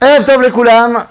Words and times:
Ev 0.00 0.24
Tov 0.24 0.42
le 0.42 0.50
Koulam. 0.50 1.04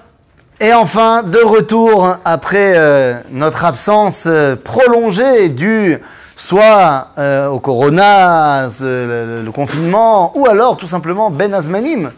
Et 0.59 0.71
enfin, 0.71 1.24
de 1.24 1.39
retour 1.39 2.16
après 2.24 2.74
euh, 2.78 3.16
notre 3.32 3.66
absence 3.66 4.25
euh, 4.28 4.56
prolongée 4.56 5.50
due 5.50 6.00
soit 6.36 7.08
euh, 7.17 7.48
au 7.48 7.59
corona, 7.59 8.69
le, 8.79 9.41
le 9.43 9.51
confinement, 9.51 10.31
ou 10.38 10.47
alors 10.47 10.77
tout 10.77 10.88
simplement 10.88 11.31
Ben 11.31 11.54
Azmanim. 11.54 12.11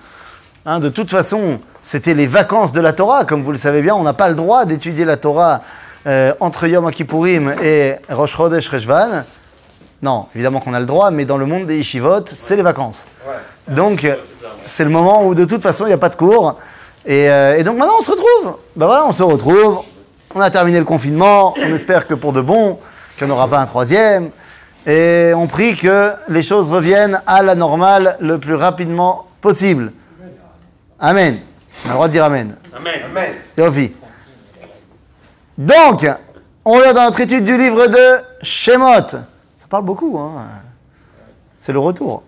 Hein, 0.65 0.79
de 0.79 0.89
toute 0.89 1.09
façon, 1.09 1.59
c'était 1.81 2.13
les 2.13 2.27
vacances 2.27 2.71
de 2.71 2.81
la 2.81 2.93
Torah. 2.93 3.25
Comme 3.25 3.41
vous 3.41 3.51
le 3.51 3.57
savez 3.57 3.81
bien, 3.81 3.95
on 3.95 4.03
n'a 4.03 4.13
pas 4.13 4.27
le 4.27 4.35
droit 4.35 4.65
d'étudier 4.65 5.05
la 5.05 5.17
Torah 5.17 5.61
entre 6.39 6.67
Yom 6.67 6.91
Kippourim 6.91 7.55
et 7.63 7.95
Rosh 8.09 8.35
Chodesh 8.35 8.69
Reshvan. 8.69 9.23
Non, 10.03 10.27
évidemment 10.35 10.59
qu'on 10.59 10.75
a 10.75 10.79
le 10.79 10.85
droit, 10.85 11.09
mais 11.09 11.25
dans 11.25 11.37
le 11.37 11.47
monde 11.47 11.65
des 11.65 11.77
yeshivot, 11.77 12.25
c'est 12.25 12.55
les 12.55 12.61
vacances. 12.61 13.05
Donc, 13.67 14.05
c'est 14.65 14.83
le 14.83 14.89
moment 14.89 15.25
où 15.25 15.35
de 15.35 15.45
toute 15.45 15.61
façon, 15.61 15.85
il 15.85 15.89
n'y 15.89 15.93
a 15.93 15.97
pas 15.97 16.09
de 16.09 16.15
cours. 16.15 16.55
Et, 17.05 17.29
euh, 17.29 17.57
et 17.57 17.63
donc 17.63 17.77
maintenant, 17.77 17.95
on 17.99 18.03
se 18.03 18.11
retrouve. 18.11 18.57
Ben 18.75 18.85
voilà, 18.85 19.05
on 19.05 19.11
se 19.11 19.23
retrouve. 19.23 19.81
On 20.33 20.41
a 20.41 20.49
terminé 20.49 20.79
le 20.79 20.85
confinement. 20.85 21.53
On 21.57 21.73
espère 21.73 22.07
que 22.07 22.13
pour 22.13 22.33
de 22.33 22.41
bon, 22.41 22.77
qu'il 23.17 23.27
n'y 23.27 23.33
en 23.33 23.35
aura 23.35 23.47
pas 23.47 23.59
un 23.59 23.65
troisième. 23.65 24.31
Et 24.85 25.31
on 25.35 25.47
prie 25.47 25.75
que 25.75 26.11
les 26.27 26.43
choses 26.43 26.69
reviennent 26.69 27.21
à 27.25 27.41
la 27.41 27.55
normale 27.55 28.17
le 28.19 28.37
plus 28.39 28.55
rapidement 28.55 29.27
possible. 29.41 29.91
Amen. 30.99 31.39
On 31.83 31.87
a 31.87 31.91
le 31.91 31.93
droit 31.95 32.07
de 32.07 32.13
dire 32.13 32.23
Amen. 32.23 32.55
Amen. 32.75 33.33
Yofi. 33.57 33.93
Donc, 35.57 36.05
on 36.63 36.73
revient 36.73 36.93
dans 36.93 37.03
notre 37.03 37.21
étude 37.21 37.43
du 37.43 37.57
livre 37.57 37.87
de 37.87 38.17
Shemot. 38.41 39.07
Ça 39.07 39.67
parle 39.69 39.83
beaucoup, 39.85 40.19
hein. 40.19 40.43
C'est 41.57 41.73
le 41.73 41.79
retour. 41.79 42.23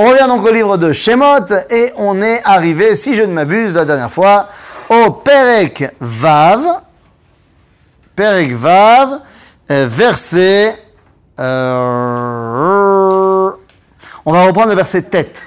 On 0.00 0.10
revient 0.10 0.26
donc 0.28 0.46
au 0.46 0.52
livre 0.52 0.76
de 0.76 0.92
Shemot 0.92 1.52
et 1.70 1.92
on 1.96 2.22
est 2.22 2.40
arrivé, 2.44 2.94
si 2.94 3.16
je 3.16 3.24
ne 3.24 3.32
m'abuse, 3.32 3.74
la 3.74 3.84
dernière 3.84 4.12
fois, 4.12 4.46
au 4.88 5.10
Perek 5.10 5.92
Vav. 5.98 6.60
Perek 8.14 8.52
Vav, 8.52 9.18
euh, 9.72 9.88
verset. 9.90 10.72
euh, 11.40 11.50
on 14.24 14.32
va 14.32 14.44
reprendre 14.44 14.68
le 14.68 14.76
verset 14.76 15.02
tête. 15.02 15.42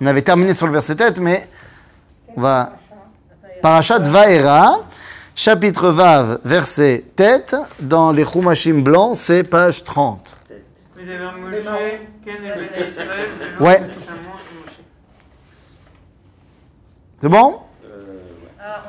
On 0.00 0.06
avait 0.06 0.22
terminé 0.22 0.52
sur 0.52 0.66
le 0.66 0.72
verset 0.72 0.96
tête, 0.96 1.20
mais 1.20 1.48
on 2.36 2.40
va. 2.40 2.72
Parashat 3.62 4.00
Vaera, 4.00 4.80
chapitre 5.36 5.90
Vav, 5.90 6.40
verset 6.42 7.04
tête, 7.14 7.54
dans 7.78 8.10
les 8.10 8.24
Chumashim 8.24 8.82
blancs, 8.82 9.16
c'est 9.16 9.44
page 9.44 9.84
30 9.84 10.39
ouais. 13.60 13.80
C'est 17.20 17.28
bon? 17.28 17.60
Ah, 18.58 18.84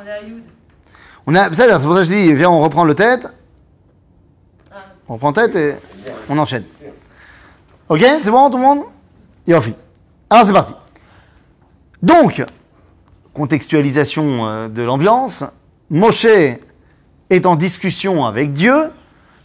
on 1.25 1.33
c'est 1.33 1.67
pour 1.83 1.93
ça 1.93 1.99
que 1.99 2.03
je 2.03 2.11
dis, 2.11 2.33
viens, 2.33 2.49
on 2.49 2.59
reprend 2.59 2.83
le 2.83 2.95
tête. 2.95 3.27
Ah. 4.71 4.85
On 5.07 5.13
reprend 5.13 5.33
tête 5.33 5.55
et 5.55 5.75
on 6.29 6.37
enchaîne. 6.37 6.63
Ok, 7.89 8.05
c'est 8.21 8.31
bon 8.31 8.49
tout 8.49 8.57
le 8.57 8.63
monde? 8.63 8.83
Et 9.47 9.53
on 9.53 9.61
finit. 9.61 9.75
Alors 10.29 10.45
c'est 10.45 10.53
parti. 10.53 10.75
Donc, 12.01 12.43
contextualisation 13.33 14.47
euh, 14.47 14.67
de 14.69 14.81
l'ambiance, 14.81 15.43
Moshe 15.89 16.25
est 17.29 17.45
en 17.45 17.55
discussion 17.55 18.25
avec 18.25 18.53
Dieu. 18.53 18.91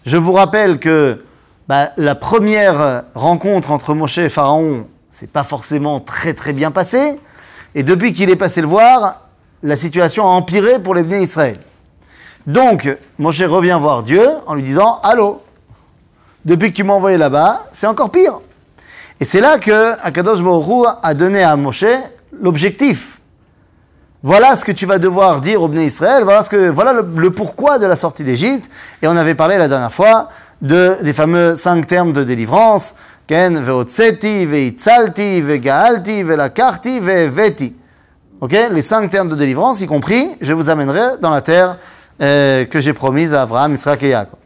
Je 0.05 0.17
vous 0.17 0.33
rappelle 0.33 0.79
que 0.79 1.25
bah, 1.69 1.91
la 1.97 2.15
première 2.15 3.05
rencontre 3.15 3.73
entre 3.73 3.95
Moshe 3.95 4.19
et 4.19 4.29
Pharaon, 4.29 4.87
c'est 5.11 5.31
pas 5.31 5.45
forcément 5.45 5.99
très 5.99 6.33
très 6.33 6.53
bien 6.53 6.71
passé. 6.71 7.21
Et 7.75 7.83
depuis 7.83 8.13
qu'il 8.13 8.31
est 8.31 8.37
passé 8.37 8.61
le 8.61 8.67
voir, 8.67 9.23
la 9.63 9.77
situation 9.77 10.25
a 10.25 10.31
empiré 10.31 10.79
pour 10.79 10.95
les 10.95 11.03
bénis 11.03 11.25
Israël. 11.25 11.59
Donc, 12.47 12.89
Moshe 13.19 13.43
revient 13.43 13.77
voir 13.81 14.05
Dieu 14.05 14.29
en 14.47 14.55
lui 14.55 14.63
disant 14.63 15.01
Allô, 15.03 15.43
depuis 16.45 16.71
que 16.71 16.77
tu 16.77 16.85
m'as 16.85 16.95
envoyé 16.95 17.17
là-bas, 17.17 17.67
c'est 17.73 17.89
encore 17.89 18.11
pire. 18.11 18.39
Et 19.19 19.25
c'est 19.25 19.41
là 19.41 19.59
que 19.59 19.99
Akadosh 20.03 20.43
Baruch 20.43 20.87
a 21.03 21.15
donné 21.15 21.43
à 21.43 21.57
Moshe 21.57 21.87
l'objectif. 22.41 23.21
Voilà 24.23 24.55
ce 24.55 24.65
que 24.65 24.73
tu 24.73 24.87
vas 24.87 24.99
devoir 24.99 25.41
dire 25.41 25.63
au 25.63 25.69
Bnei 25.69 25.87
Israël, 25.87 26.23
voilà, 26.23 26.43
ce 26.43 26.51
que, 26.51 26.69
voilà 26.69 26.93
le 26.93 27.31
pourquoi 27.31 27.79
de 27.79 27.87
la 27.87 27.97
sortie 27.97 28.25
d'Égypte. 28.25 28.71
Et 29.03 29.09
on 29.09 29.17
avait 29.17 29.35
parlé 29.35 29.57
la 29.57 29.69
dernière 29.69 29.93
fois 29.93 30.29
de, 30.61 30.97
des 31.03 31.13
fameux 31.13 31.55
cinq 31.55 31.87
termes 31.87 32.13
de 32.13 32.25
délivrance. 32.25 32.95
Ken, 33.27 33.61
veotseti, 33.61 34.47
veitzalti, 34.47 35.43
vegaalti, 35.43 36.23
velakarti, 36.23 37.01
veveti. 37.01 37.75
Ok 38.41 38.55
Les 38.71 38.83
cinq 38.83 39.11
termes 39.11 39.29
de 39.29 39.35
délivrance, 39.35 39.81
y 39.81 39.87
compris, 39.87 40.29
je 40.41 40.53
vous 40.53 40.71
amènerai 40.71 41.19
dans 41.21 41.31
la 41.31 41.41
terre 41.41 41.79
euh, 42.23 42.65
que 42.65 42.81
j'ai 42.81 42.93
promise 42.93 43.35
à 43.35 43.43
Abraham, 43.43 43.75
Israël 43.75 43.99
et 44.03 44.09
Yaakov. 44.09 44.39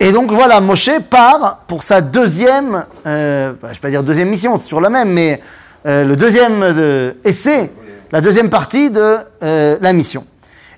Et 0.00 0.12
donc 0.12 0.30
voilà, 0.30 0.60
Moshe 0.60 1.00
part 1.10 1.64
pour 1.66 1.82
sa 1.82 2.00
deuxième, 2.00 2.84
euh, 3.06 3.52
bah, 3.52 3.56
je 3.62 3.68
ne 3.68 3.74
vais 3.74 3.80
pas 3.80 3.90
dire 3.90 4.02
deuxième 4.02 4.28
mission, 4.28 4.56
c'est 4.56 4.64
toujours 4.64 4.80
la 4.80 4.90
même, 4.90 5.10
mais 5.10 5.40
euh, 5.86 6.04
le 6.04 6.16
deuxième 6.16 7.16
essai, 7.24 7.70
la 8.10 8.20
deuxième 8.20 8.48
partie 8.48 8.90
de 8.90 9.18
la 9.40 9.92
mission. 9.92 10.24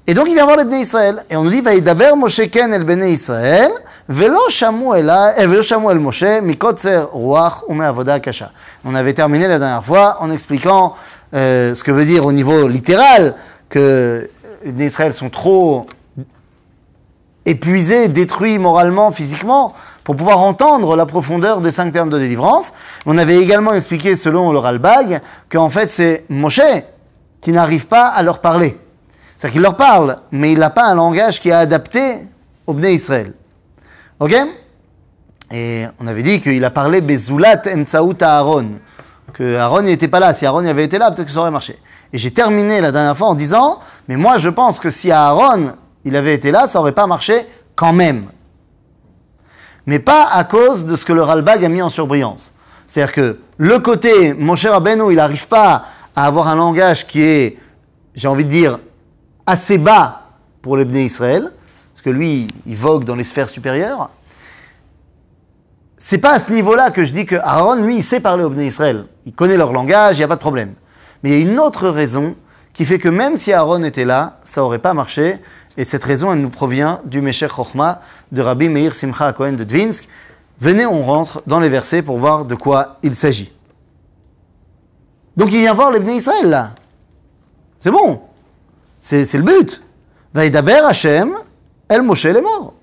Et 0.07 0.15
donc 0.15 0.27
il 0.29 0.35
vient 0.35 0.45
voir 0.45 0.57
les 0.57 0.65
Bnei 0.65 0.81
Israël. 0.81 1.25
Et 1.31 1.37
on 1.37 1.45
nous 1.45 1.51
dit, 1.51 1.61
Vaïdaber 1.61 2.17
Moshe 2.17 2.49
ken 2.51 2.73
el 2.73 2.85
Bnei 2.85 3.13
Israël, 3.13 3.71
eh, 3.71 4.13
velo 4.13 4.41
shamu 4.49 4.95
el 4.97 5.99
Moshe, 6.01 6.41
mikotzer 6.43 7.07
ruach 7.13 7.63
ume 7.69 7.83
avoda 7.83 8.19
kasha. 8.19 8.51
On 8.85 8.95
avait 8.95 9.13
terminé 9.13 9.47
la 9.47 9.59
dernière 9.59 9.85
fois 9.85 10.17
en 10.21 10.31
expliquant 10.31 10.95
euh, 11.35 11.75
ce 11.75 11.85
que 11.85 11.93
veut 11.93 12.07
dire 12.07 12.27
au 12.27 12.33
niveau 12.33 12.67
littéral 12.67 13.37
que 13.69 14.29
les 14.65 14.73
Bnei 14.73 14.87
Israël 14.87 15.15
sont 15.15 15.31
trop 15.31 15.87
épuisé, 17.47 18.09
détruit 18.09 18.59
moralement, 18.59 19.11
physiquement, 19.13 19.75
pour 20.05 20.17
pouvoir 20.17 20.41
entendre 20.41 20.97
la 20.97 21.07
profondeur 21.07 21.61
des 21.61 21.71
cinq 21.71 21.93
termes 21.93 22.11
de 22.11 22.19
délivrance. 22.19 22.73
On 23.07 23.17
avait 23.17 23.37
également 23.37 23.75
expliqué, 23.75 24.17
selon 24.17 24.53
le 24.53 24.59
Ralbag, 24.59 25.21
qu'en 25.51 25.71
fait 25.71 25.91
c'est 25.91 26.25
Moshe 26.29 26.61
qui 27.41 27.53
n'arrive 27.53 27.87
pas 27.87 28.07
à 28.09 28.23
leur 28.23 28.41
parler. 28.41 28.79
C'est-à-dire 29.41 29.53
qu'il 29.55 29.63
leur 29.63 29.77
parle, 29.77 30.19
mais 30.33 30.53
il 30.53 30.59
n'a 30.59 30.69
pas 30.69 30.85
un 30.85 30.95
langage 30.95 31.41
qui 31.41 31.49
est 31.49 31.53
adapté 31.53 32.19
au 32.67 32.75
Bnei 32.75 32.97
Israël. 32.97 33.33
Ok? 34.19 34.35
Et 35.51 35.87
on 35.99 36.07
avait 36.07 36.23
dit 36.23 36.43
qu'il 36.43 36.63
a 36.63 36.71
parlé 36.71 37.01
Bezulat 37.01 37.63
Emtsaout 37.75 38.19
Aaron. 38.21 38.73
Que 39.33 39.57
Aaron 39.57 39.81
n'était 39.81 40.09
pas 40.09 40.21
là. 40.21 40.35
Si 40.35 40.45
Aaron 40.45 40.67
avait 40.67 40.85
été 40.85 40.99
là, 40.99 41.11
peut-être 41.11 41.29
que 41.29 41.33
ça 41.33 41.41
aurait 41.41 41.51
marché. 41.51 41.79
Et 42.13 42.19
j'ai 42.19 42.33
terminé 42.33 42.83
la 42.83 42.93
dernière 42.93 43.17
fois 43.17 43.29
en 43.29 43.35
disant, 43.35 43.79
mais 44.09 44.17
moi 44.17 44.37
je 44.37 44.51
pense 44.51 44.79
que 44.79 44.91
si 44.91 45.11
Aaron 45.11 45.73
il 46.05 46.17
avait 46.17 46.35
été 46.35 46.51
là, 46.51 46.67
ça 46.67 46.79
n'aurait 46.79 46.93
pas 46.93 47.07
marché 47.07 47.47
quand 47.75 47.95
même. 47.95 48.27
Mais 49.87 50.01
pas 50.01 50.29
à 50.31 50.45
cause 50.45 50.85
de 50.85 50.97
ce 50.97 51.07
que 51.07 51.15
le 51.15 51.23
Ralbag 51.23 51.65
a 51.65 51.69
mis 51.71 51.81
en 51.81 51.89
surbrillance. 51.89 52.53
C'est-à-dire 52.87 53.15
que 53.15 53.39
le 53.57 53.79
côté 53.79 54.35
Moshe 54.35 54.67
Rabbeinu, 54.67 55.11
il 55.11 55.17
n'arrive 55.17 55.49
pas 55.49 55.87
à 56.15 56.27
avoir 56.27 56.47
un 56.49 56.57
langage 56.57 57.07
qui 57.07 57.23
est, 57.23 57.57
j'ai 58.15 58.29
envie 58.29 58.45
de 58.45 58.51
dire, 58.51 58.79
assez 59.51 59.79
bas 59.79 60.23
pour 60.63 60.77
le 60.77 60.85
Bnei 60.85 61.05
Israël, 61.05 61.51
parce 61.93 62.03
que 62.03 62.11
lui, 62.11 62.47
il 62.67 62.77
vogue 62.77 63.05
dans 63.05 63.17
les 63.17 63.25
sphères 63.25 63.49
supérieures. 63.49 64.11
C'est 65.97 66.19
pas 66.19 66.35
à 66.35 66.39
ce 66.39 66.53
niveau-là 66.53 66.91
que 66.91 67.05
je 67.05 67.13
dis 67.13 67.27
que 67.27 67.35
Aaron, 67.35 67.83
lui, 67.83 67.97
il 67.97 68.03
sait 68.03 68.21
parler 68.21 68.45
au 68.45 68.51
Bnei 68.51 68.69
Israël. 68.69 69.07
Il 69.27 69.33
connaît 69.33 69.57
leur 69.57 69.73
langage, 69.73 70.17
il 70.17 70.21
n'y 70.21 70.25
a 70.25 70.29
pas 70.29 70.37
de 70.37 70.41
problème. 70.41 70.75
Mais 71.23 71.31
il 71.31 71.37
y 71.37 71.49
a 71.49 71.53
une 71.53 71.59
autre 71.59 71.89
raison 71.89 72.37
qui 72.73 72.85
fait 72.85 72.99
que 72.99 73.09
même 73.09 73.37
si 73.37 73.53
Aaron 73.53 73.83
était 73.83 74.05
là, 74.05 74.39
ça 74.45 74.61
n'aurait 74.61 74.79
pas 74.79 74.95
marché. 74.95 75.37
Et 75.77 75.85
cette 75.85 76.05
raison, 76.05 76.33
elle 76.33 76.41
nous 76.41 76.49
provient 76.49 77.01
du 77.05 77.21
Meshech 77.21 77.53
Chochma 77.53 78.01
de 78.31 78.43
Rabbi 78.43 78.69
Meir 78.69 78.95
Simcha 78.95 79.33
Cohen 79.33 79.55
de 79.55 79.65
Dvinsk. 79.65 80.09
Venez, 80.61 80.87
on 80.87 81.03
rentre 81.03 81.43
dans 81.47 81.59
les 81.59 81.69
versets 81.69 82.03
pour 82.03 82.19
voir 82.19 82.45
de 82.45 82.55
quoi 82.55 82.99
il 83.03 83.17
s'agit. 83.17 83.53
Donc 85.37 85.51
il 85.51 85.59
vient 85.59 85.75
voir 85.75 85.91
les 85.91 85.99
Bnei 85.99 86.17
Israël 86.17 86.49
là. 86.49 86.71
C'est 87.79 87.91
bon. 87.91 88.30
C'est 89.01 89.33
le 89.35 89.43
but. 89.43 89.83
Vaïdaber 90.35 90.83
Hashem, 90.87 91.35
El 91.89 92.03
Moshe 92.03 92.27
les 92.27 92.41
morts. 92.41 92.75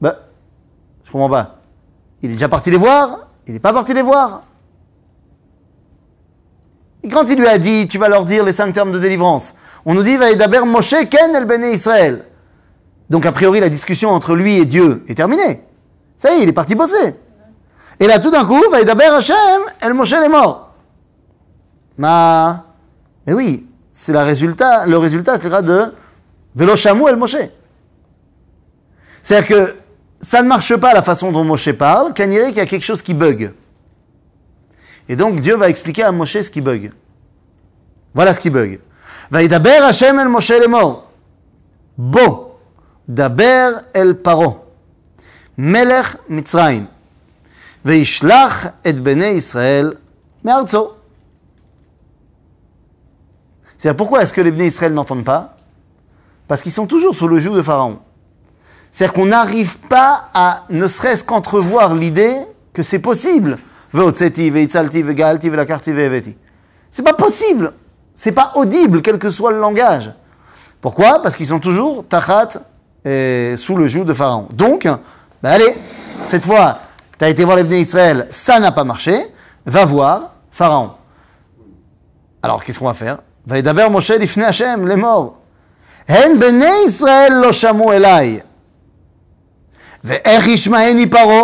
Ben, 0.00 0.16
je 1.04 1.12
comprends 1.12 1.30
pas. 1.30 1.60
Il 2.20 2.30
est 2.30 2.34
déjà 2.34 2.48
parti 2.48 2.70
les 2.70 2.76
voir 2.76 3.28
Il 3.46 3.54
n'est 3.54 3.60
pas 3.60 3.72
parti 3.72 3.94
les 3.94 4.02
voir 4.02 4.44
Et 7.02 7.08
quand 7.08 7.24
il 7.28 7.38
lui 7.38 7.46
a 7.46 7.58
dit, 7.58 7.88
tu 7.88 7.98
vas 7.98 8.08
leur 8.08 8.24
dire 8.24 8.44
les 8.44 8.52
cinq 8.52 8.72
termes 8.72 8.92
de 8.92 8.98
délivrance, 8.98 9.54
on 9.84 9.94
nous 9.94 10.02
dit, 10.02 10.16
Vaïdaber 10.16 10.64
Moshe 10.66 10.96
Ken 11.08 11.34
El 11.34 11.44
Bene 11.44 11.64
Israël. 11.64 12.24
Donc 13.08 13.24
a 13.24 13.32
priori, 13.32 13.60
la 13.60 13.68
discussion 13.68 14.10
entre 14.10 14.34
lui 14.34 14.56
et 14.56 14.64
Dieu 14.64 15.04
est 15.06 15.14
terminée. 15.14 15.62
Ça 16.16 16.32
y 16.32 16.40
est, 16.40 16.42
il 16.42 16.48
est 16.48 16.52
parti 16.52 16.74
bosser. 16.74 17.16
Et 18.00 18.06
là, 18.06 18.18
tout 18.18 18.30
d'un 18.30 18.44
coup, 18.44 18.62
Vaïdaber 18.70 19.04
Hashem, 19.04 19.62
El 19.80 19.94
Moshe 19.94 20.14
les 20.20 20.28
morts. 20.28 20.72
Ma... 21.96 22.64
Mais 23.26 23.32
oui, 23.32 23.68
c'est 23.92 24.12
la 24.12 24.24
résultat, 24.24 24.86
le 24.86 24.96
résultat 24.96 25.38
sera 25.38 25.60
de 25.60 25.92
Velo 26.54 26.74
Shamou 26.74 27.08
El 27.08 27.16
Moshe. 27.16 27.36
C'est-à-dire 29.22 29.48
que 29.48 29.74
ça 30.20 30.42
ne 30.42 30.48
marche 30.48 30.74
pas 30.76 30.94
la 30.94 31.02
façon 31.02 31.30
dont 31.30 31.44
Moshe 31.44 31.72
parle, 31.72 32.14
qu'il 32.14 32.32
y 32.32 32.60
a 32.60 32.66
quelque 32.66 32.84
chose 32.84 33.02
qui 33.02 33.12
bug. 33.12 33.52
Et 35.08 35.16
donc 35.16 35.40
Dieu 35.40 35.56
va 35.56 35.68
expliquer 35.68 36.04
à 36.04 36.12
Moshe 36.12 36.40
ce 36.40 36.50
qui 36.50 36.62
bug. 36.62 36.90
Voilà 38.14 38.32
ce 38.32 38.40
qui 38.40 38.50
bug. 38.50 38.80
Vaidaber 39.30 39.78
Hashem 39.82 40.18
El 40.18 40.28
Moshe 40.28 40.50
le 40.50 40.68
mort. 40.68 41.10
Bo. 41.98 42.58
Daber 43.06 43.72
El 43.92 44.16
Paro. 44.16 44.64
Melech 45.56 46.16
Mitzrayim. 46.28 46.86
Veishlach 47.84 48.72
et 48.84 48.92
Bene 48.94 49.34
Israël. 49.34 49.98
Me'arzo. 50.44 51.01
C'est-à-dire, 53.82 53.96
pourquoi 53.96 54.22
est-ce 54.22 54.32
que 54.32 54.40
les 54.40 54.52
Bnei 54.52 54.68
Israël 54.68 54.94
n'entendent 54.94 55.24
pas? 55.24 55.56
Parce 56.46 56.62
qu'ils 56.62 56.70
sont 56.70 56.86
toujours 56.86 57.16
sous 57.16 57.26
le 57.26 57.40
joug 57.40 57.56
de 57.56 57.62
Pharaon. 57.62 57.98
C'est-à-dire 58.92 59.12
qu'on 59.12 59.26
n'arrive 59.26 59.76
pas 59.78 60.28
à 60.34 60.66
ne 60.70 60.86
serait-ce 60.86 61.24
qu'entrevoir 61.24 61.96
l'idée 61.96 62.32
que 62.72 62.84
c'est 62.84 63.00
possible. 63.00 63.58
C'est 63.92 64.30
pas 67.02 67.14
possible. 67.14 67.72
C'est 68.14 68.30
pas 68.30 68.52
audible, 68.54 69.02
quel 69.02 69.18
que 69.18 69.30
soit 69.30 69.50
le 69.50 69.58
langage. 69.58 70.14
Pourquoi? 70.80 71.20
Parce 71.20 71.34
qu'ils 71.34 71.48
sont 71.48 71.58
toujours 71.58 72.06
tachat 72.06 72.50
sous 73.56 73.76
le 73.76 73.88
joug 73.88 74.04
de 74.04 74.14
Pharaon. 74.14 74.46
Donc, 74.52 74.84
ben 74.84 75.50
allez, 75.50 75.74
cette 76.20 76.44
fois, 76.44 76.78
tu 77.18 77.24
as 77.24 77.30
été 77.30 77.44
voir 77.44 77.56
les 77.56 77.64
Bnei 77.64 77.80
Israël, 77.80 78.28
ça 78.30 78.60
n'a 78.60 78.70
pas 78.70 78.84
marché, 78.84 79.18
va 79.66 79.84
voir 79.84 80.36
Pharaon. 80.52 80.92
Alors, 82.44 82.62
qu'est-ce 82.62 82.78
qu'on 82.78 82.86
va 82.86 82.94
faire? 82.94 83.18
וידבר 83.47 83.89
משה 83.89 84.17
לפני 84.17 84.45
השם 84.45 84.87
לאמור, 84.87 85.37
הן 86.07 86.39
בני 86.39 86.71
ישראל 86.87 87.33
לא 87.33 87.51
שמעו 87.51 87.91
אליי, 87.91 88.39
ואיך 90.03 90.47
ישמעני 90.47 91.09
פרעה, 91.09 91.43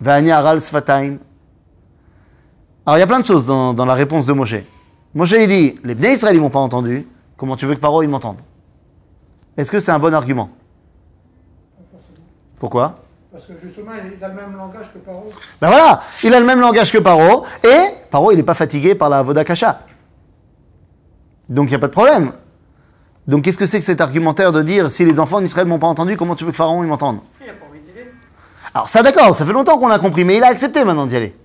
ואני 0.00 0.32
ערל 0.32 0.60
שפתיים. 0.60 1.18
Alors, 2.86 2.98
il 2.98 3.00
y 3.00 3.02
a 3.02 3.06
plein 3.08 3.18
de 3.18 3.26
choses 3.26 3.46
dans, 3.46 3.74
dans 3.74 3.84
la 3.84 3.94
réponse 3.94 4.26
de 4.26 4.32
Moshe. 4.32 4.62
Moshe, 5.12 5.32
il 5.32 5.48
dit, 5.48 5.80
les 5.82 5.96
Bnei 5.96 6.12
Israël, 6.12 6.36
ils 6.36 6.40
m'ont 6.40 6.50
pas 6.50 6.60
entendu, 6.60 7.08
comment 7.36 7.56
tu 7.56 7.66
veux 7.66 7.74
que 7.74 7.80
Paro, 7.80 8.00
il 8.04 8.08
m'entende 8.08 8.36
Est-ce 9.56 9.72
que 9.72 9.80
c'est 9.80 9.90
un 9.90 9.98
bon 9.98 10.14
argument 10.14 10.50
Pourquoi 12.60 12.94
Parce 13.32 13.44
que 13.46 13.54
justement, 13.60 13.90
il 13.94 14.22
a 14.22 14.28
le 14.28 14.34
même 14.34 14.56
langage 14.56 14.92
que 14.92 14.98
Paro. 14.98 15.32
Ben 15.60 15.68
voilà, 15.68 15.98
il 16.22 16.32
a 16.32 16.38
le 16.38 16.46
même 16.46 16.60
langage 16.60 16.92
que 16.92 16.98
Paro, 16.98 17.44
et 17.64 17.94
Paro, 18.08 18.30
il 18.30 18.36
n'est 18.36 18.44
pas 18.44 18.54
fatigué 18.54 18.94
par 18.94 19.08
la 19.08 19.20
Vodakasha. 19.20 19.80
Donc 21.51 21.67
il 21.67 21.71
n'y 21.71 21.75
a 21.75 21.79
pas 21.79 21.87
de 21.87 21.91
problème. 21.91 22.31
Donc 23.27 23.43
qu'est-ce 23.43 23.57
que 23.57 23.67
c'est 23.67 23.77
que 23.77 23.85
cet 23.85 24.01
argumentaire 24.01 24.51
de 24.51 24.63
dire 24.63 24.89
si 24.89 25.05
les 25.05 25.19
enfants 25.19 25.41
d'Israël 25.41 25.67
m'ont 25.67 25.77
pas 25.77 25.87
entendu, 25.87 26.17
comment 26.17 26.33
tu 26.33 26.45
veux 26.45 26.51
que 26.51 26.57
Pharaon 26.57 26.81
il 26.83 26.87
m'entende 26.87 27.19
Il 27.39 27.49
a 27.49 27.53
pas 27.53 27.65
envie 27.69 27.79
d'y 27.81 27.91
aller. 27.91 28.09
Alors 28.73 28.87
ça 28.89 29.03
d'accord, 29.03 29.35
ça 29.35 29.45
fait 29.45 29.53
longtemps 29.53 29.77
qu'on 29.77 29.91
a 29.91 29.99
compris, 29.99 30.23
mais 30.23 30.37
il 30.37 30.43
a 30.43 30.47
accepté 30.47 30.83
maintenant 30.83 31.05
d'y 31.05 31.15
aller. 31.15 31.35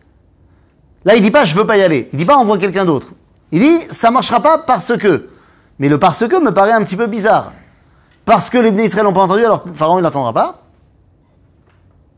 Là 1.05 1.17
il 1.17 1.23
dit 1.23 1.31
pas 1.31 1.45
je 1.45 1.55
veux 1.55 1.67
pas 1.67 1.77
y 1.77 1.83
aller, 1.83 2.09
il 2.13 2.19
dit 2.19 2.25
pas 2.25 2.37
envoie 2.37 2.57
quelqu'un 2.57 2.85
d'autre. 2.87 3.09
Il 3.53 3.61
dit 3.61 3.81
ça 3.91 4.11
marchera 4.11 4.41
pas 4.41 4.59
parce 4.59 4.97
que. 4.97 5.29
Mais 5.79 5.89
le 5.89 5.99
parce 5.99 6.27
que 6.27 6.43
me 6.43 6.55
paraît 6.55 6.73
un 6.73 6.83
petit 6.83 6.97
peu 6.97 7.07
bizarre. 7.07 7.53
Parce 8.25 8.49
que 8.49 8.59
les 8.59 8.71
Bnei 8.71 8.87
Israël 8.87 9.05
n'ont 9.05 9.13
pas 9.13 9.23
entendu, 9.23 9.45
alors 9.45 9.65
Pharaon 9.75 9.99
il 9.99 10.03
n'attendra 10.03 10.33
pas. 10.33 10.63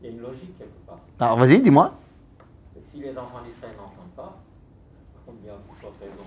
Il 0.01 0.05
y 0.05 0.09
a 0.09 0.15
une 0.15 0.21
logique 0.21 0.57
quelque 0.57 0.87
part. 0.87 0.99
Alors 1.19 1.37
vas-y, 1.37 1.61
dis-moi. 1.61 1.93
Si 2.89 2.99
les 2.99 3.11
enfants 3.11 3.41
d'Israël 3.45 3.73
n'entendent 3.75 4.15
pas, 4.15 4.39
combien 5.25 5.53
pour 5.67 5.75
toute 5.75 5.99
raison 5.99 6.25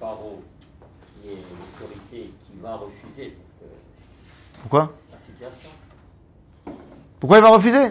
Paro, 0.00 0.42
qui 1.22 1.30
est 1.30 1.34
l'autorité, 1.34 2.32
qui 2.46 2.52
va 2.62 2.76
refuser, 2.76 3.36
parce 3.36 3.52
que 3.60 4.56
Pourquoi 4.68 4.92
Pourquoi 7.20 7.38
il 7.38 7.42
va 7.42 7.48
refuser 7.48 7.90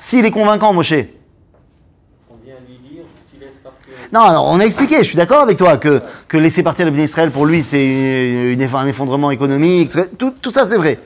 S'il 0.00 0.24
est 0.24 0.30
convaincant, 0.32 0.72
Moshe. 0.72 0.92
on 0.92 2.34
vient 2.44 2.54
lui 2.68 2.78
dire, 2.78 3.04
tu 3.32 3.38
laisses 3.38 3.56
partir. 3.62 3.92
Non, 4.12 4.22
alors 4.22 4.46
on 4.46 4.58
a 4.58 4.64
expliqué, 4.64 4.98
je 4.98 5.02
suis 5.04 5.16
d'accord 5.16 5.40
avec 5.42 5.56
toi, 5.56 5.76
que, 5.76 6.02
que 6.26 6.36
laisser 6.36 6.64
partir 6.64 6.84
les 6.84 6.90
Bnei 6.90 7.04
Israël, 7.04 7.30
pour 7.30 7.46
lui, 7.46 7.62
c'est 7.62 8.52
une- 8.54 8.60
un 8.60 8.86
effondrement 8.86 9.30
économique, 9.30 9.92
tout, 10.18 10.32
tout 10.42 10.50
ça 10.50 10.66
c'est 10.66 10.76
vrai. 10.76 10.98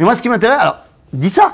Mais 0.00 0.04
moi, 0.04 0.16
ce 0.16 0.22
qui 0.22 0.28
m'intéresse, 0.28 0.58
alors, 0.60 0.78
dis 1.12 1.30
ça. 1.30 1.52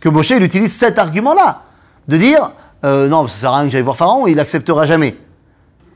Que 0.00 0.08
Moshe, 0.08 0.30
il 0.30 0.42
utilise 0.42 0.72
cet 0.76 0.98
argument-là. 0.98 1.62
De 2.08 2.16
dire, 2.16 2.52
euh, 2.84 3.06
non, 3.08 3.28
ça 3.28 3.36
sert 3.36 3.52
à 3.52 3.58
rien 3.58 3.66
que 3.66 3.70
j'aille 3.70 3.82
voir 3.82 3.96
Pharaon, 3.96 4.26
il 4.26 4.40
acceptera 4.40 4.84
jamais. 4.84 5.16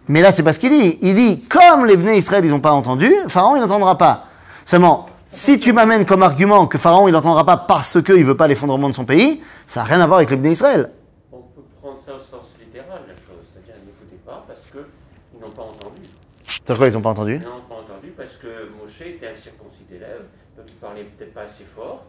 Mais 0.07 0.21
là, 0.21 0.31
c'est 0.31 0.43
pas 0.45 0.53
ce 0.53 0.61
qu'il 0.61 0.71
dit. 0.71 0.99
Il 1.03 1.15
dit, 1.17 1.43
comme 1.49 1.87
les 1.87 1.97
Bnei 1.97 2.19
Israël, 2.19 2.45
ils 2.45 2.51
n'ont 2.53 2.61
pas 2.61 2.73
entendu, 2.73 3.13
Pharaon, 3.27 3.57
il 3.57 3.61
n'entendra 3.61 3.99
pas. 3.99 4.27
Seulement, 4.65 5.07
si 5.35 5.59
tu 5.59 5.73
m'amènes 5.73 6.05
comme 6.05 6.23
argument 6.23 6.67
que 6.67 6.77
Pharaon, 6.79 7.09
il 7.09 7.13
n'entendra 7.13 7.45
pas 7.45 7.57
parce 7.57 8.01
qu'il 8.03 8.25
veut 8.25 8.37
pas 8.37 8.47
l'effondrement 8.49 8.89
de 8.91 8.95
son 8.95 9.05
pays, 9.05 9.41
ça 9.67 9.81
n'a 9.81 9.87
rien 9.87 10.01
à 10.01 10.07
voir 10.07 10.19
avec 10.19 10.31
Bnei 10.39 10.53
Israël. 10.53 10.91
On 11.33 11.39
peut 11.39 11.63
prendre 11.81 11.99
ça 12.01 12.15
au 12.15 12.21
sens 12.21 12.55
littéral, 12.61 13.01
la 13.09 13.15
chose. 13.15 13.43
C'est-à-dire, 13.53 13.75
n'écoutez 13.85 14.21
pas 14.27 14.45
parce 14.47 14.71
qu'ils 14.71 15.41
n'ont 15.41 15.51
pas 15.51 15.63
entendu. 15.63 16.03
C'est 16.45 16.77
quoi, 16.77 16.87
ils 16.87 16.93
n'ont 16.95 17.01
pas 17.01 17.11
entendu? 17.11 17.35
Ils 17.37 17.47
n'ont 17.49 17.63
pas 17.69 17.75
entendu 17.77 18.09
parce 18.17 18.33
que 18.33 18.69
Moshe 18.79 19.01
était 19.01 19.29
un 19.29 19.35
circoncis 19.35 19.85
d'élève, 19.91 20.23
donc 20.57 20.67
il 20.69 20.75
parlait 20.75 21.05
peut-être 21.05 21.33
pas 21.35 21.43
assez 21.43 21.65
fort. 21.65 22.05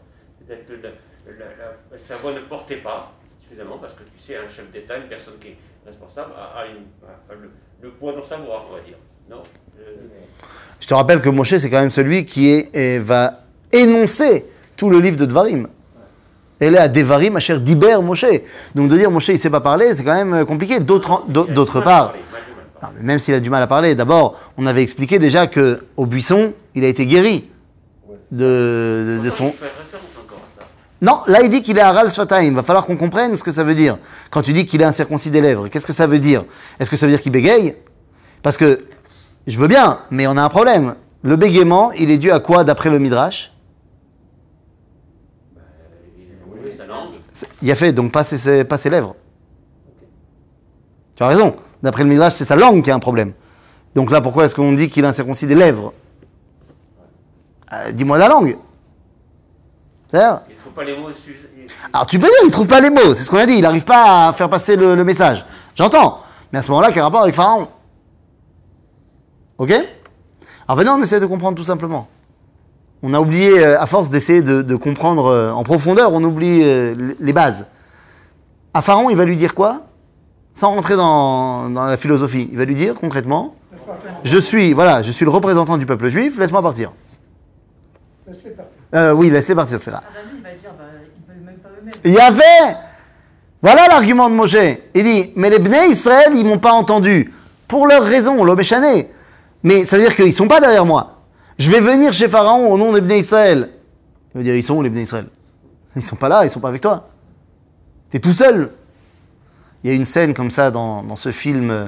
Peut-être 0.45 0.65
que 0.67 0.73
sa 2.05 2.17
voix 2.17 2.33
ne 2.33 2.41
portait 2.41 2.77
pas 2.77 3.13
suffisamment 3.41 3.77
parce 3.77 3.93
que 3.93 4.03
tu 4.03 4.19
sais, 4.19 4.35
un 4.35 4.49
chef 4.49 4.69
d'État, 4.71 4.97
une 4.97 5.07
personne 5.07 5.35
qui 5.39 5.47
est 5.49 5.57
responsable, 5.85 6.33
a, 6.37 6.59
a 6.59 6.65
une- 6.67 6.87
a 7.29 7.33
le, 7.33 7.49
le 7.81 7.89
poids 7.91 8.11
dans 8.13 8.23
sa 8.23 8.37
voix, 8.37 8.65
on 8.69 8.75
va 8.75 8.81
dire. 8.81 8.97
Non? 9.29 9.43
Je 10.79 10.87
te 10.87 10.93
rappelle 10.93 11.21
que 11.21 11.29
Moshe, 11.29 11.57
c'est 11.57 11.69
quand 11.69 11.79
même 11.79 11.91
celui 11.91 12.25
qui 12.25 12.49
est, 12.49 12.69
et 12.75 12.99
va 12.99 13.39
énoncer 13.71 14.45
tout 14.75 14.89
le 14.89 14.99
livre 14.99 15.15
de 15.15 15.25
Dvarim. 15.25 15.67
Elle 16.59 16.75
est 16.75 16.79
à 16.79 16.87
Devarim, 16.87 17.35
à 17.35 17.39
cher 17.39 17.59
Diber 17.61 17.97
Moshe. 18.01 18.25
Donc 18.75 18.89
de 18.89 18.97
dire 18.97 19.09
Moshe, 19.09 19.29
il 19.29 19.33
ne 19.33 19.37
sait 19.37 19.49
pas 19.49 19.61
parler, 19.61 19.93
c'est 19.93 20.03
quand 20.03 20.13
même 20.13 20.33
euh, 20.33 20.45
compliqué. 20.45 20.79
D'autre 20.79 21.77
à 21.77 21.81
part, 21.81 22.13
à 22.81 22.91
même 22.99 23.19
s'il 23.19 23.33
a 23.33 23.39
du 23.39 23.49
mal 23.49 23.63
à 23.63 23.67
parler, 23.67 23.95
d'abord, 23.95 24.37
on 24.57 24.65
avait 24.65 24.81
expliqué 24.81 25.19
déjà 25.19 25.47
que 25.47 25.85
au 25.95 26.05
buisson, 26.05 26.53
il 26.75 26.83
a 26.83 26.87
été 26.87 27.05
guéri 27.05 27.49
de, 28.31 29.19
de- 29.19 29.23
de 29.23 29.29
Pourtant, 29.29 29.53
son. 29.59 29.65
à. 29.65 30.65
Non, 31.01 31.19
là 31.27 31.41
il 31.43 31.49
dit 31.49 31.61
qu'il 31.61 31.77
est 31.77 31.81
Aral 31.81 32.09
Sfataim. 32.09 32.43
Il 32.43 32.53
va 32.53 32.63
falloir 32.63 32.85
qu'on 32.85 32.95
comprenne 32.97 33.35
ce 33.35 33.43
que 33.43 33.51
ça 33.51 33.63
veut 33.63 33.75
dire. 33.75 33.97
Quand 34.31 34.41
tu 34.41 34.53
dis 34.53 34.65
qu'il 34.65 34.81
est 34.81 34.85
incirconcis 34.85 35.29
des 35.29 35.41
lèvres, 35.41 35.67
qu'est-ce 35.69 35.85
que 35.85 35.93
ça 35.93 36.07
veut 36.07 36.19
dire? 36.19 36.43
Est-ce 36.79 36.89
que 36.89 36.95
ça 36.97 37.05
veut 37.05 37.11
dire 37.11 37.21
qu'il 37.21 37.31
bégaye? 37.31 37.75
Parce 38.41 38.57
que 38.57 38.85
je 39.47 39.59
veux 39.59 39.67
bien, 39.67 39.99
mais 40.09 40.27
on 40.27 40.37
a 40.37 40.43
un 40.43 40.49
problème. 40.49 40.95
Le 41.21 41.35
bégaiement, 41.35 41.91
il 41.93 42.11
est 42.11 42.17
dû 42.17 42.31
à 42.31 42.39
quoi 42.39 42.63
d'après 42.63 42.89
le 42.89 42.99
Midrash? 42.99 43.51
Il 45.55 45.59
a 46.31 46.53
enlevé 46.57 46.71
sa 46.71 46.85
langue. 46.85 47.13
C'est- 47.31 47.47
Il 47.61 47.71
a 47.71 47.75
fait 47.75 47.91
donc 47.93 48.11
pas 48.11 48.23
ses, 48.23 48.63
pas 48.63 48.77
ses 48.77 48.89
lèvres. 48.89 49.15
Tu 51.15 51.23
as 51.23 51.27
raison. 51.27 51.55
D'après 51.81 52.03
le 52.03 52.09
Midrash, 52.09 52.33
c'est 52.33 52.45
sa 52.45 52.55
langue 52.55 52.83
qui 52.83 52.91
a 52.91 52.95
un 52.95 52.99
problème. 52.99 53.33
Donc 53.95 54.11
là, 54.11 54.21
pourquoi 54.21 54.45
est-ce 54.45 54.55
qu'on 54.55 54.73
dit 54.73 54.89
qu'il 54.89 55.05
incirconcis 55.05 55.45
des 55.47 55.55
lèvres? 55.55 55.93
Euh, 57.71 57.91
Dis-moi 57.91 58.17
la 58.17 58.27
langue. 58.27 58.57
C'est-à-dire? 60.07 60.41
Il 60.49 60.53
ne 60.53 60.57
faut 60.57 60.69
pas 60.71 60.83
les 60.83 60.97
mots. 60.97 61.09
Alors 61.91 62.05
tu 62.05 62.17
peux 62.19 62.27
dire, 62.27 62.35
il 62.45 62.51
trouve 62.51 62.67
pas 62.67 62.81
les 62.81 62.89
mots, 62.89 63.13
c'est 63.13 63.23
ce 63.23 63.29
qu'on 63.29 63.37
a 63.37 63.45
dit, 63.45 63.55
il 63.55 63.61
n'arrive 63.61 63.83
pas 63.85 64.27
à 64.29 64.33
faire 64.33 64.49
passer 64.49 64.75
le, 64.75 64.95
le 64.95 65.03
message. 65.03 65.45
J'entends. 65.75 66.19
Mais 66.51 66.59
à 66.59 66.61
ce 66.61 66.69
moment-là, 66.71 66.91
quel 66.91 67.03
rapport 67.03 67.21
avec 67.21 67.35
Pharaon? 67.35 67.67
Ok 69.57 69.71
Alors 70.67 70.77
venez, 70.77 70.89
on 70.89 71.01
essaie 71.01 71.19
de 71.19 71.25
comprendre 71.25 71.55
tout 71.57 71.63
simplement. 71.63 72.07
On 73.01 73.13
a 73.13 73.19
oublié, 73.19 73.59
euh, 73.59 73.79
à 73.79 73.85
force 73.85 74.09
d'essayer 74.09 74.41
de, 74.41 74.61
de 74.61 74.75
comprendre 74.75 75.25
euh, 75.25 75.51
en 75.51 75.63
profondeur, 75.63 76.13
on 76.13 76.23
oublie 76.23 76.61
euh, 76.63 76.93
les- 77.19 77.33
bases. 77.33 77.67
À 78.73 78.81
Pharaon, 78.81 79.09
il 79.09 79.17
va 79.17 79.25
lui 79.25 79.35
dire 79.35 79.53
quoi? 79.53 79.87
Sans 80.53 80.71
rentrer 80.71 80.95
dans, 80.95 81.69
dans 81.69 81.85
la 81.85 81.97
philosophie, 81.97 82.47
il 82.51 82.57
va 82.57 82.65
lui 82.65 82.75
dire 82.75 82.95
concrètement, 82.95 83.55
je 84.23 84.37
suis, 84.37 84.73
voilà, 84.73 85.01
je 85.01 85.11
suis 85.11 85.25
le 85.25 85.31
représentant 85.31 85.77
du 85.77 85.85
peuple 85.85 86.07
juif, 86.07 86.37
laisse-moi 86.39 86.61
partir. 86.61 86.91
Laisse-les 88.27 88.51
partir. 88.51 88.73
Euh, 88.95 89.11
oui, 89.13 89.29
laissez 89.29 89.53
partir, 89.55 89.79
c'est 89.79 89.91
là. 89.91 90.01
Ah 90.05 90.09
bah 90.43 90.49
il 90.53 90.57
dire, 90.59 90.71
bah. 90.77 91.91
Il 92.05 92.11
y 92.11 92.19
avait 92.19 92.77
Voilà 93.61 93.87
l'argument 93.87 94.29
de 94.29 94.35
Moshe. 94.35 94.55
Il 94.93 95.03
dit, 95.03 95.33
mais 95.35 95.49
les 95.49 95.59
Bnei 95.59 95.89
Israël, 95.89 96.31
ils 96.35 96.45
m'ont 96.45 96.59
pas 96.59 96.73
entendu. 96.73 97.33
Pour 97.67 97.87
leurs 97.87 98.03
raisons, 98.03 98.43
l'obéchané. 98.43 99.09
Mais 99.63 99.85
ça 99.85 99.97
veut 99.97 100.03
dire 100.03 100.15
qu'ils 100.15 100.33
sont 100.33 100.47
pas 100.47 100.59
derrière 100.59 100.85
moi. 100.85 101.21
Je 101.57 101.71
vais 101.71 101.79
venir 101.79 102.13
chez 102.13 102.27
Pharaon 102.27 102.71
au 102.71 102.77
nom 102.77 102.91
des 102.91 103.01
Bnei 103.01 103.19
Israël. 103.19 103.69
Il 104.33 104.39
veut 104.39 104.43
dire, 104.43 104.55
ils 104.55 104.63
sont 104.63 104.75
où 104.75 104.81
les 104.81 104.89
Bnei 104.89 105.03
Israël? 105.03 105.27
Ils 105.95 106.01
sont 106.01 106.15
pas 106.15 106.27
là, 106.29 106.43
ils 106.43 106.49
sont 106.49 106.59
pas 106.59 106.69
avec 106.69 106.81
toi. 106.81 107.09
T'es 108.09 108.19
tout 108.19 108.33
seul. 108.33 108.71
Il 109.83 109.89
y 109.89 109.93
a 109.93 109.95
une 109.95 110.05
scène 110.05 110.33
comme 110.33 110.51
ça 110.51 110.71
dans, 110.71 111.03
dans 111.03 111.15
ce 111.15 111.31
film 111.31 111.69
euh, 111.69 111.85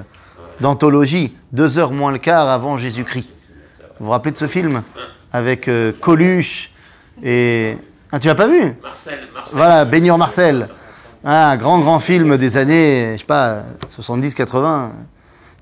d'anthologie, 0.59 1.35
deux 1.51 1.79
heures 1.79 1.91
moins 1.91 2.11
le 2.11 2.17
quart 2.17 2.49
avant 2.49 2.77
Jésus-Christ. 2.77 3.29
Vous 3.99 4.05
vous 4.05 4.11
rappelez 4.11 4.31
de 4.31 4.37
ce 4.37 4.47
film? 4.47 4.83
Avec 5.31 5.67
euh, 5.67 5.91
Coluche 5.99 6.71
et... 7.23 7.77
Ah, 8.11 8.19
tu 8.19 8.27
l'as 8.27 8.35
pas 8.35 8.47
vu? 8.47 8.73
Marcel, 8.81 9.19
Marcel. 9.33 9.57
voilà, 9.57 9.85
Baigneur 9.85 10.17
Marcel. 10.17 10.69
Ah, 11.23 11.49
un 11.49 11.57
grand, 11.57 11.79
grand 11.79 11.99
film 11.99 12.37
des 12.37 12.55
années, 12.55 13.13
je 13.13 13.19
sais 13.19 13.25
pas, 13.25 13.63
70, 13.89 14.35
80, 14.35 14.91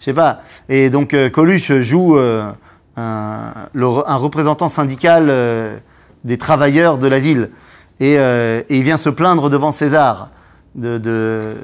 je 0.03 0.09
sais 0.09 0.13
pas. 0.13 0.41
Et 0.67 0.89
donc, 0.89 1.13
euh, 1.13 1.29
Coluche 1.29 1.71
joue 1.79 2.17
euh, 2.17 2.51
un, 2.97 3.53
représentant 4.17 4.67
syndical 4.67 5.29
euh, 5.29 5.77
des 6.25 6.37
travailleurs 6.37 6.97
de 6.97 7.07
la 7.07 7.21
ville. 7.21 7.51
Et, 8.01 8.17
il 8.69 8.83
vient 8.83 8.97
se 8.97 9.09
plaindre 9.09 9.49
devant 9.49 9.71
César 9.71 10.31
de, 10.75 10.97
de- 10.97 11.55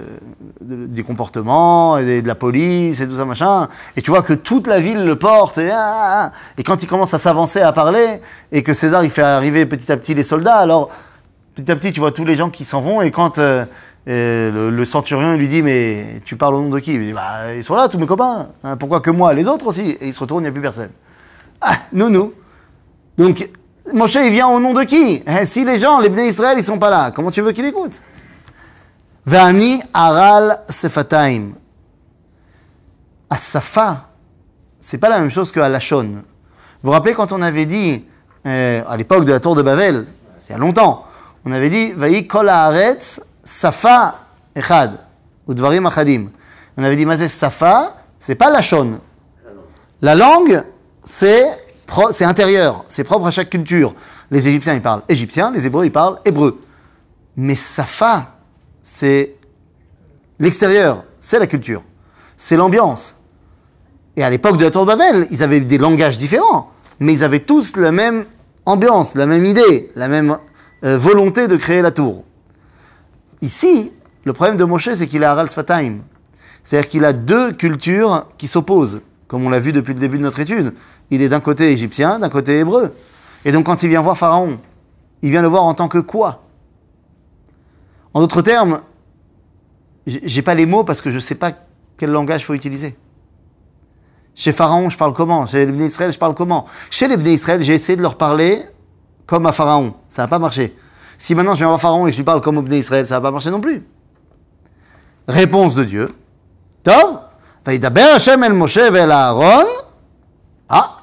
de- 0.61 0.85
des 0.85 1.03
comportements, 1.03 1.97
et 1.97 2.21
de 2.21 2.27
la 2.27 2.35
police, 2.35 3.01
et 3.01 3.07
tout 3.09 3.17
ça, 3.17 3.25
machin. 3.25 3.67
Et 3.97 4.01
tu 4.01 4.09
vois 4.09 4.21
que 4.21 4.31
toute 4.31 4.67
la 4.67 4.79
ville 4.79 5.03
le 5.03 5.17
porte. 5.17 5.57
Et, 5.57 5.69
ah, 5.69 5.77
ah, 5.77 6.23
ah. 6.27 6.31
et 6.57 6.63
quand 6.63 6.81
il 6.81 6.87
commence 6.87 7.13
à 7.13 7.19
s'avancer, 7.19 7.59
à 7.59 7.73
parler, 7.73 8.21
et 8.53 8.63
que 8.63 8.73
César, 8.73 9.03
il 9.03 9.09
fait 9.09 9.21
arriver 9.21 9.65
petit 9.65 9.91
à 9.91 9.97
petit 9.97 10.13
les 10.13 10.23
soldats, 10.23 10.59
alors 10.59 10.91
petit 11.55 11.69
à 11.69 11.75
petit, 11.75 11.91
tu 11.91 11.99
vois 11.99 12.13
tous 12.13 12.23
les 12.23 12.37
gens 12.37 12.49
qui 12.49 12.63
s'en 12.63 12.79
vont. 12.79 13.01
Et 13.01 13.11
quand 13.11 13.37
le, 14.11 14.85
centurion 14.85 15.35
lui 15.35 15.47
dit 15.47 15.61
Mais 15.61 16.21
tu 16.25 16.35
parles 16.35 16.55
au 16.55 16.61
nom 16.61 16.69
de 16.69 16.79
qui? 16.79 16.93
Il 16.93 16.99
dit 17.01 17.13
Bah, 17.13 17.53
ils 17.55 17.63
sont 17.63 17.75
là, 17.75 17.87
tous 17.87 17.97
mes 17.97 18.07
copains. 18.07 18.49
Hein, 18.63 18.77
pourquoi 18.77 19.01
que 19.01 19.11
moi 19.11 19.33
Les 19.33 19.47
autres 19.47 19.67
aussi? 19.67 19.97
Et 20.01 20.07
il 20.07 20.13
se 20.13 20.19
retourne, 20.19 20.41
il 20.41 20.45
n'y 20.45 20.49
a 20.49 20.51
plus 20.51 20.61
personne. 20.61 20.91
Ah, 21.61 21.75
nous, 21.93 22.09
nous. 22.09 22.33
Donc, 23.17 23.49
Moshe, 23.93 24.15
il 24.15 24.31
vient 24.31 24.47
au 24.47 24.59
nom 24.59 24.73
de 24.73 24.83
qui? 24.83 25.23
Eh, 25.27 25.45
Si 25.45 25.65
les 25.65 25.77
gens, 25.77 25.99
les 25.99 26.09
Bnei 26.09 26.27
Israël, 26.27 26.55
ils 26.57 26.63
sont 26.63 26.79
pas 26.79 26.89
là, 26.89 27.11
comment 27.11 27.31
tu 27.31 27.41
veux 27.41 27.51
qu'il 27.51 27.65
écoute 27.65 28.01
Vani 29.25 29.81
aral 29.93 30.63
sefataim. 30.67 31.51
Asafa, 33.29 34.09
c'est 34.79 34.97
pas 34.97 35.09
la 35.09 35.19
même 35.19 35.29
chose 35.29 35.51
que 35.51 35.59
Alashon. 35.59 36.03
Vous 36.03 36.21
vous 36.81 36.91
rappelez 36.91 37.13
quand 37.13 37.31
on 37.31 37.41
avait 37.41 37.65
dit, 37.65 38.05
euh, 38.45 38.81
à 38.87 38.97
l'époque 38.97 39.25
de 39.25 39.31
la 39.31 39.39
tour 39.39 39.53
de 39.53 39.61
Babel, 39.61 40.07
c'est 40.39 40.49
il 40.49 40.51
y 40.53 40.55
a 40.55 40.57
longtemps, 40.57 41.05
on 41.45 41.51
avait 41.51 41.69
dit, 41.69 41.91
Vaï 41.91 42.25
kol 42.25 42.49
haaretz 42.49 43.21
safa 43.49 44.19
echad, 44.55 44.99
ou 45.47 45.53
dvarim 45.53 45.85
achadim. 45.87 46.29
On 46.77 46.83
avait 46.83 46.95
dit, 46.95 47.05
mais 47.05 47.27
safa, 47.27 47.95
c'est 48.19 48.35
pas. 48.35 48.51
La 50.01 50.15
langue, 50.15 50.63
c'est 51.03 51.45
pro- 51.87 52.11
c'est 52.11 52.25
intérieur, 52.25 52.85
c'est 52.87 53.03
propre 53.03 53.25
à 53.25 53.31
chaque 53.31 53.49
culture. 53.49 53.95
Les 54.29 54.47
Égyptiens, 54.47 54.75
ils 54.75 54.81
parlent 54.81 55.01
égyptien, 55.09 55.51
les 55.51 55.65
Hébreux, 55.65 55.85
ils 55.85 55.91
parlent 55.91 56.19
hébreu. 56.25 56.61
Mais 57.35 57.55
Safa, 57.55 58.35
c'est 58.83 59.35
l'extérieur, 60.39 61.03
c'est 61.19 61.39
la 61.39 61.47
culture, 61.47 61.81
c'est 62.37 62.55
l'ambiance. 62.55 63.15
Et 64.15 64.23
à 64.23 64.29
l'époque 64.29 64.57
de 64.57 64.65
la 64.65 64.71
Tour 64.71 64.83
de 64.83 64.87
Babel, 64.87 65.27
ils 65.31 65.41
avaient 65.43 65.59
des 65.59 65.77
langages 65.77 66.17
différents, 66.17 66.71
mais 66.99 67.13
ils 67.13 67.23
avaient 67.23 67.39
tous 67.39 67.75
la 67.77 67.91
même 67.91 68.25
ambiance, 68.65 69.15
la 69.15 69.25
même 69.25 69.45
idée, 69.45 69.91
la 69.95 70.07
même 70.07 70.37
euh, 70.83 70.97
volonté 70.97 71.47
de 71.47 71.55
créer 71.55 71.81
la 71.81 71.91
tour. 71.91 72.23
Ici, 73.41 73.91
le 74.25 74.33
problème 74.33 74.57
de 74.57 74.63
Moshe, 74.63 74.93
c'est 74.93 75.07
qu'il 75.07 75.23
a 75.23 75.31
Aral 75.31 75.49
Sfataim. 75.49 75.99
C'est-à-dire 76.63 76.89
qu'il 76.89 77.05
a 77.05 77.13
deux 77.13 77.53
cultures 77.53 78.27
qui 78.37 78.47
s'opposent, 78.47 79.01
comme 79.27 79.45
on 79.45 79.49
l'a 79.49 79.59
vu 79.59 79.71
depuis 79.71 79.93
le 79.93 79.99
début 79.99 80.17
de 80.17 80.23
notre 80.23 80.39
étude. 80.39 80.73
Il 81.09 81.21
est 81.21 81.29
d'un 81.29 81.39
côté 81.39 81.71
égyptien, 81.71 82.19
d'un 82.19 82.29
côté 82.29 82.59
hébreu. 82.59 82.93
Et 83.45 83.51
donc 83.51 83.65
quand 83.65 83.81
il 83.83 83.89
vient 83.89 84.01
voir 84.01 84.17
Pharaon, 84.17 84.59
il 85.21 85.31
vient 85.31 85.41
le 85.41 85.47
voir 85.47 85.63
en 85.63 85.73
tant 85.73 85.87
que 85.87 85.97
quoi? 85.97 86.43
En 88.13 88.21
d'autres 88.21 88.41
termes, 88.41 88.81
j'ai 90.05 90.41
pas 90.41 90.55
les 90.55 90.65
mots 90.65 90.83
parce 90.83 91.01
que 91.01 91.11
je 91.11 91.19
sais 91.19 91.35
pas 91.35 91.53
quel 91.97 92.11
langage 92.11 92.45
faut 92.45 92.53
utiliser. 92.53 92.97
Chez 94.35 94.51
Pharaon, 94.51 94.89
je 94.89 94.97
parle 94.97 95.13
comment? 95.13 95.45
Chez 95.45 95.65
les 95.65 95.85
Israël, 95.85 96.11
je 96.11 96.19
parle 96.19 96.33
comment? 96.33 96.65
Chez 96.89 97.07
les 97.07 97.31
Israël, 97.31 97.61
j'ai 97.61 97.73
essayé 97.73 97.95
de 97.95 98.01
leur 98.01 98.17
parler 98.17 98.63
comme 99.25 99.45
à 99.45 99.51
Pharaon. 99.51 99.93
Ça 100.07 100.23
n'a 100.23 100.27
pas 100.27 100.39
marché. 100.39 100.75
Si 101.19 101.35
maintenant 101.35 101.53
je 101.53 101.59
viens 101.59 101.67
voir 101.67 101.81
Pharaon 101.81 102.07
et 102.07 102.11
je 102.11 102.17
lui 102.17 102.23
parle 102.23 102.41
comme 102.41 102.57
au 102.57 102.65
Israël, 102.65 103.05
ça 103.05 103.15
va 103.15 103.27
pas 103.27 103.31
marcher 103.31 103.51
non 103.51 103.59
plus. 103.59 103.83
Réponse 105.27 105.75
de 105.75 105.83
Dieu. 105.83 106.15
Tov, 106.81 107.19
Vaïdaber 107.65 108.13
Hashem 108.15 108.41
el 108.41 108.53
Moshe 108.53 108.77
el 108.77 109.11
Aaron. 109.11 109.65
Ah 110.69 110.95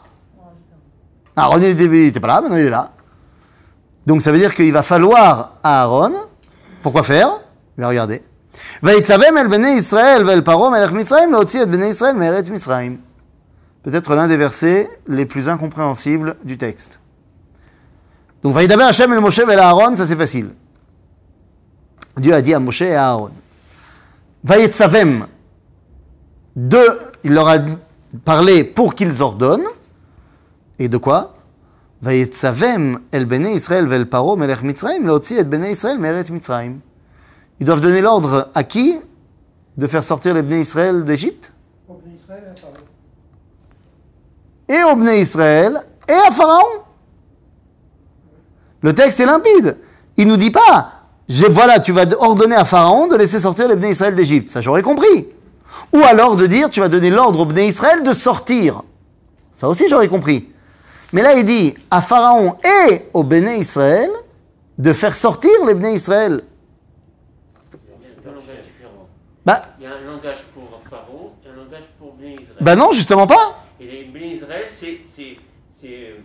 Aaron, 1.37 1.59
il 1.59 1.77
n'était 1.77 2.19
pas 2.19 2.29
là, 2.29 2.41
maintenant 2.41 2.57
il 2.57 2.65
est 2.65 2.71
là. 2.71 2.93
Donc 4.07 4.23
ça 4.23 4.33
veut 4.33 4.39
dire 4.39 4.55
qu'il 4.55 4.73
va 4.73 4.83
falloir 4.83 5.59
à 5.63 5.83
Aaron, 5.83 6.13
pourquoi 6.81 7.03
faire? 7.03 7.29
Il 7.77 7.83
va 7.83 7.89
regarder. 7.89 8.23
Peut-être 13.83 14.15
l'un 14.15 14.29
des 14.29 14.37
versets 14.39 14.89
les 15.07 15.27
plus 15.27 15.49
incompréhensibles 15.51 16.37
du 16.43 16.57
texte. 16.57 17.01
Donc, 18.43 18.55
Vaïdaber 18.55 18.85
Hachem 18.85 19.13
el 19.13 19.21
Moshe 19.21 19.41
el 19.41 19.59
Aaron, 19.59 19.97
ça 19.97 20.07
c'est 20.07 20.17
facile. 20.17 20.51
Dieu 22.17 22.35
a 22.35 22.41
dit 22.41 22.55
à 22.55 22.61
Moshe 22.61 22.83
et 22.83 22.95
à 22.95 23.09
Aaron. 23.09 23.31
Vaïetsavem, 24.45 25.27
deux, 26.55 26.99
il 27.25 27.33
leur 27.33 27.49
a 27.49 27.57
parlé 28.25 28.65
pour 28.65 28.95
qu'ils 28.95 29.23
ordonnent. 29.23 29.67
Et 30.79 30.89
de 30.89 30.97
quoi? 30.97 31.35
Vaïetsavem 32.03 33.01
el 33.13 33.25
Bene 33.25 33.49
Israël 33.49 33.87
vel 33.87 34.09
Paro 34.09 34.37
melech 34.37 34.63
Mitzrayim, 34.63 35.07
laotzi 35.07 35.37
et 35.37 35.45
Bene 35.45 35.67
Israël 35.67 35.99
meret 35.99 36.31
Mitzrayim. 36.31 36.81
Ils 37.59 37.67
doivent 37.67 37.81
donner 37.81 38.03
l'ordre 38.03 38.51
à 38.55 38.65
qui 38.65 38.95
de 39.77 39.87
faire 39.87 40.05
sortir 40.05 40.35
les 40.35 40.43
Bnei 40.43 40.61
Israël 40.61 41.05
d'Égypte? 41.05 41.53
Et 44.69 44.83
au 44.83 44.97
Bnei 44.97 45.21
Israël 45.21 45.81
et 46.09 46.29
à 46.29 46.31
Pharaon. 46.31 46.85
Le 48.83 48.93
texte 48.93 49.21
est 49.21 49.27
limpide. 49.27 49.79
Il 50.17 50.29
nous 50.29 50.37
dit 50.37 50.51
pas, 50.51 50.93
je, 51.29 51.47
voilà, 51.47 51.81
tu 51.81 51.93
vas 51.93 52.05
ordonner 52.19 52.55
à 52.57 52.65
Pharaon 52.65 53.07
de 53.09 53.17
laisser 53.17 53.41
sortir 53.41 53.69
les 53.69 53.77
Bnei 53.77 53.91
Israël 53.91 54.15
d'Égypte. 54.15 54.51
Ça, 54.51 54.61
j'aurais 54.61 54.83
compris. 54.83 55.29
Ou 55.93 55.99
alors 56.05 56.37
de 56.37 56.47
dire, 56.47 56.71
tu 56.71 56.81
vas 56.81 56.89
donner 56.89 57.11
l'ordre 57.11 57.41
au 57.41 57.45
Bnei 57.47 57.69
Israël 57.69 58.03
de 58.03 58.13
sortir. 58.13 58.83
Ça 59.53 59.69
aussi, 59.69 59.89
j'aurais 59.89 60.09
compris. 60.09 60.49
Mais 61.13 61.23
là, 61.23 61.35
il 61.35 61.45
dit 61.45 61.75
à 61.91 62.01
Pharaon 62.03 62.57
et 62.89 63.03
au 63.13 63.23
Bnei 63.25 63.59
Israël 63.59 64.11
de 64.79 64.93
faire 64.93 65.17
sortir 65.17 65.51
les 65.67 65.75
Bnei 65.75 65.95
Israël. 65.95 66.43
Bah, 69.45 69.63
Il 69.79 69.85
y 69.85 69.87
a 69.87 69.91
un 69.91 70.01
langage 70.13 70.39
pour 70.55 70.81
Pharaon 70.91 71.31
et 71.45 71.49
un 71.49 71.55
langage 71.57 71.85
pour 71.99 72.15
Bnei 72.15 72.33
Israël. 72.35 72.57
bah 72.61 72.75
non, 72.75 72.91
justement 72.93 73.27
pas. 73.29 73.63
Et 73.81 73.87
les 73.87 74.05
Bnei 74.05 74.35
Israël, 74.35 74.65
c'est 74.69 74.99
c'est- 75.07 75.37
c'est, 75.81 76.17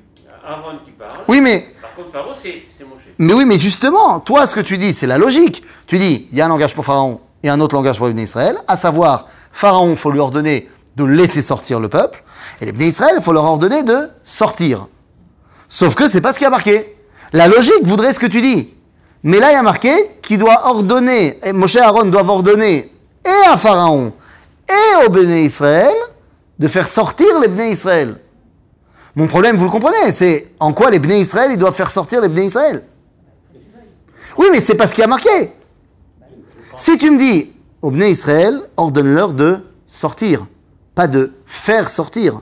Aaron 0.46 0.80
qui 0.84 0.92
parle. 0.92 1.12
Oui, 1.28 1.42
mais 1.42 1.68
Par 1.82 1.94
contre, 1.96 2.12
Pharaon, 2.12 2.34
c'est 2.34 2.64
Moshe. 2.84 3.02
Mais 3.18 3.34
oui, 3.34 3.46
mais 3.46 3.60
justement, 3.60 4.20
toi, 4.20 4.48
ce 4.48 4.56
que 4.56 4.62
tu 4.62 4.78
dis, 4.78 4.94
c'est 4.94 5.08
la 5.08 5.18
logique. 5.18 5.64
Tu 5.88 5.98
dis, 5.98 6.28
il 6.32 6.38
y 6.38 6.42
a 6.42 6.46
un 6.46 6.50
langage 6.50 6.74
pour 6.74 6.86
Pharaon 6.86 7.22
et 7.44 7.50
un 7.50 7.60
autre 7.60 7.76
langage 7.76 7.98
pour 7.98 8.08
les 8.08 8.22
Israël, 8.22 8.58
à 8.68 8.78
savoir, 8.78 9.28
Pharaon, 9.52 9.92
il 9.92 9.98
faut 9.98 10.12
lui 10.12 10.20
ordonner 10.20 10.70
de 10.96 11.04
laisser 11.04 11.42
sortir 11.42 11.80
le 11.80 11.90
peuple, 11.90 12.24
et 12.60 12.72
les 12.72 12.88
Israël, 12.88 13.16
il 13.18 13.24
faut 13.24 13.34
leur 13.34 13.46
ordonner 13.46 13.84
de 13.84 14.10
sortir. 14.24 14.88
Sauf 15.68 15.96
que 15.96 16.08
c'est 16.08 16.22
pas 16.22 16.34
ce 16.34 16.40
qui 16.40 16.46
a 16.46 16.50
marqué. 16.50 16.96
La 17.34 17.48
logique 17.48 17.84
voudrait 17.84 18.14
ce 18.14 18.20
que 18.20 18.26
tu 18.26 18.42
dis. 18.42 18.74
Mais 19.24 19.40
là, 19.40 19.52
il 19.52 19.54
y 19.54 19.58
a 19.58 19.64
marqué 19.64 19.92
qu'il 20.22 20.38
doit 20.38 20.68
ordonner, 20.68 21.40
et 21.44 21.54
Moshe 21.54 21.76
et 21.76 21.80
Aaron 21.80 22.06
doivent 22.06 22.30
ordonner 22.30 22.92
et 23.26 23.48
à 23.48 23.58
Pharaon 23.58 24.14
et 24.70 25.06
aux 25.06 25.10
Bnei 25.10 25.44
Israël 25.44 25.94
de 26.60 26.68
faire 26.68 26.88
sortir 26.88 27.40
les 27.40 27.48
Bnei 27.48 27.72
Israël. 27.72 28.18
Mon 29.16 29.28
problème, 29.28 29.58
vous 29.58 29.66
le 29.66 29.72
comprenez, 29.72 30.12
c'est 30.12 30.52
en 30.60 30.72
quoi 30.74 30.90
les 30.90 31.00
Bnei 31.00 31.20
Israël, 31.20 31.52
ils 31.52 31.58
doivent 31.58 31.76
faire 31.76 31.90
sortir 31.92 32.22
les 32.22 32.30
Bnei 32.30 32.46
Israël. 32.46 32.84
Oui, 34.38 34.48
mais 34.52 34.62
c'est 34.62 34.76
pas 34.76 34.88
ce 34.88 34.96
qui 34.96 35.04
a 35.04 35.08
marqué. 35.08 35.52
Si 36.78 36.98
tu 36.98 37.12
me 37.12 37.18
dis, 37.18 37.54
aux 37.82 37.92
Bnei 37.92 38.12
Israël, 38.12 38.62
ordonne-leur 38.78 39.34
de 39.34 39.60
sortir, 39.88 40.48
pas 40.96 41.08
de 41.08 41.34
faire 41.46 41.90
sortir. 41.90 42.42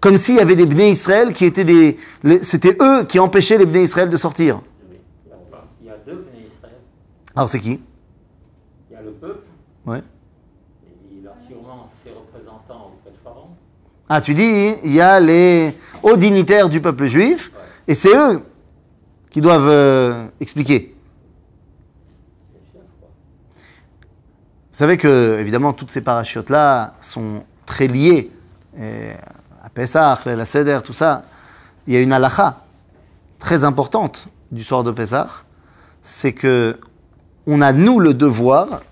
Comme 0.00 0.18
s'il 0.18 0.36
y 0.36 0.40
avait 0.40 0.56
des 0.56 0.66
Bnei 0.66 0.90
Israël 0.90 1.32
qui 1.32 1.44
étaient 1.46 1.64
des... 1.64 1.98
C'était 2.42 2.76
eux 2.80 3.04
qui 3.04 3.18
empêchaient 3.18 3.58
les 3.58 3.66
Bnei 3.66 3.82
Israël 3.84 4.10
de 4.10 4.16
sortir. 4.18 4.60
Il 5.80 5.86
y 5.86 5.90
a 5.90 5.96
deux 6.06 6.16
Bnei 6.30 6.46
Israël. 6.46 6.76
Alors 7.34 7.48
c'est 7.48 7.60
qui 7.60 7.80
Il 8.90 8.94
y 8.94 8.96
a 8.96 9.02
le 9.02 9.12
peuple, 9.12 9.44
Ouais. 9.86 9.98
et 9.98 11.18
il 11.20 11.26
a 11.26 11.32
sûrement 11.48 11.88
ses 12.02 12.10
représentants 12.10 12.92
auprès 12.94 13.10
de 13.10 13.16
Pharaon. 13.24 13.48
Ah, 14.12 14.20
tu 14.20 14.34
dis, 14.34 14.74
il 14.82 14.92
y 14.92 15.00
a 15.00 15.20
les 15.20 15.76
hauts 16.02 16.16
dignitaires 16.16 16.68
du 16.68 16.80
peuple 16.80 17.06
juif, 17.06 17.52
et 17.86 17.94
c'est 17.94 18.12
eux 18.12 18.42
qui 19.30 19.40
doivent 19.40 19.68
euh, 19.68 20.26
expliquer. 20.40 20.96
Vous 24.72 24.76
savez 24.76 24.96
que, 24.96 25.38
évidemment, 25.38 25.72
toutes 25.72 25.92
ces 25.92 26.00
parachutes-là 26.00 26.94
sont 27.00 27.44
très 27.66 27.86
liées 27.86 28.32
à 29.62 29.70
Pessah, 29.70 30.18
la 30.26 30.44
Seder, 30.44 30.80
tout 30.84 30.92
ça. 30.92 31.24
Il 31.86 31.94
y 31.94 31.96
a 31.96 32.00
une 32.00 32.12
halakha 32.12 32.64
très 33.38 33.62
importante 33.62 34.26
du 34.50 34.64
soir 34.64 34.82
de 34.82 34.90
Pessah, 34.90 35.28
c'est 36.02 36.32
que 36.32 36.80
on 37.46 37.60
a, 37.60 37.72
nous, 37.72 38.00
le 38.00 38.12
devoir. 38.12 38.82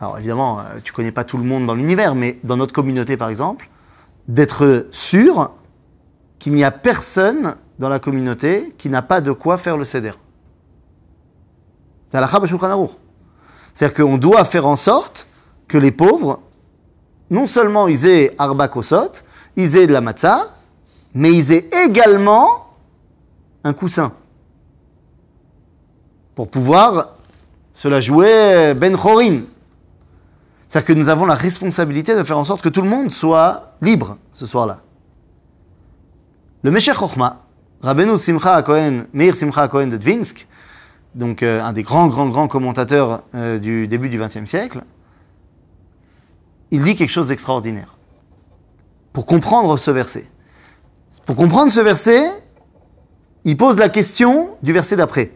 Alors, 0.00 0.18
évidemment, 0.18 0.60
euh, 0.60 0.80
tu 0.84 0.92
connais 0.92 1.12
pas 1.12 1.24
tout 1.24 1.38
le 1.38 1.44
monde 1.44 1.64
dans 1.64 1.74
l'univers, 1.74 2.14
mais 2.14 2.38
dans 2.44 2.58
notre 2.58 2.74
communauté, 2.74 3.16
par 3.16 3.30
exemple, 3.30 3.69
d'être 4.30 4.86
sûr 4.92 5.50
qu'il 6.38 6.52
n'y 6.52 6.64
a 6.64 6.70
personne 6.70 7.56
dans 7.78 7.88
la 7.88 7.98
communauté 7.98 8.72
qui 8.78 8.88
n'a 8.88 9.02
pas 9.02 9.20
de 9.20 9.32
quoi 9.32 9.58
faire 9.58 9.76
le 9.76 9.84
Seder. 9.84 10.12
C'est-à-dire 12.10 13.94
qu'on 13.94 14.18
doit 14.18 14.44
faire 14.44 14.66
en 14.66 14.76
sorte 14.76 15.26
que 15.66 15.78
les 15.78 15.90
pauvres, 15.90 16.40
non 17.28 17.46
seulement 17.46 17.88
ils 17.88 18.06
aient 18.06 18.34
arba 18.38 18.68
kosot, 18.68 19.12
ils 19.56 19.76
aient 19.76 19.86
de 19.86 19.92
la 19.92 20.00
matzah, 20.00 20.48
mais 21.14 21.32
ils 21.32 21.52
aient 21.52 21.68
également 21.84 22.74
un 23.64 23.72
coussin 23.72 24.12
pour 26.34 26.48
pouvoir 26.48 27.16
Cela 27.74 28.00
jouait 28.00 28.74
Ben 28.74 28.96
Chorin. 28.96 29.40
C'est-à-dire 30.70 30.86
que 30.86 30.92
nous 31.00 31.08
avons 31.08 31.26
la 31.26 31.34
responsabilité 31.34 32.14
de 32.14 32.22
faire 32.22 32.38
en 32.38 32.44
sorte 32.44 32.62
que 32.62 32.68
tout 32.68 32.80
le 32.80 32.88
monde 32.88 33.10
soit 33.10 33.72
libre 33.82 34.18
ce 34.30 34.46
soir-là. 34.46 34.82
Le 36.62 36.70
Meshach 36.70 36.96
Chochma, 36.96 37.44
Rabbeinu 37.82 38.16
Simcha 38.16 38.62
Cohen, 38.62 39.06
Meir 39.12 39.34
Simcha 39.34 39.66
Cohen 39.66 39.88
de 39.88 39.96
Dvinsk, 39.96 40.46
donc 41.16 41.42
euh, 41.42 41.60
un 41.60 41.72
des 41.72 41.82
grands, 41.82 42.06
grands, 42.06 42.28
grands 42.28 42.46
commentateurs 42.46 43.24
euh, 43.34 43.58
du 43.58 43.88
début 43.88 44.08
du 44.08 44.20
XXe 44.20 44.48
siècle, 44.48 44.82
il 46.70 46.82
dit 46.82 46.94
quelque 46.94 47.10
chose 47.10 47.26
d'extraordinaire. 47.26 47.96
Pour 49.12 49.26
comprendre 49.26 49.76
ce 49.76 49.90
verset. 49.90 50.30
Pour 51.26 51.34
comprendre 51.34 51.72
ce 51.72 51.80
verset, 51.80 52.22
il 53.42 53.56
pose 53.56 53.76
la 53.76 53.88
question 53.88 54.56
du 54.62 54.72
verset 54.72 54.94
d'après. 54.94 55.32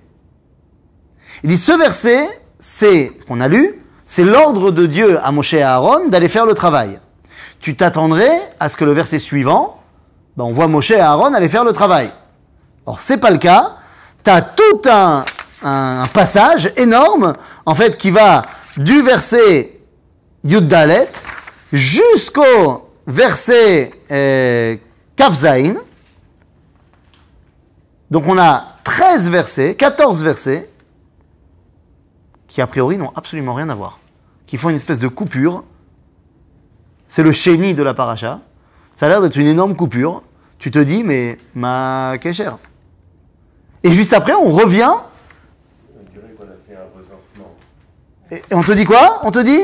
Il 1.43 1.49
dit 1.49 1.57
ce 1.57 1.73
verset, 1.77 2.25
c'est, 2.61 3.11
qu'on 3.27 3.41
a 3.41 3.49
lu, 3.49 3.81
c'est 4.15 4.23
l'ordre 4.23 4.71
de 4.71 4.87
Dieu 4.87 5.19
à 5.25 5.33
Moshe 5.33 5.55
et 5.55 5.63
à 5.63 5.73
Aaron 5.73 6.07
d'aller 6.07 6.29
faire 6.29 6.47
le 6.47 6.55
travail. 6.55 7.01
Tu 7.59 7.75
t'attendrais 7.75 8.31
à 8.61 8.69
ce 8.69 8.77
que 8.77 8.85
le 8.85 8.93
verset 8.93 9.19
suivant, 9.19 9.81
ben, 10.37 10.45
on 10.45 10.53
voit 10.53 10.69
Moshe 10.69 10.93
et 10.93 11.01
Aaron 11.01 11.35
aller 11.35 11.49
faire 11.49 11.65
le 11.65 11.73
travail. 11.73 12.13
Or, 12.87 13.01
c'est 13.01 13.17
pas 13.17 13.33
le 13.33 13.39
cas. 13.39 13.75
Tu 14.23 14.31
as 14.31 14.41
tout 14.41 14.83
un, 14.89 15.25
passage 16.13 16.73
énorme, 16.77 17.35
en 17.67 17.75
fait, 17.75 17.97
qui 17.97 18.13
va 18.13 18.47
du 18.77 19.03
verset 19.03 19.81
Yud 20.45 20.69
Dalet 20.69 21.11
jusqu'au 21.73 22.89
verset 23.09 23.91
euh, 24.13 24.77
Kaf 25.17 25.33
Zayin. 25.33 25.75
Donc 28.13 28.23
on 28.29 28.39
a 28.39 28.77
13 28.85 29.29
versets, 29.31 29.75
14 29.75 30.23
versets, 30.23 30.71
qui 32.47 32.61
a 32.61 32.69
priori 32.69 32.97
n'ont 32.97 33.11
absolument 33.17 33.55
rien 33.55 33.69
à 33.71 33.75
voir, 33.75 33.99
qui 34.55 34.59
font 34.59 34.71
une 34.71 34.77
espèce 34.77 35.01
de 35.01 35.09
coupure. 35.09 35.65
C'est 37.09 37.25
le 37.25 37.33
chéni 37.33 37.75
de 37.75 37.83
la 37.83 37.93
paracha. 37.93 38.39
Ça 38.95 39.07
a 39.07 39.09
l'air 39.09 39.21
d'être 39.21 39.35
une 39.35 39.49
énorme 39.49 39.75
coupure. 39.75 40.23
Tu 40.61 40.71
te 40.71 40.79
dis, 40.79 41.03
mais 41.03 41.39
ma 41.57 42.15
kesher. 42.21 42.51
Et 43.83 43.91
juste 43.91 44.13
après, 44.13 44.33
on 44.35 44.51
revient 44.51 44.93
et 48.31 48.55
on 48.55 48.63
te 48.63 48.71
dit 48.71 48.85
quoi? 48.85 49.19
On 49.25 49.33
te 49.33 49.41
dit. 49.41 49.59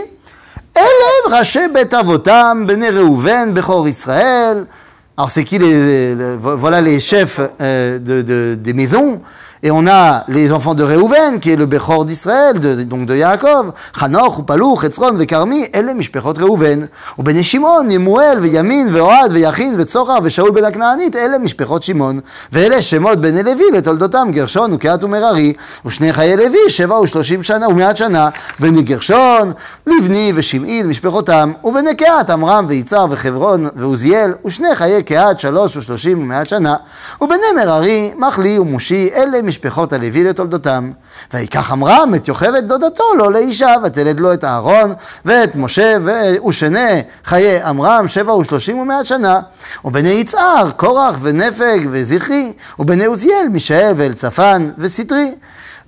Alors 5.16 5.30
c'est 5.30 5.44
qui 5.44 5.58
les, 5.58 6.16
les- 6.16 6.36
vo- 6.36 6.56
voilà 6.56 6.80
les 6.80 6.98
chefs 6.98 7.40
euh, 7.60 8.00
de, 8.00 8.22
de- 8.22 8.58
des 8.60 8.72
maisons? 8.72 9.22
Et 9.62 9.70
on 9.70 9.86
a 9.86 10.24
les 10.28 10.52
enfants 10.52 10.74
de 10.74 10.82
Reuven 10.82 11.38
qui 11.38 11.50
est 11.50 11.56
le 11.56 11.66
Bechor 11.66 12.04
d'Israël 12.06 12.58
donc 12.86 13.04
de 13.06 13.14
Yaakov 13.14 13.72
Hanoch 14.00 14.38
Upaluch 14.38 14.84
Hetzron 14.84 15.16
Vekarmi 15.18 15.66
אלה 15.74 15.94
משפחות 15.94 16.38
ראובן 16.38 16.78
ובני 17.18 17.44
שמעון 17.44 17.90
ימואל 17.90 18.38
וימין 18.40 18.88
ואוהד 18.92 19.32
ויכין 19.32 19.74
וצוחר 19.78 20.18
ושאול 20.22 20.50
בן 20.50 20.64
הכנענית 20.64 21.16
אלה 21.16 21.38
משפחות 21.38 21.82
שמעון 21.82 22.20
ואלה 22.52 22.82
שמות 22.82 23.20
בני 23.20 23.42
לוי 23.42 23.64
לתולדותם 23.74 24.28
גרשון 24.32 24.72
וקהת 24.72 25.04
ומררי 25.04 25.52
ושני 25.86 26.12
חיי 26.12 26.36
לוי 26.36 26.58
שבע 26.68 27.00
ושלושים 27.00 27.42
שנה 27.42 27.68
ומעט 27.68 27.96
שנה 27.96 28.28
בני 28.60 28.82
גרשון 28.82 29.52
לבני 29.86 30.32
ושמעי 30.34 30.82
למשפחותם 30.82 31.52
ובני 31.64 31.94
קהת 31.94 32.30
עמרם 32.30 32.66
ויצהר 32.68 33.06
וחברון 33.10 33.68
ועוזיאל 33.76 34.32
ושני 34.46 34.74
חיי 34.74 35.02
קהת 35.02 35.40
שלוש 35.40 35.76
ושלושים 35.76 36.22
ומעט 36.22 36.48
שנה 36.48 36.76
ובני 37.20 37.36
מררי 37.56 38.12
מחלי 38.16 38.58
ומושי 38.58 39.10
אלה 39.14 39.49
משפחות 39.50 39.92
הלוי 39.92 40.24
לתולדותם. 40.24 40.90
ויקח 41.34 41.72
עמרם 41.72 42.12
את 42.16 42.28
יוכבד 42.28 42.68
דודתו 42.68 43.04
לו 43.18 43.30
לאישה 43.30 43.74
ותלד 43.84 44.20
לו 44.20 44.32
את 44.32 44.44
אהרון 44.44 44.92
ואת 45.24 45.54
משה 45.54 45.96
ו- 46.04 46.46
ושני 46.48 47.02
חיי 47.24 47.62
עמרם 47.62 48.08
שבע 48.08 48.34
ושלושים 48.34 48.78
ומעט 48.78 49.06
שנה. 49.06 49.40
ובני 49.84 50.08
יצהר 50.08 50.70
קורח 50.70 51.16
ונפג 51.20 51.78
וזכרי 51.90 52.52
ובני 52.78 53.04
עוזיאל 53.04 53.48
מישאל 53.50 53.92
ואלצפן 53.96 54.70
וסטרי 54.78 55.34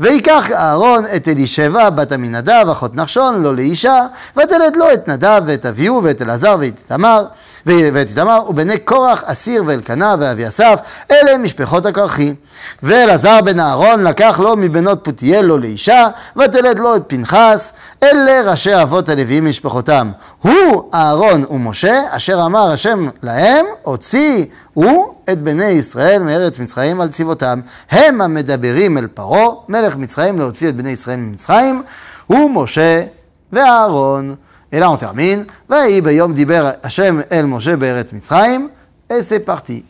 ויקח 0.01 0.53
אהרון 0.53 1.05
את 1.17 1.29
אלישבע 1.29 1.91
בת 1.91 2.13
עמינדב 2.13 2.65
אחות 2.73 2.97
נחשון 2.97 3.43
לו 3.43 3.53
לאישה 3.53 4.07
ותלד 4.37 4.77
לו 4.77 4.93
את 4.93 5.09
נדב 5.09 5.43
ואת 5.47 5.67
אביהו 5.67 6.05
ואת 6.05 6.23
אלעזר 6.23 6.57
ואת 6.61 6.79
איתמר 6.79 7.25
ואת 7.67 8.09
איתמר 8.09 8.43
ובני 8.49 8.79
קורח 8.79 9.23
אסיר 9.27 9.63
ואלקנה 9.67 10.15
ואביסף 10.21 10.79
אלה 11.11 11.39
משפחות 11.39 11.87
הכרחי 11.87 12.35
ואלעזר 12.83 13.41
בן 13.45 13.61
אהרון 13.61 14.05
לקח 14.05 14.41
לו 14.41 14.57
מבנות 14.57 14.99
פותיאל 15.03 15.45
לו 15.45 15.59
לאישה 15.59 16.09
ותלד 16.37 16.79
לו 16.79 16.97
את 16.97 17.03
פנחס 17.07 17.73
אלה 18.03 18.51
ראשי 18.51 18.83
אבות 18.83 19.09
הלוויים 19.09 19.47
משפחותם. 19.47 20.11
הוא 20.43 20.91
אהרון 20.95 21.45
ומשה 21.51 22.03
אשר 22.11 22.47
אמר 22.47 22.73
השם 22.73 23.09
להם 23.23 23.65
הוציא 23.83 24.45
הוא 24.74 25.14
את 25.32 25.42
בני 25.42 25.70
ישראל 25.70 26.24
מארץ 26.24 26.60
מצרים 26.60 27.02
על 27.02 27.10
צבאותם 27.10 27.60
הם 27.90 28.22
המדברים 28.22 28.98
אל 28.98 29.08
פרעה 29.08 29.46
מלך 29.70 29.96
מצרים 29.96 30.40
להוציא 30.40 30.70
את 30.70 30.76
בני 30.76 30.90
ישראל 30.90 31.20
ממצרים 31.20 31.84
הוא 32.28 32.64
משה 32.64 33.04
ואהרון. 33.52 34.36
Et 34.74 34.80
là 34.80 34.86
on 34.88 34.98
termine, 35.04 35.52
ויהי 35.70 36.02
ביום 36.02 36.34
דיבר 36.34 36.72
השם 36.84 37.20
אל 37.32 37.46
משה 37.46 37.76
בארץ 37.76 38.14
מצרים, 38.14 38.70
et 39.12 39.16
c'est 39.22 39.40
parti. 39.50 39.84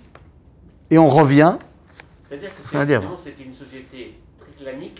Et 0.91 0.97
on 0.97 1.09
revient, 1.09 1.53
C'est-à-dire 2.29 2.49
que 2.55 2.69
Ça 2.69 2.77
veut 2.79 2.85
dire. 2.85 3.01
c'est- 3.01 3.23
c'était 3.29 3.43
une 3.43 3.53
société 3.53 3.99
très 4.39 4.63
clanique, 4.63 4.99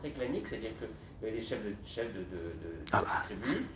très 0.00 0.10
clanique, 0.10 0.44
c'est-à-dire 0.50 0.70
qu'il 0.78 0.88
y 1.22 1.30
avait 1.30 1.36
des 1.40 1.44
chefs 1.48 1.62
de, 1.66 1.72
chefs 1.94 2.12
de, 2.16 2.20
de, 2.32 2.40
de, 2.62 2.68
de 2.84 2.92
Ah 2.92 2.98
bah. 3.02 3.08
tribus 3.26 3.66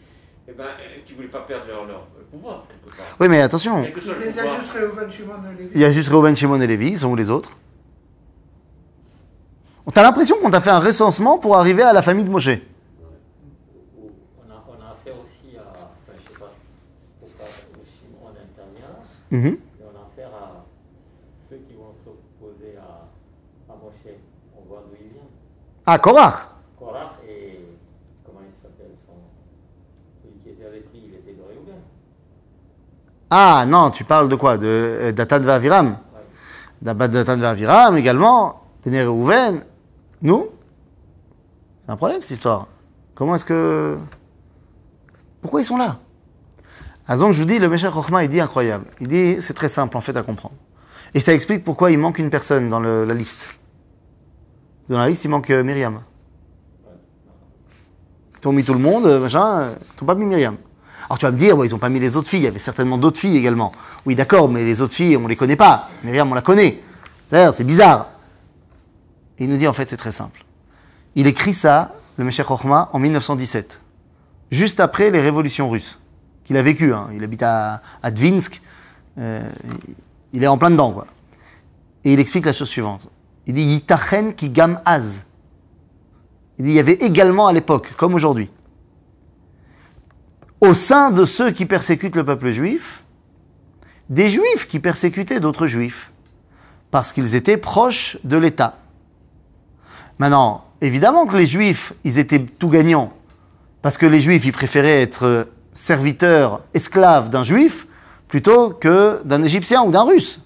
eh 0.54 0.58
ben, 0.58 0.64
euh, 0.66 1.00
qui 1.06 1.14
ne 1.14 1.18
voulaient 1.18 1.30
pas 1.30 1.42
perdre 1.42 1.66
leur, 1.68 1.86
leur 1.86 2.02
pouvoir, 2.32 2.66
quelque 2.68 2.96
part. 2.98 3.06
oui 3.20 3.28
mais 3.30 3.42
attention, 3.42 3.78
Il 3.84 3.86
y 3.86 3.88
a 3.88 3.92
pouvoir. 3.92 4.60
juste 4.60 4.74
Reuven, 4.74 5.12
Shimon 5.12 5.34
et 5.50 5.58
Lévi. 5.62 5.72
il 5.76 5.82
y 5.82 5.86
a 5.86 5.92
juste 5.92 6.10
Reuben, 6.10 6.36
Shimon 6.36 6.60
et 6.62 6.68
Lévi, 6.68 6.88
ils 6.90 6.98
sont 7.00 7.10
où 7.10 7.16
les 7.16 7.30
autres? 7.30 7.58
On 9.86 9.92
a 9.92 10.04
l'impression 10.04 10.38
qu'on 10.42 10.50
t'a 10.50 10.62
fait 10.62 10.70
un 10.70 10.80
recensement 10.80 11.38
pour 11.40 11.56
arriver 11.58 11.82
à 11.84 11.94
la 11.94 12.02
famille 12.02 12.24
de 12.26 12.30
Moshe? 12.30 12.48
On 12.50 12.52
a, 14.52 14.64
on 14.68 14.82
a 14.82 14.92
affaire 14.92 15.16
aussi 15.22 15.58
à, 15.58 15.62
enfin, 15.72 16.14
je 16.16 16.22
ne 16.22 16.28
sais 16.28 16.40
pas 16.40 16.50
pourquoi 17.20 17.50
le 17.74 17.86
Shimon 17.86 18.30
intervient, 18.30 18.96
Mhm. 19.32 19.58
mais 19.80 19.86
on 19.86 19.98
a 19.98 20.04
affaire 20.08 20.36
à 20.36 20.66
ceux 21.50 21.58
qui 21.58 21.74
vont 21.74 21.92
s'opposer 21.94 22.76
à, 22.78 23.08
à 23.72 23.76
Moshe. 23.76 24.14
On 24.58 24.68
voit 24.68 24.84
d'où 24.88 24.96
il 25.02 25.14
vient. 25.14 25.22
Ah, 25.86 25.98
Korach 25.98 26.50
et, 27.28 27.60
comment 28.26 28.40
il 28.46 28.52
s'appelle 28.52 28.92
son, 29.06 29.14
celui 30.22 30.38
qui 30.44 30.50
était 30.50 30.66
avec 30.66 30.84
lui, 30.94 31.02
il 31.10 31.14
était 31.16 31.34
de 31.34 31.42
Réhouven. 31.42 31.82
Ah 33.34 33.66
non, 33.66 33.92
tu 33.92 34.04
parles 34.04 34.28
de 34.28 34.36
quoi? 34.36 34.58
De 34.58 34.68
euh, 34.68 35.12
Datan 35.14 35.42
Aviram 35.48 35.88
Ouais. 35.88 36.20
D'Abad 36.82 37.12
Datan 37.12 37.42
Aviram 37.42 37.96
également, 37.96 38.62
Reuven. 38.86 39.64
Nous? 40.22 40.50
C'est 41.86 41.92
un 41.94 41.96
problème 41.96 42.22
cette 42.22 42.32
histoire. 42.32 42.68
Comment 43.16 43.36
est-ce 43.36 43.46
que. 43.46 43.98
Pourquoi 45.42 45.62
ils 45.62 45.66
sont 45.66 45.78
là? 45.78 45.98
Donc 47.08 47.34
je 47.34 47.40
vous 47.40 47.46
dis, 47.46 47.58
le 47.58 47.70
Meshach 47.70 47.94
Chochma, 47.94 48.24
il 48.24 48.30
dit 48.30 48.40
incroyable. 48.40 48.86
Il 49.00 49.08
dit, 49.08 49.42
c'est 49.42 49.54
très 49.54 49.70
simple 49.70 49.96
en 49.98 50.02
fait 50.02 50.16
à 50.16 50.24
comprendre. 50.24 50.56
Et 51.14 51.20
ça 51.20 51.34
explique 51.34 51.64
pourquoi 51.64 51.92
il 51.92 51.98
manque 51.98 52.20
une 52.20 52.30
personne 52.30 52.70
dans 52.70 52.80
la 52.80 53.14
liste. 53.14 53.60
Dans 54.90 55.00
la 55.00 55.08
liste, 55.08 55.24
il 55.24 55.30
manque 55.30 55.50
euh, 55.50 55.64
Myriam. 55.64 56.02
Ils 58.34 58.40
t'ont 58.40 58.52
mis 58.52 58.64
tout 58.64 58.74
le 58.74 58.80
monde, 58.80 59.06
euh, 59.06 59.20
machin, 59.20 59.70
ils 59.72 59.96
t'ont 59.96 60.06
pas 60.06 60.16
mis 60.16 60.26
Myriam. 60.26 60.58
Alors 61.12 61.18
tu 61.18 61.26
vas 61.26 61.34
me 61.34 61.38
dire, 61.38 61.58
ils 61.66 61.76
ont 61.76 61.78
pas 61.78 61.90
mis 61.90 62.00
les 62.00 62.16
autres 62.16 62.30
filles, 62.30 62.40
il 62.40 62.44
y 62.46 62.48
avait 62.48 62.58
certainement 62.58 62.98
d'autres 62.98 63.20
filles 63.20 63.36
également. 63.36 63.74
Oui, 64.06 64.16
d'accord, 64.16 64.48
mais 64.48 64.64
les 64.64 64.82
autres 64.82 64.94
filles, 64.94 65.18
on 65.18 65.28
les 65.28 65.36
connaît 65.36 65.58
pas. 65.58 65.90
Myriam, 66.06 66.32
on 66.32 66.34
la 66.34 66.42
connaît. 66.42 66.80
C'est 67.28 67.66
bizarre. 67.66 68.12
Il 69.38 69.50
nous 69.50 69.58
dit, 69.58 69.68
en 69.68 69.74
fait, 69.74 69.90
c'est 69.90 69.98
très 69.98 70.14
simple. 70.14 70.46
Il 71.16 71.28
écrit 71.28 71.54
ça, 71.54 71.96
le 72.16 72.24
Meshach 72.24 72.48
Chochma, 72.48 72.90
en 72.94 73.00
1917, 73.00 73.82
juste 74.52 74.80
après 74.80 75.12
les 75.12 75.20
révolutions 75.20 75.70
russes, 75.70 76.00
qu'il 76.46 76.56
a 76.56 76.62
vécu. 76.62 76.94
hein. 76.94 77.10
Il 77.14 77.22
habite 77.26 77.44
à, 77.44 77.82
à 78.02 78.10
Dvinsk, 78.10 78.62
euh, 79.18 79.42
il 80.32 80.46
est 80.46 80.48
en 80.48 80.58
plein 80.58 80.72
dedans, 80.72 80.94
quoi. 80.94 81.08
Et 82.06 82.14
il 82.14 82.22
explique 82.22 82.46
la 82.46 82.54
chose 82.54 82.70
suivante. 82.70 83.10
Il 83.48 83.54
dit, 83.54 83.64
Yitachen 83.64 84.32
ki 84.32 84.50
gam 84.50 84.80
az. 84.86 85.26
Il 86.58 86.64
dit, 86.64 86.72
il 86.72 86.76
y 86.76 86.80
avait 86.80 86.94
également 86.94 87.48
à 87.48 87.52
l'époque, 87.52 87.92
comme 87.98 88.14
aujourd'hui, 88.14 88.50
au 90.62 90.76
sein 90.76 91.10
de 91.10 91.26
ceux 91.26 91.52
qui 91.52 91.66
persécutent 91.66 92.16
le 92.16 92.24
peuple 92.24 92.52
juif, 92.52 93.04
des 94.10 94.28
juifs 94.28 94.68
qui 94.68 94.80
persécutaient 94.80 95.40
d'autres 95.40 95.68
juifs, 95.68 96.12
parce 96.92 97.12
qu'ils 97.12 97.36
étaient 97.36 97.58
proches 97.58 98.18
de 98.24 98.38
l'État. 98.38 98.78
Maintenant, 100.20 100.66
évidemment 100.82 101.26
que 101.26 101.36
les 101.36 101.48
juifs, 101.48 101.94
ils 102.04 102.20
étaient 102.20 102.46
tout 102.46 102.70
gagnants, 102.70 103.12
parce 103.82 103.98
que 103.98 104.06
les 104.06 104.20
juifs, 104.20 104.46
ils 104.46 104.52
préféraient 104.52 105.02
être 105.02 105.48
serviteurs, 105.74 106.62
esclaves 106.76 107.30
d'un 107.30 107.44
juif, 107.44 107.88
plutôt 108.28 108.70
que 108.70 109.22
d'un 109.26 109.42
égyptien 109.42 109.82
ou 109.84 109.92
d'un 109.92 110.04
russe. 110.04 110.40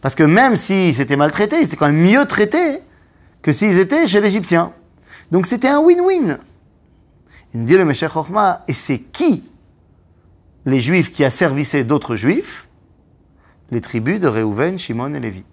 Parce 0.00 0.14
que 0.14 0.24
même 0.24 0.56
s'ils 0.56 1.00
étaient 1.00 1.16
maltraités, 1.16 1.58
ils 1.60 1.64
étaient 1.64 1.76
quand 1.76 1.90
même 1.90 2.02
mieux 2.02 2.24
traités 2.24 2.78
que 3.42 3.52
s'ils 3.52 3.78
étaient 3.78 4.06
chez 4.06 4.20
l'égyptien. 4.20 4.72
Donc 5.30 5.46
c'était 5.46 5.68
un 5.68 5.80
win-win. 5.80 6.38
Il 7.54 7.60
nous 7.60 7.66
dit 7.66 7.76
le 7.76 7.84
Meshach 7.84 8.12
Chochma, 8.12 8.64
et 8.68 8.74
c'est 8.74 8.98
qui 8.98 9.44
les 10.66 10.80
juifs 10.80 11.12
qui 11.12 11.24
asservissaient 11.24 11.84
d'autres 11.84 12.14
juifs? 12.14 12.68
Les 13.70 13.80
tribus 13.80 14.20
de 14.20 14.28
Réhouven, 14.28 14.78
Shimon 14.78 15.14
et 15.14 15.20
Lévi. 15.20 15.44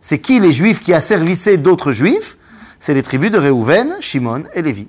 C'est 0.00 0.20
qui 0.20 0.40
les 0.40 0.52
juifs 0.52 0.80
qui 0.80 0.92
asservissaient 0.92 1.56
d'autres 1.56 1.92
juifs? 1.92 2.36
C'est 2.78 2.94
les 2.94 3.02
tribus 3.02 3.30
de 3.30 3.38
Réhouven, 3.38 3.96
Shimon 4.00 4.44
et 4.54 4.62
Lévi. 4.62 4.88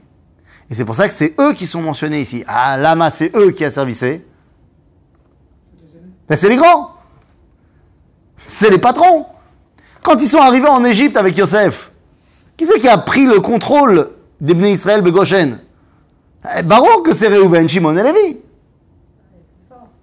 Et 0.70 0.76
c'est 0.76 0.86
pour 0.86 0.96
ça 0.96 1.08
que 1.08 1.14
c'est 1.14 1.34
eux 1.40 1.54
qui 1.54 1.66
sont 1.66 1.82
mentionnés 1.82 2.20
ici. 2.20 2.44
Ah, 2.48 2.78
Lama, 2.78 3.10
c'est 3.10 3.36
eux 3.36 3.52
qui 3.52 3.64
asservissaient. 3.64 4.26
Ben, 6.28 6.36
c'est 6.36 6.50
les 6.50 6.58
grands. 6.58 6.96
C'est 8.36 8.70
les 8.70 8.78
patrons. 8.78 9.26
Quand 10.04 10.22
ils 10.22 10.28
sont 10.28 10.40
arrivés 10.40 10.68
en 10.68 10.84
Égypte 10.84 11.18
avec 11.18 11.38
Yosef, 11.38 11.92
qui 12.56 12.66
c'est 12.66 12.80
qui 12.80 12.88
a 12.88 12.98
pris 12.98 13.26
le 13.26 13.40
contrôle 13.40 14.12
des 14.40 14.54
Bnei 14.54 14.72
Israël 14.72 15.02
Begoshen 15.02 15.60
eh, 16.56 16.64
Baron 16.64 17.02
que 17.02 17.14
c'est 17.14 17.28
Réhouven, 17.28 17.68
Shimon 17.68 17.98
et 17.98 18.04
Lévi. 18.04 18.38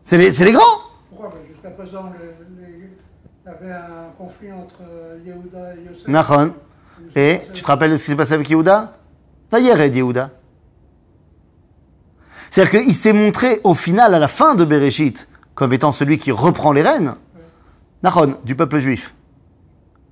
C'est 0.03 0.19
les, 0.19 0.33
c'est 0.33 0.45
les 0.45 0.53
grands. 0.53 0.63
Pourquoi? 1.09 1.33
Jusqu'à 1.51 1.71
présent, 1.71 2.13
il 2.59 3.47
y 3.47 3.49
avait 3.49 3.73
un 3.73 4.11
conflit 4.19 4.53
entre 4.53 4.83
euh, 4.83 5.19
Yehuda 5.25 5.75
et 5.75 5.89
Yosef. 5.89 6.09
Nachon. 6.09 6.55
Et 7.17 7.41
tu 7.53 7.63
te 7.63 7.67
rappelles 7.67 7.93
de 7.93 7.97
ce 7.97 8.05
qui 8.05 8.11
s'est 8.11 8.17
passé 8.17 8.35
avec 8.35 8.51
Yehuda? 8.51 8.93
Vayered 9.51 9.95
Yehuda. 9.95 10.31
C'est-à-dire 12.51 12.83
qu'il 12.83 12.95
s'est 12.95 13.13
montré 13.13 13.61
au 13.65 13.75
final, 13.75 14.15
à 14.15 14.19
la 14.19 14.29
fin 14.29 14.55
de 14.55 14.65
Bereshit, 14.65 15.29
comme 15.55 15.73
étant 15.73 15.93
celui 15.93 16.19
qui 16.19 16.33
reprend 16.33 16.73
les 16.73 16.83
rênes. 16.83 17.15
Nachon, 18.03 18.37
du 18.45 18.55
peuple 18.55 18.79
juif. 18.79 19.15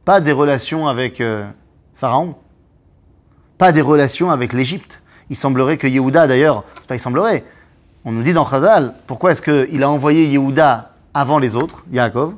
Pas 0.04 0.20
des 0.20 0.32
relations 0.32 0.88
avec 0.88 1.20
euh, 1.20 1.48
Pharaon. 1.92 2.34
Pas 3.62 3.70
des 3.70 3.80
relations 3.80 4.32
avec 4.32 4.52
l'Égypte. 4.54 5.02
Il 5.30 5.36
semblerait 5.36 5.76
que 5.76 5.86
Yehuda, 5.86 6.26
d'ailleurs, 6.26 6.64
c'est 6.80 6.88
pas 6.88 6.96
il 6.96 6.98
semblerait. 6.98 7.44
On 8.04 8.10
nous 8.10 8.24
dit 8.24 8.32
dans 8.32 8.44
Chazal, 8.44 8.92
pourquoi 9.06 9.30
est-ce 9.30 9.40
qu'il 9.40 9.84
a 9.84 9.88
envoyé 9.88 10.26
Yehuda 10.26 10.90
avant 11.14 11.38
les 11.38 11.54
autres, 11.54 11.84
Yaakov? 11.92 12.34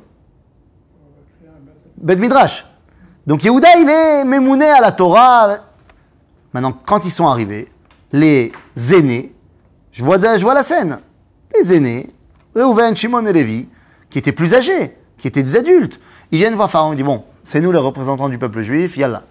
Bet 1.97 2.17
Midrash. 2.17 2.67
Donc 3.25 3.43
Yehuda, 3.43 3.69
il 3.79 3.89
est 3.89 4.23
mémouné 4.23 4.69
à 4.69 4.79
la 4.79 4.91
Torah. 4.91 5.61
Maintenant, 6.53 6.73
quand 6.85 7.03
ils 7.05 7.09
sont 7.09 7.25
arrivés, 7.25 7.69
les 8.11 8.53
aînés, 8.93 9.33
je 9.91 10.03
vois, 10.03 10.19
je 10.19 10.43
vois 10.43 10.53
la 10.53 10.63
scène. 10.63 10.99
Les 11.55 11.73
aînés, 11.73 12.13
Reuven, 12.53 12.95
Shimon 12.95 13.25
et 13.25 13.33
Lévi, 13.33 13.67
qui 14.11 14.19
étaient 14.19 14.31
plus 14.31 14.53
âgés, 14.53 14.95
qui 15.17 15.27
étaient 15.27 15.41
des 15.41 15.57
adultes, 15.57 15.99
ils 16.29 16.37
viennent 16.37 16.53
voir 16.53 16.69
Pharaon, 16.69 16.93
ils 16.93 16.97
disent, 16.97 17.05
bon, 17.05 17.23
c'est 17.43 17.61
nous 17.61 17.71
les 17.71 17.79
représentants 17.79 18.29
du 18.29 18.37
peuple 18.37 18.61
juif, 18.61 18.95
yallah. 18.95 19.23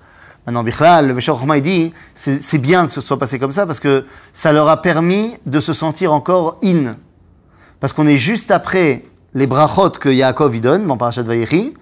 Maintenant, 0.46 0.62
Bichlal, 0.62 1.09
le 1.09 1.20
Chochma, 1.20 1.57
il 1.57 1.62
dit, 1.62 1.94
c'est 2.14 2.59
bien 2.59 2.87
que 2.87 2.92
ce 2.92 3.00
soit 3.00 3.18
passé 3.18 3.38
comme 3.38 3.52
ça, 3.52 3.66
parce 3.66 3.80
que 3.80 4.07
ça 4.33 4.52
leur 4.52 4.68
a 4.68 4.83
permis 4.83 5.35
de 5.46 5.59
se 5.59 5.72
sentir 5.72 6.12
encore 6.12 6.59
in. 6.62 6.96
Parce 7.80 7.92
qu'on 7.92 8.07
est 8.07 8.18
juste 8.18 8.50
après 8.50 9.04
les 9.33 9.46
brachot 9.46 9.90
que 9.90 10.09
Yaakov 10.09 10.54
y 10.54 10.61
donne, 10.61 10.87
dans 10.87 10.96
Parashat 10.96 11.22
Vayechi, 11.22 11.74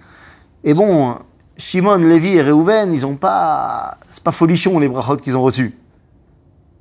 et 0.63 0.73
bon, 0.73 1.15
Shimon, 1.57 1.97
Lévi 1.97 2.35
et 2.35 2.41
Réhouven, 2.41 2.91
ils 2.93 3.05
ont 3.05 3.15
pas. 3.15 3.97
C'est 4.09 4.23
pas 4.23 4.31
folichon 4.31 4.79
les 4.79 4.87
brachot 4.87 5.17
qu'ils 5.17 5.37
ont 5.37 5.41
reçus. 5.41 5.77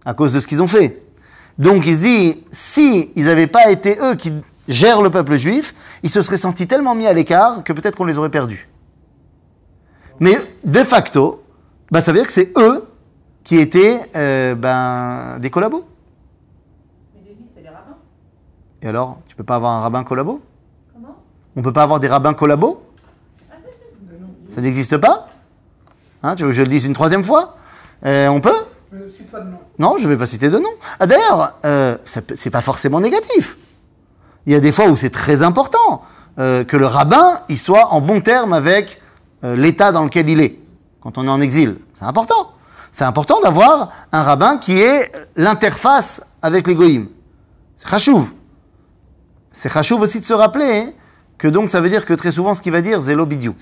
À 0.04 0.14
cause 0.14 0.32
de 0.32 0.40
ce 0.40 0.46
qu'ils 0.46 0.62
ont 0.62 0.68
fait. 0.68 1.02
Donc 1.58 1.86
il 1.86 1.96
se 1.96 2.02
dit, 2.02 2.44
si 2.50 3.12
ils 3.14 3.26
n'avaient 3.26 3.46
pas 3.46 3.70
été 3.70 3.98
eux 4.00 4.14
qui 4.14 4.32
gèrent 4.68 5.02
le 5.02 5.10
peuple 5.10 5.36
juif, 5.36 5.74
ils 6.02 6.10
se 6.10 6.22
seraient 6.22 6.36
sentis 6.36 6.66
tellement 6.66 6.94
mis 6.94 7.06
à 7.06 7.12
l'écart 7.12 7.62
que 7.64 7.72
peut-être 7.72 7.96
qu'on 7.96 8.04
les 8.04 8.18
aurait 8.18 8.30
perdus. 8.30 8.68
Mais 10.20 10.36
de 10.64 10.82
facto, 10.84 11.41
bah, 11.92 12.00
ça 12.00 12.10
veut 12.10 12.18
dire 12.18 12.26
que 12.26 12.32
c'est 12.32 12.52
eux 12.56 12.88
qui 13.44 13.58
étaient 13.58 14.00
euh, 14.16 14.54
ben, 14.54 15.38
des 15.38 15.50
collabos. 15.50 15.84
Mais 17.14 17.28
Lévi, 17.28 17.44
c'était 17.46 17.62
les 17.62 17.68
rabbins. 17.68 17.98
Et 18.80 18.88
alors, 18.88 19.20
tu 19.28 19.36
peux 19.36 19.44
pas 19.44 19.56
avoir 19.56 19.72
un 19.72 19.80
rabbin 19.82 20.02
collabo? 20.02 20.40
Comment? 20.92 21.16
On 21.54 21.62
peut 21.62 21.72
pas 21.72 21.82
avoir 21.82 22.00
des 22.00 22.08
rabbins 22.08 22.34
collabos? 22.34 22.82
Ça 24.48 24.60
n'existe 24.60 24.96
pas? 24.96 25.28
Hein, 26.22 26.34
Tu 26.34 26.42
veux 26.42 26.50
que 26.50 26.56
je 26.56 26.62
le 26.62 26.68
dise 26.68 26.84
une 26.84 26.92
troisième 26.92 27.24
fois? 27.24 27.56
Euh, 28.04 28.28
On 28.28 28.40
peut? 28.40 28.50
Mais 28.92 29.10
cite 29.10 29.30
pas 29.30 29.40
de 29.40 29.50
nom. 29.50 29.58
Non, 29.78 29.96
je 29.98 30.04
ne 30.04 30.08
vais 30.08 30.18
pas 30.18 30.26
citer 30.26 30.50
de 30.50 30.58
nom. 30.58 30.68
Ah, 31.00 31.06
D'ailleurs, 31.06 31.58
euh, 31.64 31.96
c'est 32.04 32.50
pas 32.50 32.60
forcément 32.60 33.00
négatif. 33.00 33.56
Il 34.46 34.52
y 34.52 34.56
a 34.56 34.60
des 34.60 34.72
fois 34.72 34.88
où 34.88 34.96
c'est 34.96 35.10
très 35.10 35.42
important 35.42 36.02
euh, 36.38 36.64
que 36.64 36.76
le 36.76 36.86
rabbin 36.86 37.40
il 37.48 37.58
soit 37.58 37.92
en 37.92 38.00
bon 38.00 38.20
terme 38.20 38.52
avec 38.52 39.00
euh, 39.44 39.56
l'état 39.56 39.92
dans 39.92 40.04
lequel 40.04 40.28
il 40.28 40.40
est, 40.40 40.58
quand 41.02 41.18
on 41.18 41.26
est 41.26 41.30
en 41.30 41.40
exil. 41.40 41.78
C'est 41.94 42.04
important. 42.04 42.52
C'est 42.90 43.04
important 43.04 43.40
d'avoir 43.40 43.90
un 44.12 44.22
rabbin 44.22 44.58
qui 44.58 44.80
est 44.80 45.10
l'interface 45.36 46.22
avec 46.42 46.66
les 46.66 46.74
goïms. 46.74 47.08
C'est 47.76 47.88
chachouv. 47.88 48.32
C'est 49.52 49.72
chachouv 49.72 50.00
aussi 50.00 50.20
de 50.20 50.24
se 50.24 50.34
rappeler 50.34 50.86
hein, 50.86 50.90
que 51.38 51.48
donc 51.48 51.70
ça 51.70 51.80
veut 51.80 51.88
dire 51.88 52.04
que 52.04 52.14
très 52.14 52.30
souvent 52.30 52.54
ce 52.54 52.62
qu'il 52.62 52.72
va 52.72 52.82
dire, 52.82 53.02
c'est 53.02 53.14
l'obidiuk. 53.14 53.56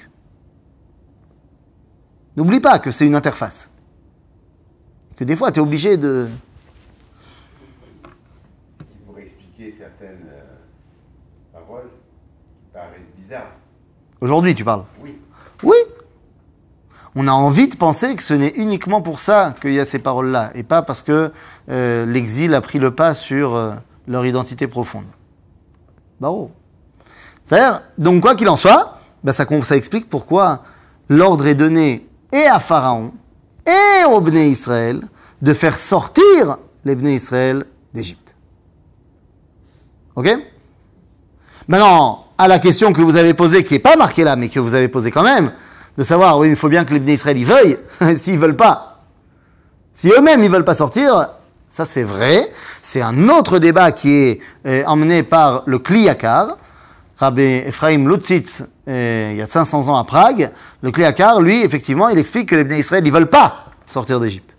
N'oublie 2.37 2.61
pas 2.61 2.79
que 2.79 2.90
c'est 2.90 3.07
une 3.07 3.14
interface 3.14 3.70
que 5.20 5.24
des 5.26 5.37
fois, 5.37 5.53
tu 5.53 5.61
es 5.61 5.62
obligé 5.62 5.98
de... 5.98 6.31
pour 9.05 9.18
expliquer 9.18 9.74
certaines 9.79 10.26
euh, 10.33 11.53
paroles 11.53 11.90
qui 12.46 12.72
paraissent 12.72 13.00
bizarres. 13.18 13.53
Aujourd'hui, 14.18 14.55
tu 14.55 14.64
parles? 14.64 14.85
Oui. 15.03 15.18
Oui. 15.62 15.76
On 17.16 17.27
a 17.27 17.33
envie 17.33 17.68
de 17.68 17.77
penser 17.77 18.14
que 18.14 18.23
ce 18.23 18.35
n'est 18.35 18.53
uniquement 18.57 19.03
pour 19.03 19.20
ça 19.20 19.55
qu'il 19.61 19.73
y 19.73 19.81
a 19.81 19.85
ces 19.85 19.99
paroles-là, 19.99 20.51
et 20.55 20.62
pas 20.62 20.83
parce 20.83 21.03
que 21.03 21.33
euh, 21.68 22.07
l'exil 22.07 22.55
a 22.55 22.61
pris 22.61 22.79
le 22.79 22.92
pas 22.92 23.14
sur 23.14 23.55
euh, 23.55 23.73
leur 24.07 24.25
identité 24.27 24.66
profonde. 24.66 25.07
Barreau. 26.20 26.53
C'est-à-dire, 27.44 27.83
donc 27.99 28.23
quoi 28.23 28.37
qu'il 28.37 28.49
en 28.49 28.57
soit, 28.57 28.99
bah, 29.25 29.33
ça, 29.33 29.44
ça 29.64 29.77
explique 29.77 30.09
pourquoi 30.09 30.62
l'ordre 31.09 31.46
est 31.46 31.55
donné 31.55 32.07
et 32.33 32.44
à 32.44 32.61
Pharaon 32.61 33.12
et 33.66 34.05
au 34.05 34.20
Bné 34.20 34.49
Israël 34.49 35.01
de 35.42 35.53
faire 35.53 35.77
sortir 35.77 36.59
les 36.85 36.94
Bné 36.94 37.14
Israël 37.14 37.64
d'Égypte. 37.92 38.37
Ok? 40.14 40.29
Maintenant, 41.66 42.27
à 42.38 42.49
la 42.49 42.59
question 42.59 42.92
que 42.92 43.01
vous 43.01 43.16
avez 43.16 43.35
posée, 43.35 43.64
qui 43.64 43.75
n'est 43.75 43.81
pas 43.81 43.96
marquée 43.96 44.25
là, 44.25 44.37
mais 44.37 44.49
que 44.49 44.61
vous 44.61 44.75
avez 44.75 44.88
posée 44.88 45.11
quand 45.11 45.23
même, 45.23 45.53
de 46.00 46.04
savoir, 46.04 46.38
oui, 46.38 46.48
il 46.48 46.56
faut 46.56 46.70
bien 46.70 46.86
que 46.86 46.94
les 46.94 47.12
Israël 47.12 47.36
y 47.36 47.44
veuillent, 47.44 47.76
s'ils 48.14 48.38
veulent 48.38 48.56
pas. 48.56 49.02
Si 49.92 50.08
eux-mêmes, 50.08 50.42
ils 50.42 50.50
veulent 50.50 50.64
pas 50.64 50.74
sortir, 50.74 51.28
ça 51.68 51.84
c'est 51.84 52.04
vrai. 52.04 52.40
C'est 52.80 53.02
un 53.02 53.28
autre 53.28 53.58
débat 53.58 53.92
qui 53.92 54.14
est 54.14 54.40
euh, 54.66 54.82
emmené 54.86 55.22
par 55.22 55.62
le 55.66 55.78
Kliyakar, 55.78 56.56
Rabbi 57.18 57.42
Ephraim 57.42 58.08
Lutzitz, 58.08 58.62
euh, 58.88 59.28
il 59.32 59.36
y 59.36 59.42
a 59.42 59.46
500 59.46 59.88
ans 59.88 59.98
à 59.98 60.04
Prague. 60.04 60.50
Le 60.80 60.90
Kliyakar, 60.90 61.42
lui, 61.42 61.60
effectivement, 61.60 62.08
il 62.08 62.18
explique 62.18 62.48
que 62.48 62.56
les 62.56 62.64
Bnei 62.64 62.78
Israël, 62.78 63.02
ils 63.06 63.12
veulent 63.12 63.28
pas 63.28 63.66
sortir 63.84 64.20
d'Égypte. 64.20 64.56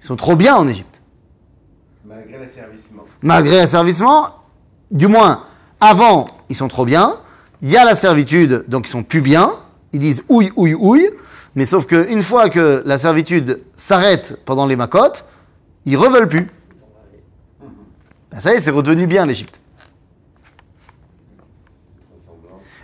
Ils 0.00 0.06
sont 0.06 0.16
trop 0.16 0.36
bien 0.36 0.56
en 0.56 0.66
Égypte. 0.66 1.02
Malgré 2.06 2.38
l'asservissement. 2.38 3.02
Malgré 3.20 3.56
l'asservissement, 3.58 4.28
du 4.90 5.06
moins, 5.06 5.44
avant, 5.82 6.28
ils 6.48 6.56
sont 6.56 6.68
trop 6.68 6.86
bien. 6.86 7.16
Il 7.60 7.68
y 7.68 7.76
a 7.76 7.84
la 7.84 7.94
servitude, 7.94 8.64
donc 8.68 8.86
ils 8.86 8.90
sont 8.90 9.02
plus 9.02 9.20
bien. 9.20 9.52
Ils 9.92 10.00
disent 10.00 10.24
ouille, 10.28 10.52
ouille, 10.56 10.74
ouille. 10.74 11.10
Mais 11.54 11.66
sauf 11.66 11.86
qu'une 11.86 12.22
fois 12.22 12.48
que 12.48 12.82
la 12.86 12.98
servitude 12.98 13.60
s'arrête 13.76 14.38
pendant 14.44 14.66
les 14.66 14.76
macotes, 14.76 15.24
ils 15.84 15.96
reveulent 15.96 16.28
plus. 16.28 16.48
Ben, 18.30 18.40
ça 18.40 18.52
y 18.52 18.56
est, 18.56 18.60
c'est 18.60 18.70
redevenu 18.70 19.06
bien 19.06 19.26
l'Égypte. 19.26 19.60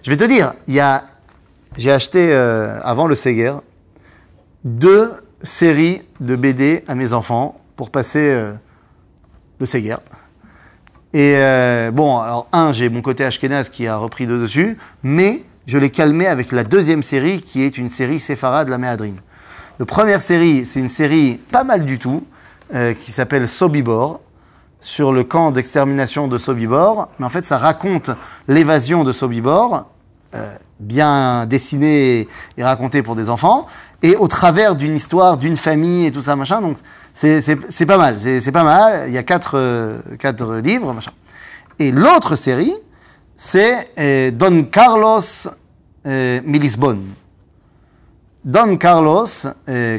Je 0.03 0.11
vais 0.11 0.17
te 0.17 0.25
dire, 0.25 0.55
j'ai 1.77 1.91
acheté 1.91 2.33
euh, 2.33 2.79
avant 2.83 3.07
le 3.07 3.15
Seger 3.15 3.55
deux 4.65 5.13
séries 5.43 6.03
de 6.21 6.37
BD 6.37 6.85
à 6.89 6.95
mes 6.95 7.13
enfants 7.13 7.61
pour 7.77 7.91
passer 7.91 8.31
euh, 8.31 8.53
le 9.59 9.67
Seger. 9.67 9.97
Et 11.13 11.35
euh, 11.37 11.91
bon, 11.91 12.19
alors 12.19 12.49
un, 12.53 12.73
j'ai 12.73 12.89
mon 12.89 13.03
côté 13.03 13.25
Ashkenaz 13.25 13.69
qui 13.69 13.87
a 13.87 13.97
repris 13.97 14.27
de 14.27 14.37
dessus, 14.37 14.77
mais 15.03 15.45
je 15.67 15.79
l'ai 15.79 15.91
calmé 15.91 16.27
avec 16.27 16.53
la 16.53 16.65
deuxième 16.65 17.03
série 17.03 17.41
qui 17.41 17.63
est 17.63 17.77
une 17.77 17.91
série 17.91 18.21
séfarade 18.21 18.67
de 18.67 18.71
la 18.71 18.79
Méadrine. 18.79 19.21
La 19.79 19.85
première 19.85 20.23
série, 20.23 20.65
c'est 20.65 20.81
une 20.81 20.89
série 20.89 21.41
pas 21.51 21.65
mal 21.65 21.85
du 21.85 21.99
tout, 21.99 22.27
euh, 22.75 22.95
qui 22.95 23.13
s'appelle 23.13 23.47
Sobibor, 23.47 24.21
sur 24.81 25.13
le 25.13 25.25
camp 25.25 25.51
d'extermination 25.51 26.29
de 26.29 26.39
Sobibor. 26.39 27.11
Mais 27.19 27.27
en 27.27 27.29
fait, 27.29 27.45
ça 27.45 27.59
raconte 27.59 28.11
l'évasion 28.49 29.05
de 29.05 29.13
Sobibor, 29.13 29.87
euh, 30.35 30.55
bien 30.81 31.47
dessinée 31.47 32.29
et 32.57 32.65
racontée 32.65 33.03
pour 33.03 33.17
des 33.17 33.29
enfants, 33.29 33.67
et 34.03 34.17
au 34.17 34.29
travers 34.29 34.77
d'une 34.77 34.95
histoire, 34.95 35.37
d'une 35.37 35.57
famille 35.57 36.07
et 36.07 36.11
tout 36.11 36.23
ça, 36.23 36.37
machin. 36.37 36.61
Donc, 36.61 36.77
c'est 37.13 37.87
pas 37.87 37.99
mal. 37.99 38.19
C'est 38.21 38.53
pas 38.53 38.65
mal. 38.65 39.05
Il 39.09 39.13
y 39.13 39.19
a 39.19 39.23
quatre, 39.23 39.59
euh, 39.59 39.99
quatre 40.19 40.57
livres, 40.57 40.93
machin. 40.93 41.13
Et 41.79 41.93
l'autre 41.93 42.37
série, 42.37 42.75
c'est 43.37 43.91
euh, 43.99 44.31
Don 44.31 44.65
Carlos 44.65 45.21
euh, 46.07 46.41
Milisbon. 46.43 46.99
Don 48.43 48.77
Carlos 48.77 49.27
euh, 49.69 49.99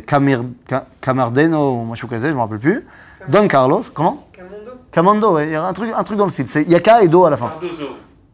Camardeno, 1.01 1.83
moi 1.83 1.95
je 1.95 2.05
ne 2.05 2.33
me 2.33 2.39
rappelle 2.39 2.59
plus. 2.59 2.85
Don 3.29 3.47
Carlos, 3.47 3.83
comment 3.93 4.27
Camondo. 4.31 4.71
Camondo, 4.91 5.33
ouais, 5.33 5.47
il 5.47 5.51
y 5.51 5.55
a 5.55 5.65
un 5.65 5.73
truc, 5.73 6.17
dans 6.17 6.25
le 6.25 6.31
style. 6.31 6.47
Il 6.55 6.71
y 6.71 6.75
a 6.75 7.01
et 7.01 7.07
Do 7.07 7.25
à 7.25 7.29
la 7.29 7.37
fin. 7.37 7.53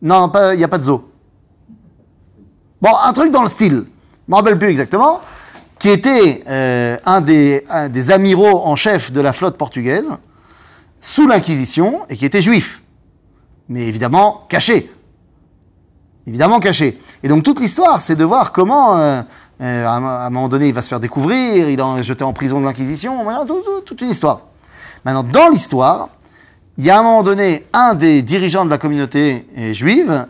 Non, 0.01 0.31
il 0.51 0.57
n'y 0.57 0.63
a 0.63 0.67
pas 0.67 0.77
de 0.77 0.83
Zo. 0.83 1.09
Bon, 2.81 2.91
un 3.03 3.13
truc 3.13 3.31
dans 3.31 3.43
le 3.43 3.49
style, 3.49 3.71
je 3.71 3.77
ne 3.77 3.85
me 4.27 4.35
rappelle 4.35 4.59
plus 4.59 4.67
exactement, 4.67 5.21
qui 5.79 5.89
était 5.89 6.43
un 6.45 7.21
des 7.21 8.11
amiraux 8.11 8.65
en 8.65 8.75
chef 8.75 9.11
de 9.11 9.21
la 9.21 9.33
flotte 9.33 9.57
portugaise 9.57 10.11
sous 10.99 11.27
l'Inquisition 11.27 12.05
et 12.09 12.15
qui 12.15 12.25
était 12.25 12.41
juif. 12.41 12.82
Mais 13.69 13.87
évidemment 13.87 14.45
caché. 14.49 14.91
Évidemment 16.27 16.59
caché. 16.59 16.99
Et 17.21 17.27
donc 17.27 17.43
toute 17.43 17.59
l'histoire, 17.59 18.01
c'est 18.01 18.15
de 18.15 18.23
voir 18.23 18.51
comment, 18.51 18.97
euh, 18.97 19.21
euh, 19.61 19.85
à, 19.85 19.95
un- 19.95 20.29
moment 20.29 20.47
donné, 20.47 20.67
il 20.67 20.73
va 20.73 20.81
se 20.81 20.87
faire 20.87 20.99
découvrir, 20.99 21.69
il 21.69 21.79
est 21.79 22.03
jeté 22.03 22.23
en 22.23 22.33
prison 22.33 22.59
de 22.59 22.65
l'Inquisition, 22.65 23.25
toute 23.85 24.01
une 24.01 24.09
histoire. 24.09 24.41
Maintenant, 25.05 25.23
dans 25.23 25.49
l'histoire, 25.49 26.09
il 26.77 26.85
y 26.85 26.89
a 26.89 26.95
à 26.97 26.99
un 26.99 27.03
moment 27.03 27.23
donné 27.23 27.65
un 27.73 27.93
des 27.93 28.21
dirigeants 28.21 28.65
de 28.65 28.69
la 28.69 28.77
communauté 28.77 29.47
euh, 29.57 29.73
juive 29.73 30.25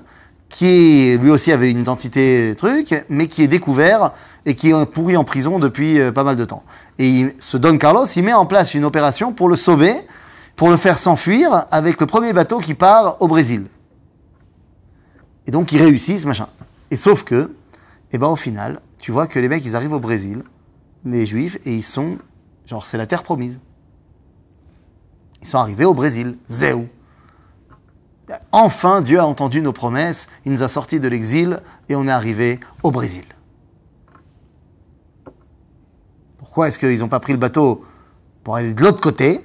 qui 0.49 1.17
lui 1.17 1.31
aussi 1.31 1.51
avait 1.51 1.71
une 1.71 1.79
identité 1.79 2.53
truc, 2.55 2.93
mais 3.09 3.25
qui 3.27 3.41
est 3.41 3.47
découvert 3.47 4.11
et 4.45 4.53
qui 4.53 4.69
est 4.69 4.85
pourri 4.85 5.17
en 5.17 5.23
prison 5.23 5.57
depuis 5.57 5.99
pas 6.11 6.23
mal 6.23 6.35
de 6.35 6.45
temps. 6.45 6.61
Et 6.99 7.33
ce 7.39 7.57
Don 7.57 7.75
Carlos, 7.77 8.05
il 8.05 8.23
met 8.23 8.33
en 8.33 8.45
place 8.45 8.75
une 8.75 8.85
opération 8.85 9.31
pour 9.31 9.49
le 9.49 9.55
sauver, 9.55 9.95
pour 10.55 10.69
le 10.69 10.77
faire 10.77 10.99
s'enfuir 10.99 11.65
avec 11.71 11.99
le 11.99 12.05
premier 12.05 12.33
bateau 12.33 12.59
qui 12.59 12.73
part 12.73 13.21
au 13.21 13.27
Brésil. 13.27 13.67
Et 15.47 15.51
donc 15.51 15.71
ils 15.71 15.81
réussissent, 15.81 16.25
machin. 16.25 16.47
Et 16.91 16.97
sauf 16.97 17.23
que, 17.23 17.53
et 18.11 18.17
ben 18.17 18.27
au 18.27 18.35
final, 18.35 18.81
tu 18.99 19.11
vois 19.11 19.27
que 19.27 19.39
les 19.39 19.49
mecs, 19.49 19.65
ils 19.65 19.75
arrivent 19.75 19.93
au 19.93 19.99
Brésil, 19.99 20.43
les 21.05 21.25
juifs, 21.25 21.57
et 21.65 21.75
ils 21.75 21.83
sont, 21.83 22.17
genre, 22.65 22.85
c'est 22.85 22.97
la 22.97 23.07
terre 23.07 23.23
promise. 23.23 23.59
Ils 25.41 25.47
sont 25.47 25.57
arrivés 25.57 25.85
au 25.85 25.93
Brésil, 25.93 26.37
Zéou. 26.47 26.87
Enfin, 28.51 29.01
Dieu 29.01 29.19
a 29.19 29.25
entendu 29.25 29.61
nos 29.61 29.73
promesses, 29.73 30.27
il 30.45 30.53
nous 30.53 30.63
a 30.63 30.67
sortis 30.67 30.99
de 30.99 31.07
l'exil 31.07 31.59
et 31.89 31.95
on 31.95 32.07
est 32.07 32.11
arrivé 32.11 32.59
au 32.81 32.91
Brésil. 32.91 33.25
Pourquoi 36.37 36.67
est-ce 36.67 36.79
qu'ils 36.79 36.99
n'ont 36.99 37.09
pas 37.09 37.19
pris 37.19 37.33
le 37.33 37.39
bateau 37.39 37.83
pour 38.43 38.55
aller 38.55 38.73
de 38.73 38.81
l'autre 38.81 39.01
côté 39.01 39.41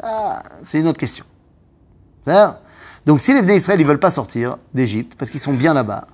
Ça, 0.00 0.42
c'est 0.62 0.80
une 0.80 0.88
autre 0.88 0.98
question. 0.98 1.24
Donc 3.06 3.20
si 3.20 3.32
les 3.32 3.42
Bnei 3.42 3.56
Israël 3.56 3.80
ne 3.80 3.84
veulent 3.84 3.98
pas 3.98 4.10
sortir 4.10 4.58
d'Égypte 4.74 5.14
parce 5.18 5.30
qu'ils 5.30 5.40
sont 5.40 5.54
bien 5.54 5.72
là-bas, 5.74 6.06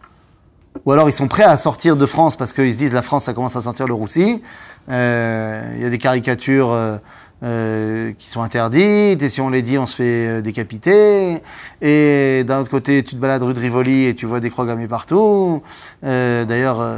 ou 0.86 0.92
alors 0.92 1.08
ils 1.08 1.12
sont 1.12 1.28
prêts 1.28 1.44
à 1.44 1.56
sortir 1.56 1.96
de 1.96 2.06
France 2.06 2.36
parce 2.36 2.52
qu'ils 2.52 2.72
se 2.72 2.78
disent 2.78 2.92
la 2.92 3.02
France, 3.02 3.24
ça 3.24 3.34
commence 3.34 3.56
à 3.56 3.60
sentir 3.60 3.86
le 3.86 3.94
roussi, 3.94 4.42
euh, 4.88 5.72
il 5.76 5.82
y 5.82 5.84
a 5.84 5.90
des 5.90 5.98
caricatures 5.98 6.72
euh, 6.72 6.96
euh, 7.42 8.12
qui 8.12 8.28
sont 8.28 8.42
interdites, 8.42 9.22
et 9.22 9.28
si 9.28 9.40
on 9.40 9.50
les 9.50 9.62
dit, 9.62 9.76
on 9.76 9.86
se 9.86 9.96
fait 9.96 10.42
décapiter. 10.42 11.42
Et 11.82 12.44
d'un 12.44 12.60
autre 12.60 12.70
côté, 12.70 13.02
tu 13.02 13.16
te 13.16 13.20
balades 13.20 13.42
rue 13.42 13.54
de 13.54 13.60
Rivoli 13.60 14.06
et 14.06 14.14
tu 14.14 14.26
vois 14.26 14.40
des 14.40 14.50
croix 14.50 14.64
gammées 14.64 14.88
partout. 14.88 15.62
D'ailleurs, 16.02 16.96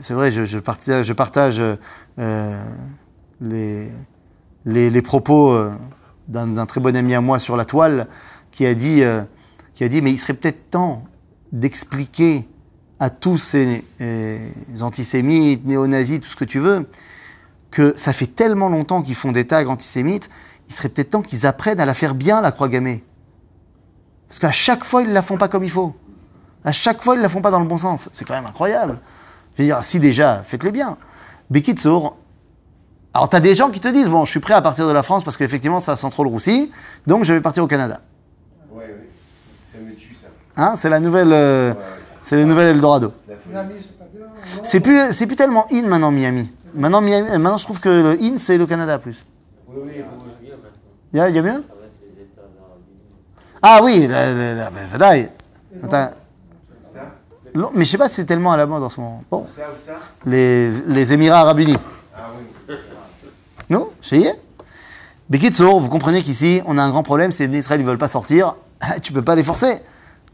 c'est 0.00 0.14
vrai, 0.14 0.32
je, 0.32 0.58
partage, 0.58 1.62
les, 3.40 5.02
propos 5.02 5.70
d'un 6.28 6.66
très 6.66 6.80
bon 6.80 6.94
ami 6.94 7.14
à 7.14 7.20
moi 7.20 7.38
sur 7.38 7.56
la 7.56 7.64
toile 7.64 8.06
qui 8.50 8.66
a 8.66 8.74
dit, 8.74 9.02
euh, 9.02 9.22
qui 9.72 9.84
a 9.84 9.88
dit 9.88 10.02
mais 10.02 10.10
il 10.10 10.18
serait 10.18 10.34
peut-être 10.34 10.70
temps 10.70 11.04
d'expliquer 11.52 12.46
à 13.00 13.10
tous 13.10 13.38
ces 13.38 13.84
euh, 14.00 14.50
antisémites, 14.80 15.64
néo-nazis, 15.64 16.20
tout 16.20 16.28
ce 16.28 16.36
que 16.36 16.44
tu 16.44 16.58
veux, 16.58 16.88
que 17.70 17.92
ça 17.96 18.12
fait 18.12 18.26
tellement 18.26 18.68
longtemps 18.68 19.02
qu'ils 19.02 19.14
font 19.14 19.32
des 19.32 19.46
tags 19.46 19.66
antisémites, 19.66 20.28
il 20.68 20.74
serait 20.74 20.88
peut-être 20.88 21.10
temps 21.10 21.22
qu'ils 21.22 21.46
apprennent 21.46 21.80
à 21.80 21.86
la 21.86 21.94
faire 21.94 22.14
bien, 22.14 22.40
la 22.40 22.52
croix 22.52 22.68
gammée. 22.68 23.04
Parce 24.28 24.38
qu'à 24.38 24.52
chaque 24.52 24.84
fois, 24.84 25.02
ils 25.02 25.08
ne 25.08 25.14
la 25.14 25.22
font 25.22 25.38
pas 25.38 25.48
comme 25.48 25.64
il 25.64 25.70
faut. 25.70 25.94
À 26.64 26.72
chaque 26.72 27.02
fois, 27.02 27.14
ils 27.14 27.18
ne 27.18 27.22
la 27.22 27.28
font 27.28 27.40
pas 27.40 27.50
dans 27.50 27.60
le 27.60 27.66
bon 27.66 27.78
sens. 27.78 28.08
C'est 28.12 28.26
quand 28.26 28.34
même 28.34 28.44
incroyable. 28.44 28.98
Je 29.56 29.62
veux 29.62 29.66
dire, 29.66 29.82
si 29.82 29.98
déjà, 29.98 30.42
faites-les 30.44 30.72
bien. 30.72 30.98
Bekitsour, 31.50 32.16
alors 33.18 33.28
tu 33.28 33.34
as 33.34 33.40
des 33.40 33.56
gens 33.56 33.68
qui 33.70 33.80
te 33.80 33.88
disent, 33.88 34.08
bon, 34.08 34.24
je 34.24 34.30
suis 34.30 34.38
prêt 34.38 34.54
à 34.54 34.62
partir 34.62 34.86
de 34.86 34.92
la 34.92 35.02
France 35.02 35.24
parce 35.24 35.36
qu'effectivement, 35.36 35.80
ça 35.80 35.96
sent 35.96 36.08
trop 36.10 36.22
le 36.22 36.30
roussi, 36.30 36.70
donc 37.04 37.24
je 37.24 37.34
vais 37.34 37.40
partir 37.40 37.64
au 37.64 37.66
Canada. 37.66 38.00
Ouais, 38.70 38.84
ouais. 38.84 39.08
Ça 39.74 39.80
me 39.80 39.92
tue, 39.96 40.16
ça. 40.22 40.28
Hein, 40.56 40.74
c'est 40.76 40.88
la 40.88 41.00
nouvelle, 41.00 41.32
euh, 41.32 41.72
Ouais, 41.72 41.76
ouais. 41.76 41.84
c'est 42.22 42.36
le 42.36 42.44
nouvel 42.44 42.76
Eldorado. 42.76 43.12
C'est 43.26 43.34
pas 43.52 43.62
bien. 43.64 43.74
non? 44.20 44.26
C'est 44.62 44.78
plus, 44.78 45.00
c'est 45.10 45.26
plus 45.26 45.34
tellement 45.34 45.66
in 45.72 45.82
maintenant 45.88 46.12
Miami. 46.12 46.48
Maintenant, 46.74 47.00
Miami, 47.00 47.28
euh, 47.28 47.38
maintenant 47.38 47.58
je 47.58 47.64
trouve 47.64 47.80
que 47.80 47.88
le 47.88 48.22
in 48.22 48.38
c'est 48.38 48.56
le 48.56 48.66
Canada 48.66 49.00
plus. 49.00 49.26
Oui, 49.66 49.74
oui, 49.82 49.90
oui. 49.96 49.98
maintenant. 49.98 50.68
Il 51.12 51.18
y 51.18 51.20
a, 51.20 51.28
il 51.28 51.34
y 51.34 51.38
a 51.40 51.42
mieux 51.42 51.50
Ça 51.50 51.56
va 51.58 51.86
être 51.86 51.98
les 52.16 52.22
États 52.22 52.42
arabes 52.42 52.78
unis. 52.88 53.16
Ah 53.60 53.80
oui, 53.82 54.06
la, 54.06 54.54
la, 54.54 54.70
ben. 54.70 55.28
Attends, 55.82 56.10
mais 57.74 57.84
je 57.84 57.90
sais 57.90 57.98
pas 57.98 58.08
si 58.08 58.14
c'est 58.14 58.26
tellement 58.26 58.52
à 58.52 58.56
la 58.56 58.66
mode 58.66 58.84
en 58.84 58.88
ce 58.88 59.00
moment. 59.00 59.24
Bon, 59.28 59.44
ça 59.56 59.62
ou 59.62 59.74
ça? 59.84 59.94
Les, 60.24 60.70
les 60.70 61.12
Émirats 61.12 61.40
Arabes 61.40 61.58
Unis. 61.58 61.76
Non 63.70 63.90
est 64.12 64.40
Bekitsour, 65.28 65.80
vous 65.80 65.88
comprenez 65.88 66.22
qu'ici, 66.22 66.62
on 66.64 66.78
a 66.78 66.82
un 66.82 66.88
grand 66.88 67.02
problème, 67.02 67.32
c'est 67.32 67.46
les 67.46 67.58
Israël, 67.58 67.80
ils 67.80 67.86
veulent 67.86 67.98
pas 67.98 68.08
sortir. 68.08 68.56
tu 69.02 69.12
peux 69.12 69.22
pas 69.22 69.34
les 69.34 69.44
forcer. 69.44 69.78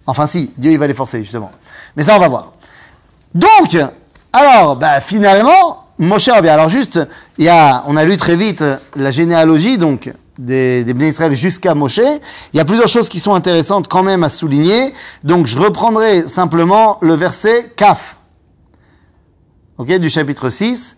Enfin 0.07 0.27
si, 0.27 0.53
Dieu, 0.57 0.71
il 0.71 0.79
va 0.79 0.87
les 0.87 0.95
forcer, 0.95 1.23
justement. 1.23 1.51
Mais 1.97 2.05
ça, 2.05 2.17
on 2.17 2.21
va 2.21 2.29
voir. 2.29 2.53
Donc, 3.35 3.77
alors, 4.33 4.77
bah, 4.77 5.01
finalement, 5.01 5.87
Moshe 5.99 6.29
revient. 6.29 6.51
Alors 6.51 6.69
juste, 6.69 7.01
y 7.39 7.49
a, 7.49 7.85
on 7.87 7.97
a 7.97 8.05
lu 8.05 8.17
très 8.17 8.37
vite 8.37 8.63
la 8.95 9.11
généalogie, 9.11 9.79
donc, 9.79 10.13
des, 10.39 10.85
des 10.85 11.09
Israël 11.09 11.33
jusqu'à 11.33 11.75
Moshe. 11.75 12.01
Il 12.53 12.57
y 12.57 12.61
a 12.61 12.65
plusieurs 12.65 12.89
choses 12.89 13.09
qui 13.09 13.19
sont 13.19 13.35
intéressantes 13.35 13.89
quand 13.89 14.03
même 14.03 14.23
à 14.23 14.29
souligner. 14.29 14.93
Donc, 15.25 15.47
je 15.47 15.59
reprendrai 15.59 16.29
simplement 16.29 16.99
le 17.01 17.15
verset 17.15 17.73
Kaf. 17.77 18.17
Ok, 19.79 19.93
du 19.99 20.11
chapitre 20.11 20.51
6. 20.51 20.97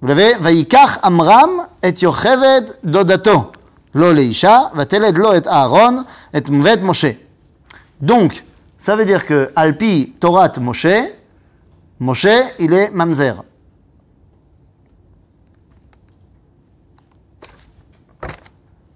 Vous 0.00 0.06
l'avez 0.06 0.34
Vaïkach 0.34 0.98
Amram 1.02 1.66
et 1.82 1.92
Yocheved 2.00 2.78
Dodato. 2.82 3.52
Lo 3.92 4.12
leisha, 4.12 4.70
vateled 4.74 5.18
lo 5.18 5.34
et 5.34 5.46
Aaron 5.46 6.04
et 6.32 6.48
mvet 6.48 6.78
Moshe. 6.78 7.16
Donc, 8.00 8.44
ça 8.78 8.96
veut 8.96 9.04
dire 9.04 9.26
que 9.26 9.50
Alpi 9.56 10.14
Torat 10.18 10.52
Moshe, 10.60 10.86
Moshe, 11.98 12.28
il 12.58 12.72
est 12.72 12.90
mamzer. 12.90 13.42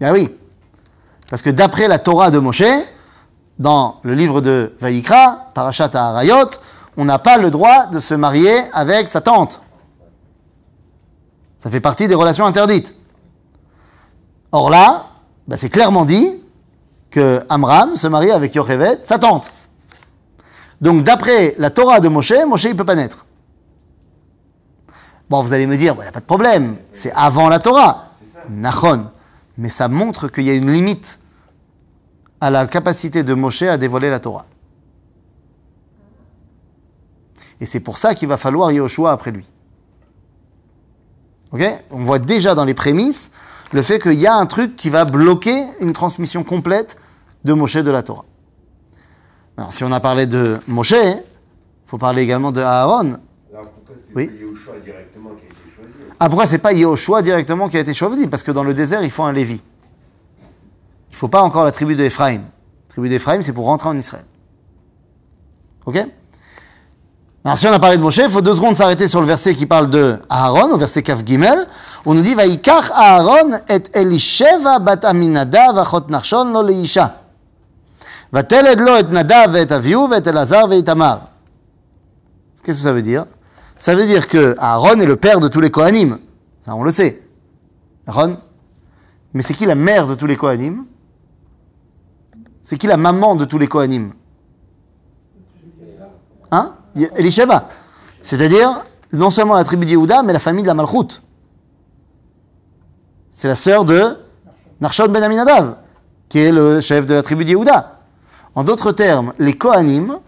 Ah 0.01 0.13
oui, 0.13 0.29
parce 1.31 1.43
que 1.43 1.51
d'après 1.51 1.89
la 1.89 1.99
Torah 1.99 2.31
de 2.31 2.39
Moshe, 2.39 2.63
dans 3.59 4.01
le 4.03 4.15
livre 4.15 4.41
de 4.41 4.75
Vaïkra, 4.81 5.51
Parashat 5.55 5.91
Harayot, 5.95 6.51
on 6.97 7.05
n'a 7.05 7.19
pas 7.19 7.37
le 7.37 7.51
droit 7.51 7.87
de 7.87 7.99
se 8.01 8.15
marier 8.15 8.55
avec 8.73 9.09
sa 9.09 9.21
tante. 9.21 9.61
Ça 11.65 11.71
fait 11.71 11.81
partie 11.81 12.09
des 12.09 12.15
relations 12.15 12.45
interdites. 12.45 12.95
Or 14.53 14.69
là, 14.69 15.07
bah, 15.49 15.57
c'est 15.57 15.71
clairement 15.71 16.05
dit 16.05 16.43
que 17.09 17.41
Amram 17.49 17.97
se 17.97 18.07
marie 18.07 18.31
avec 18.31 18.55
Yochevet, 18.55 19.01
sa 19.05 19.17
tante. 19.17 19.51
Donc 20.83 21.05
d'après 21.05 21.55
la 21.57 21.71
Torah 21.71 22.01
de 22.01 22.09
Moshe, 22.09 22.35
Moshe 22.47 22.65
il 22.65 22.77
peut 22.77 22.85
pas 22.85 22.97
naître. 22.97 23.25
Bon, 25.31 25.41
vous 25.41 25.55
allez 25.55 25.67
me 25.67 25.79
dire, 25.79 25.95
il 25.97 26.03
n'y 26.03 26.07
a 26.07 26.13
pas 26.13 26.21
de 26.21 26.27
problème, 26.27 26.77
c'est 26.93 27.13
avant 27.13 27.49
la 27.49 27.61
Torah. 27.61 28.11
Nachon. 28.51 29.11
Mais 29.57 29.71
ça 29.71 29.89
montre 29.89 30.29
qu'il 30.29 30.45
y 30.45 30.51
a 30.51 30.55
une 30.55 30.71
limite 30.71 31.19
à 32.43 32.51
la 32.51 32.67
capacité 32.67 33.23
de 33.23 33.33
Moshe 33.33 33.63
à 33.63 33.79
dévoiler 33.79 34.11
la 34.11 34.21
Torah. 34.21 34.45
Et 37.59 37.65
c'est 37.65 37.81
pour 37.81 37.97
ça 37.97 38.15
qu'il 38.15 38.29
va 38.29 38.37
falloir 38.37 38.71
Yahushua 38.71 39.13
après 39.13 39.31
lui. 39.31 39.47
On 41.91 42.05
voit 42.05 42.19
déjà 42.19 42.55
dans 42.55 42.65
les 42.65 42.75
prémices 42.75 43.31
le 43.73 43.83
fait 43.83 43.99
qu'il 43.99 44.15
y 44.15 44.27
a 44.27 44.35
un 44.35 44.47
truc 44.47 44.77
qui 44.77 44.91
va 44.91 45.05
bloquer 45.05 45.65
une 45.81 45.93
transmission 45.93 46.45
complète 46.45 46.97
de 47.45 47.53
Moshe 47.53 47.77
de 47.77 47.91
la 47.91 48.03
Torah. 48.03 48.25
Alors, 49.57 49.73
si 49.73 49.85
on 49.85 49.93
a 49.93 50.01
parlé 50.01 50.27
de 50.27 50.59
Moshe, 50.67 50.93
il 50.93 51.23
faut 51.87 51.99
parler 51.99 52.23
également 52.23 52.51
de 52.53 52.61
Aaron. 52.61 53.19
Alors 53.53 53.69
pourquoi 53.71 53.95
c'est 54.09 54.15
Oui. 54.17 54.27
pas 54.27 54.79
directement 54.85 55.31
qui 55.31 55.43
a 55.43 55.47
été 55.47 55.57
choisi 55.77 55.91
Ah, 56.19 56.29
pourquoi 56.29 56.47
c'est 56.47 56.59
pas 56.59 56.73
Yahushua 56.73 57.23
directement 57.23 57.69
qui 57.69 57.77
a 57.77 57.81
été 57.81 57.95
choisi? 57.95 58.27
Parce 58.27 58.43
que 58.43 58.51
dans 58.51 58.65
le 58.65 58.75
désert, 58.75 59.03
il 59.03 59.11
faut 59.11 59.23
un 59.23 59.33
Lévi. 59.33 59.63
Il 61.11 61.17
faut 61.17 61.29
pas 61.29 61.43
encore 61.43 61.65
la 61.65 61.71
tribu 61.71 61.95
d'Éphraïm. 61.95 62.43
La 62.43 62.89
tribu 62.89 63.09
d'Éphraïm, 63.09 63.43
c'est 63.43 63.53
pour 63.53 63.67
rentrer 63.67 63.89
en 63.89 63.97
Israël. 63.97 64.25
Ok? 65.87 66.05
Alors 67.47 67.59
si 67.59 67.67
on 67.67 67.73
a 67.73 67.79
parlé 67.79 67.99
de 67.99 68.03
Moshe, 68.03 68.17
il 68.17 68.31
faut 68.31 68.41
deux 68.41 68.55
secondes 68.55 68.75
s'arrêter 68.75 69.07
sur 69.07 69.21
le 69.21 69.27
verset 69.27 69.55
qui 69.55 69.67
parle 69.67 69.91
de 69.91 70.17
Aaron, 70.31 70.71
au 70.73 70.79
verset 70.79 71.03
Kaf 71.03 71.23
Gimel, 71.27 71.67
où 72.07 72.13
on 72.13 72.15
nous 72.15 72.23
dit 72.23 72.35
Vaikach 72.35 72.91
Aaron 72.95 73.51
et 73.69 73.83
Elisheva 73.93 74.79
bat 74.79 75.01
Aminadav 75.03 75.79
achot 75.79 76.09
Nachshon 76.09 76.47
lo 76.55 76.63
leisha. 76.63 77.21
Vateled 78.33 78.81
lo 78.81 78.97
et 78.97 79.03
Nadav 79.03 79.57
et 79.57 79.71
Aviou 79.71 80.11
et 80.15 80.27
Elazar 80.27 80.73
et 80.73 80.79
Itamar. 80.79 81.29
Qu'est-ce 82.63 82.79
que 82.79 82.83
ça 82.85 82.95
veut 82.95 83.03
dire? 83.03 83.27
Ça 83.77 83.95
veut 83.95 84.07
dire 84.07 84.27
que 84.27 84.57
Aaron 84.59 84.99
est 85.01 85.07
le 85.07 85.17
père 85.17 85.39
de 85.39 85.49
tous 85.49 85.61
les 85.61 85.71
Kohanim. 85.71 86.19
Ça, 86.63 86.75
on 86.75 86.83
le 86.83 86.93
sait. 86.93 87.23
Aaron. 88.07 88.39
Mais 89.35 89.43
c'est 89.43 89.53
qui 89.53 89.67
la 89.67 89.75
mère 89.75 90.07
de 90.07 90.15
tous 90.15 90.27
les 90.27 90.37
Kohanim? 90.37 90.87
C'est 92.63 92.79
qui 92.79 92.87
la 92.87 92.97
maman 92.97 93.37
de 93.37 93.45
tous 93.45 93.59
les 93.59 93.69
Kohanim? 93.69 94.13
Elisheva. 97.17 97.69
C'est-à-dire, 98.23 98.85
non 99.13 99.31
seulement 99.31 99.55
la 99.55 99.65
tribu 99.65 99.87
d'Yehuda, 99.87 100.23
mais 100.23 100.33
la 100.33 100.39
famille 100.39 100.63
de 100.63 100.69
la 100.69 100.75
Malchut. 100.75 101.21
C'est 103.31 103.49
la 103.49 103.57
sœur 103.57 103.85
de 103.85 104.01
Narshon 104.81 105.09
ben 105.09 105.23
Aminadav, 105.23 105.77
qui 106.29 106.39
est 106.39 106.53
le 106.53 106.81
chef 106.81 107.07
de 107.07 107.15
la 107.15 107.23
tribu 107.23 107.45
d'Yehuda. 107.45 108.01
En 108.55 108.65
d'autres 108.65 108.93
termes, 108.93 109.33
les 109.39 109.55
Kohanim 109.55 110.19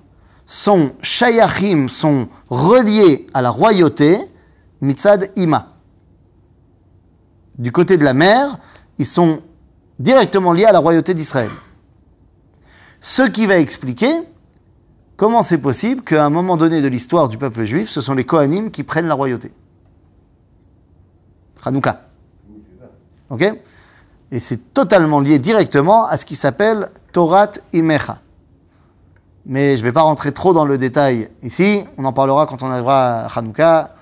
sont 0.45 0.93
shayachim, 1.03 1.89
sont 1.89 2.29
reliés 2.49 3.27
à 3.35 3.43
la 3.43 3.51
royauté, 3.51 4.19
mitzad 4.81 5.31
ima. 5.37 5.73
Du 7.59 7.73
côté 7.73 7.97
de 7.97 8.05
la 8.05 8.15
mer, 8.15 8.59
ils 8.99 9.07
sont 9.07 9.41
directement 9.99 10.53
liés 10.53 10.65
à 10.65 10.73
la 10.73 10.79
royauté 10.79 11.15
d'Israël. 11.15 11.51
Ce 13.01 13.23
qui 13.23 13.47
va 13.47 13.59
expliquer 13.59 14.13
comment 15.17 15.43
c'est 15.43 15.59
possible 15.59 16.03
qu'à 16.03 16.25
un 16.25 16.31
moment 16.31 16.57
donné 16.57 16.83
de 16.83 16.89
l'histoire 16.89 17.29
du 17.29 17.39
peuple 17.39 17.65
juif, 17.65 17.89
ce 17.89 18.01
sont 18.01 18.15
les 18.15 18.25
Kohanim 18.25 18.71
qui 18.71 18.83
prennent 18.83 19.07
la 19.07 19.15
royauté? 19.15 19.53
Hanouka. 21.65 22.03
Ok? 23.31 23.43
Et 24.31 24.41
c'est 24.41 24.73
totalement 24.73 25.21
lié 25.21 25.39
directement 25.39 26.07
à 26.07 26.17
ce 26.17 26.25
qui 26.25 26.37
s'appelle 26.37 26.89
Torat 27.13 27.53
Imecha. 27.73 28.21
Mais 29.47 29.77
je 29.77 29.83
ne 29.83 29.85
vais 29.87 29.93
pas 29.93 30.03
rentrer 30.03 30.33
trop 30.33 30.53
dans 30.53 30.65
le 30.65 30.79
détail 30.79 31.29
ici. 31.43 31.85
On 31.99 32.05
en 32.05 32.13
parlera 32.13 32.47
quand 32.47 32.63
on 32.63 32.71
arrivera 32.71 33.21
à 33.21 33.39
Hanouka 33.39 33.95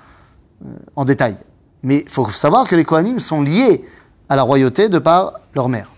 euh, 0.64 0.68
en 0.96 1.04
détail. 1.04 1.36
Mais 1.82 1.98
il 1.98 2.08
faut 2.08 2.28
savoir 2.28 2.66
que 2.66 2.76
les 2.76 2.84
Kohanim 2.84 3.20
sont 3.20 3.42
liés 3.42 3.84
à 4.28 4.36
la 4.36 4.42
royauté 4.42 4.88
de 4.88 4.98
par 4.98 5.40
leur 5.54 5.68
mère. 5.68 5.90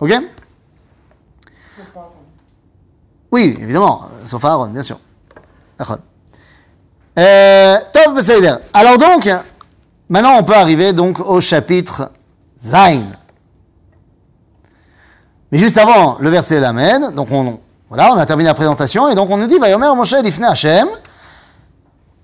Ok? 0.00 0.12
Oui, 3.34 3.58
évidemment, 3.60 4.02
sauf 4.24 4.44
Aaron, 4.44 4.68
bien 4.68 4.84
sûr. 4.84 4.96
Euh, 7.18 7.76
Beseder. 8.14 8.54
Alors 8.72 8.96
donc, 8.96 9.28
maintenant 10.08 10.36
on 10.38 10.44
peut 10.44 10.54
arriver 10.54 10.92
donc 10.92 11.18
au 11.18 11.40
chapitre 11.40 12.12
Zain. 12.64 13.06
Mais 15.50 15.58
juste 15.58 15.76
avant 15.78 16.16
le 16.20 16.30
verset 16.30 16.60
l'amène, 16.60 17.10
donc 17.10 17.26
on, 17.32 17.58
voilà, 17.88 18.12
on 18.12 18.16
a 18.18 18.24
terminé 18.24 18.46
la 18.46 18.54
présentation, 18.54 19.08
et 19.08 19.16
donc 19.16 19.28
on 19.30 19.36
nous 19.36 19.48
dit, 19.48 19.58
Vayomer 19.58 19.90
Moshe 19.96 20.14
Lifne 20.22 20.44
Hashem. 20.44 20.86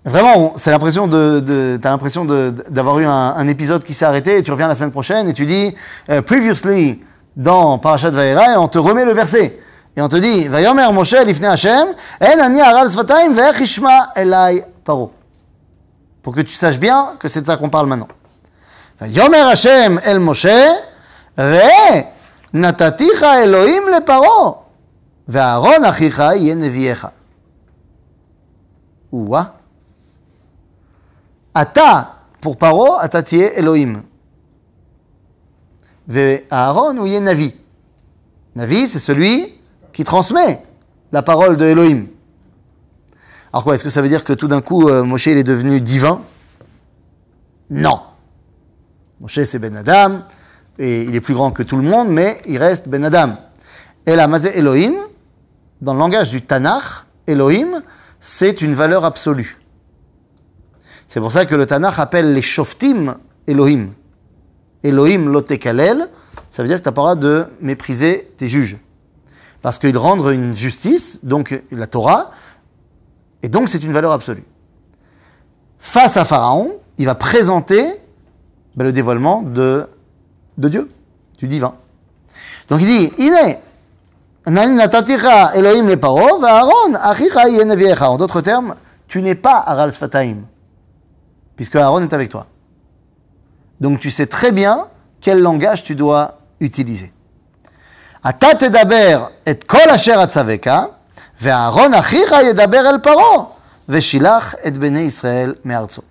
Vraiment, 0.05 0.53
c'est 0.55 0.70
l'impression 0.70 1.09
de, 1.09 1.77
t'as 1.83 1.90
l'impression 1.90 2.25
d'avoir 2.25 3.01
eu 3.01 3.05
un, 3.05 3.35
un 3.37 3.49
épisode 3.49 3.83
qui 3.83 3.94
s'est 3.94 4.05
arrêté, 4.05 4.38
et 4.38 4.42
tu 4.44 4.53
reviens 4.53 4.68
la 4.68 4.77
semaine 4.77 4.92
prochaine, 4.92 5.29
et 5.29 5.33
tu 5.33 5.44
dis, 5.44 5.75
euh, 6.09 6.23
previously, 6.23 7.01
dans 7.35 7.79
Parashat 7.79 8.11
Vaera, 8.11 8.53
et 8.53 8.57
on 8.57 8.68
te 8.68 8.79
remet 8.79 9.05
le 9.05 9.12
verset. 9.12 9.59
Et 9.96 10.03
on 10.03 10.09
te 10.09 10.16
dit, 10.16 10.48
Vayomer 10.48 10.92
Moshe 10.92 11.16
l'ifne 11.26 11.46
Hashem, 11.46 11.88
El 12.20 12.40
ani 12.40 12.61
aral 12.61 12.90
svatayim 12.90 13.35
ve'echishma 13.35 14.12
elai 14.14 14.62
paro. 14.85 15.12
Pour 16.22 16.35
que 16.35 16.42
tu 16.42 16.53
saches 16.53 16.79
bien 16.79 17.16
que 17.18 17.29
c'est 17.29 17.40
de 17.40 17.46
ça 17.46 17.57
qu'on 17.57 17.70
parle 17.70 17.87
maintenant. 17.87 18.09
Vayomer 19.00 19.38
Hashem 19.38 20.00
el 20.05 20.20
Moshe, 20.20 20.46
Re, 21.37 22.07
nataticha 22.53 23.42
Elohim 23.42 23.88
le 23.92 24.00
paro, 24.05 24.64
ve'aron 25.26 25.83
achicha 25.83 26.37
yeneviecha. 26.37 27.12
Ouah. 29.12 29.55
Ata, 31.53 32.18
pour 32.40 32.57
paro, 32.57 32.94
atatier 33.00 33.59
Elohim. 33.59 34.05
Ve'aron 36.07 36.96
ou 36.98 37.07
yenavi. 37.07 37.57
Navi, 38.55 38.87
c'est 38.87 39.00
celui 39.00 39.60
qui 40.00 40.04
transmet 40.04 40.62
la 41.12 41.20
parole 41.20 41.58
de 41.58 41.66
Elohim. 41.66 42.06
Alors 43.52 43.64
quoi, 43.64 43.74
est-ce 43.74 43.84
que 43.84 43.90
ça 43.90 44.00
veut 44.00 44.08
dire 44.08 44.24
que 44.24 44.32
tout 44.32 44.48
d'un 44.48 44.62
coup, 44.62 44.88
euh, 44.88 45.02
Moshe, 45.02 45.26
il 45.26 45.36
est 45.36 45.44
devenu 45.44 45.78
divin? 45.82 46.22
Non. 47.68 48.00
Moshe, 49.20 49.42
c'est 49.42 49.58
Ben 49.58 49.76
Adam, 49.76 50.22
et 50.78 51.02
il 51.02 51.14
est 51.14 51.20
plus 51.20 51.34
grand 51.34 51.50
que 51.50 51.62
tout 51.62 51.76
le 51.76 51.82
monde, 51.82 52.08
mais 52.08 52.40
il 52.46 52.56
reste 52.56 52.88
Ben 52.88 53.04
Adam. 53.04 53.36
Et 54.06 54.16
la 54.16 54.26
Mazé 54.26 54.56
Elohim, 54.56 54.94
dans 55.82 55.92
le 55.92 55.98
langage 55.98 56.30
du 56.30 56.40
Tanakh, 56.40 57.04
Elohim, 57.26 57.82
c'est 58.20 58.62
une 58.62 58.74
valeur 58.74 59.04
absolue. 59.04 59.58
C'est 61.08 61.20
pour 61.20 61.30
ça 61.30 61.44
que 61.44 61.54
le 61.54 61.66
Tanakh 61.66 61.98
appelle 61.98 62.32
les 62.32 62.40
Shoftim 62.40 63.16
Elohim. 63.46 63.90
Elohim 64.82 65.30
lotekalel, 65.30 66.06
ça 66.48 66.62
veut 66.62 66.68
dire 66.68 66.78
que 66.78 66.84
tu 66.84 66.88
n'as 66.88 66.94
pas 66.94 67.14
le 67.14 67.16
droit 67.16 67.16
de 67.16 67.46
mépriser 67.60 68.32
tes 68.38 68.48
juges. 68.48 68.78
Parce 69.62 69.79
qu'ils 69.79 69.99
rendent 69.99 70.27
une 70.33 70.57
justice, 70.57 71.20
donc 71.23 71.62
la 71.70 71.87
Torah, 71.87 72.31
et 73.42 73.49
donc 73.49 73.68
c'est 73.68 73.83
une 73.83 73.92
valeur 73.92 74.12
absolue. 74.12 74.44
Face 75.79 76.16
à 76.16 76.25
Pharaon, 76.25 76.70
il 76.99 77.07
va 77.07 77.14
présenter 77.14 77.85
ben, 78.77 78.85
le 78.85 78.92
dévoilement 78.92 79.42
de, 79.42 79.88
de 80.59 80.68
Dieu, 80.68 80.88
du 81.38 81.49
divin. 81.49 81.75
Donc 82.68 82.81
il 82.81 82.87
dit, 82.87 83.12
il 83.18 83.33
est 83.35 83.61
Elohim 85.55 85.88
le. 85.88 85.96
En 88.11 88.16
d'autres 88.16 88.40
termes, 88.40 88.75
tu 89.09 89.23
n'es 89.23 89.35
pas 89.35 89.59
Aral 89.59 89.92
Sfataim, 89.92 90.42
puisque 91.57 91.77
Aaron 91.77 92.03
est 92.03 92.12
avec 92.12 92.29
toi. 92.29 92.46
Donc 93.81 94.01
tu 94.01 94.11
sais 94.11 94.27
très 94.27 94.53
bien 94.53 94.88
quel 95.20 95.40
langage 95.40 95.83
tu 95.83 95.94
dois 95.94 96.38
utiliser. 96.61 97.12
אתה 98.29 98.47
תדבר 98.60 99.25
את 99.49 99.63
כל 99.63 99.89
אשר 99.95 100.23
אצווך, 100.23 100.67
ואהרון 101.41 101.93
אחיך 101.93 102.31
ידבר 102.49 102.89
אל 102.89 102.97
פרעה, 102.99 103.43
ושילח 103.89 104.55
את 104.67 104.77
בני 104.77 104.99
ישראל 104.99 105.55
מארצו. 105.65 106.01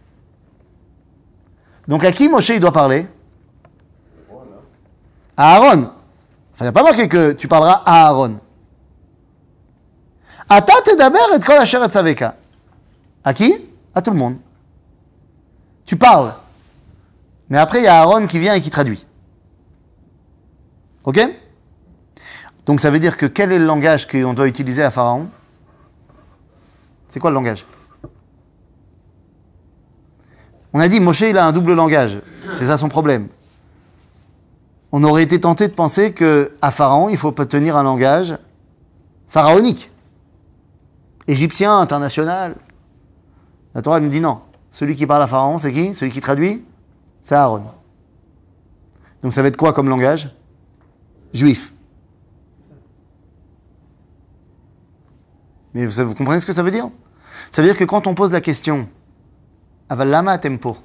Donc 1.88 2.03
à 2.05 2.12
qui 2.12 2.29
Moshe 2.29 2.49
il 2.49 2.61
doit 2.61 2.73
parler 2.73 3.07
À 5.37 5.57
Aaron. 5.57 5.90
Enfin, 6.53 6.61
il 6.61 6.62
n'y 6.62 6.68
a 6.68 6.73
pas 6.73 6.83
marqué 6.83 7.09
que 7.09 7.33
tu 7.33 7.49
parleras 7.49 7.83
à 7.85 8.07
Aaron. 8.07 8.38
אתה 10.59 10.73
תדבר 10.85 11.35
את 11.37 11.44
כל 11.44 11.59
אשר 11.59 11.85
אצווך. 11.85 12.23
À 13.25 13.33
qui 13.35 13.53
À 13.94 14.03
tout 14.03 14.11
le 14.11 14.16
monde. 14.16 14.37
Tu 15.87 15.97
parles. 15.97 16.33
Mais 17.51 17.59
après, 17.59 17.81
il 17.81 17.85
y 17.85 17.88
a 17.88 18.01
Aaron 18.01 18.27
qui 18.27 18.38
vient 18.38 18.55
et 18.55 18.61
qui 18.61 18.70
traduit. 18.70 19.05
Ok 21.05 21.20
Donc 22.69 22.82
ça 22.82 22.91
veut 22.91 22.99
dire 22.99 23.17
que 23.17 23.25
quel 23.25 23.51
est 23.51 23.58
le 23.58 23.65
langage 23.65 24.08
qu'on 24.08 24.36
doit 24.36 24.47
utiliser 24.47 24.84
à 24.84 24.91
Pharaon? 24.91 25.27
C'est 27.08 27.19
quoi 27.19 27.32
le 27.32 27.34
langage? 27.34 27.65
On 30.71 30.79
a 30.79 30.88
dit, 30.88 30.99
Moshe, 30.99 31.21
il 31.21 31.36
a 31.39 31.47
un 31.47 31.51
double 31.51 31.73
langage. 31.73 32.21
C'est 32.53 32.67
ça 32.67 32.77
son 32.77 32.88
problème. 32.88 33.27
On 34.91 35.03
aurait 35.03 35.23
été 35.23 35.39
tenté 35.39 35.67
de 35.67 35.73
penser 35.73 36.13
que 36.13 36.51
à 36.62 36.69
Pharaon, 36.69 37.10
il 37.10 37.17
faut 37.17 37.32
tenir 37.32 37.75
un 37.75 37.82
langage 37.82 38.38
pharaonique, 39.27 39.91
égyptien, 41.25 41.75
international. 41.75 42.55
La 43.73 43.82
Torah 43.82 43.99
nous 43.99 44.10
dit 44.10 44.21
non. 44.21 44.41
Celui 44.69 44.95
qui 44.95 45.08
parle 45.08 45.23
à 45.23 45.27
Pharaon, 45.27 45.58
c'est 45.58 45.71
qui? 45.71 45.95
Celui 45.95 46.12
qui 46.12 46.21
traduit? 46.21 46.63
C'est 47.23 47.34
Aaron. 47.34 47.63
Donc 49.23 49.34
ça 49.34 49.41
va 49.41 49.47
être 49.47 49.58
quoi 49.58 49.73
comme 49.73 49.89
langage? 49.89 50.29
Juif. 51.34 51.73
Vous, 55.86 56.06
vous 56.06 56.15
comprenez 56.15 56.39
ce 56.39 56.46
que 56.46 56.54
ça 56.54 56.63
veut 56.63 56.72
dire? 56.72 56.89
Ça 57.52 57.62
veut 57.62 57.68
dire 57.68 57.78
que 57.78 57.86
quand 57.86 58.08
on 58.08 58.13
pose 58.13 58.32
la 58.32 58.42
question, 58.42 58.88
Avalama 59.89 60.38
tempo, 60.38 60.78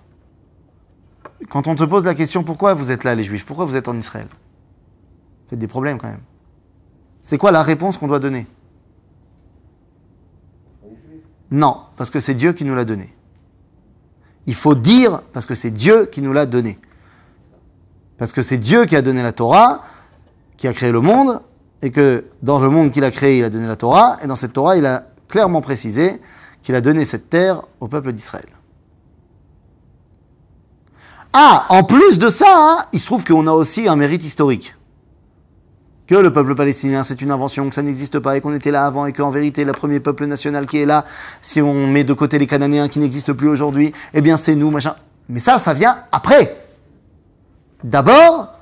quand 1.50 1.66
on 1.66 1.74
te 1.74 1.84
pose 1.84 2.04
la 2.04 2.14
question 2.14 2.42
pourquoi 2.42 2.74
vous 2.74 2.90
êtes 2.90 3.04
là 3.04 3.14
les 3.14 3.22
Juifs, 3.22 3.44
pourquoi 3.44 3.64
vous 3.64 3.76
êtes 3.76 3.88
en 3.88 3.96
Israël? 3.96 4.28
Faites 5.50 5.58
des 5.58 5.68
problèmes 5.68 5.98
quand 5.98 6.08
même. 6.08 6.22
C'est 7.22 7.38
quoi 7.38 7.50
la 7.52 7.62
réponse 7.62 7.98
qu'on 7.98 8.08
doit 8.08 8.18
donner? 8.18 8.46
Non, 11.50 11.82
parce 11.96 12.10
que 12.10 12.20
c'est 12.20 12.34
Dieu 12.34 12.52
qui 12.52 12.64
nous 12.64 12.74
l'a 12.74 12.84
donné. 12.84 13.14
Il 14.46 14.54
faut 14.54 14.74
dire 14.74 15.22
parce 15.32 15.46
que 15.46 15.54
c'est 15.54 15.70
Dieu 15.70 16.06
qui 16.06 16.20
nous 16.22 16.32
l'a 16.32 16.46
donné. 16.46 16.78
Parce 18.18 18.32
que 18.32 18.42
c'est 18.42 18.58
Dieu 18.58 18.84
qui 18.86 18.96
a 18.96 19.02
donné 19.02 19.22
la 19.22 19.32
Torah, 19.32 19.82
qui 20.56 20.68
a 20.68 20.72
créé 20.72 20.92
le 20.92 21.00
monde, 21.00 21.40
et 21.84 21.90
que 21.90 22.24
dans 22.42 22.60
le 22.60 22.70
monde 22.70 22.92
qu'il 22.92 23.04
a 23.04 23.10
créé, 23.10 23.40
il 23.40 23.44
a 23.44 23.50
donné 23.50 23.66
la 23.66 23.76
Torah, 23.76 24.16
et 24.22 24.26
dans 24.26 24.36
cette 24.36 24.54
Torah, 24.54 24.78
il 24.78 24.86
a 24.86 25.04
clairement 25.28 25.60
précisé 25.60 26.18
qu'il 26.62 26.74
a 26.74 26.80
donné 26.80 27.04
cette 27.04 27.28
terre 27.28 27.60
au 27.78 27.88
peuple 27.88 28.10
d'Israël. 28.12 28.46
Ah, 31.34 31.66
en 31.68 31.84
plus 31.84 32.18
de 32.18 32.30
ça, 32.30 32.46
hein, 32.48 32.86
il 32.94 33.00
se 33.00 33.04
trouve 33.04 33.22
qu'on 33.22 33.46
a 33.46 33.52
aussi 33.52 33.86
un 33.86 33.96
mérite 33.96 34.24
historique. 34.24 34.74
que 36.06 36.14
le 36.14 36.32
peuple 36.32 36.54
palestinien 36.54 37.02
c'est 37.02 37.20
une 37.20 37.30
invention, 37.30 37.68
que 37.68 37.74
ça 37.74 37.82
n'existe 37.82 38.18
pas 38.18 38.36
et 38.36 38.40
qu'on 38.40 38.54
était 38.54 38.70
là 38.70 38.86
avant 38.86 39.04
et 39.04 39.12
qu'en 39.12 39.30
vérité 39.30 39.64
le 39.64 39.72
premier 39.72 40.00
peuple 40.00 40.24
national 40.24 40.66
qui 40.66 40.78
est 40.78 40.86
là, 40.86 41.04
si 41.42 41.60
on 41.60 41.86
met 41.86 42.04
de 42.04 42.14
côté 42.14 42.38
les 42.38 42.46
Cananéens 42.46 42.88
qui 42.88 42.98
n'existent 42.98 43.34
plus 43.34 43.48
aujourd'hui, 43.48 43.92
eh 44.14 44.22
bien 44.22 44.38
c'est 44.38 44.54
nous, 44.54 44.70
machin. 44.70 44.96
Mais 45.28 45.40
ça, 45.40 45.58
ça 45.58 45.74
vient 45.74 45.98
après. 46.12 46.64
D'abord, 47.82 48.54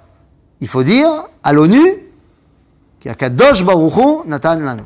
il 0.60 0.66
faut 0.66 0.82
dire 0.82 1.08
à 1.44 1.52
l'ONU 1.52 2.01
qu'il 3.02 3.08
y 3.08 3.12
a 3.12 3.16
Kadosh 3.16 3.64
Baruch 3.64 3.96
Hu 3.96 4.28
Natan 4.28 4.60
Lanu. 4.60 4.84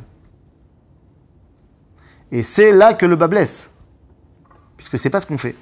Et 2.31 2.41
c'est 2.41 2.73
là 2.73 2.95
que 2.95 3.05
le 3.05 3.15
bas 3.15 3.27
blesse. 3.27 3.69
Puisque 4.75 4.97
c'est 4.97 5.11
pas 5.11 5.21
ce 5.21 5.27
qu'on 5.27 5.37
fait. 5.37 5.55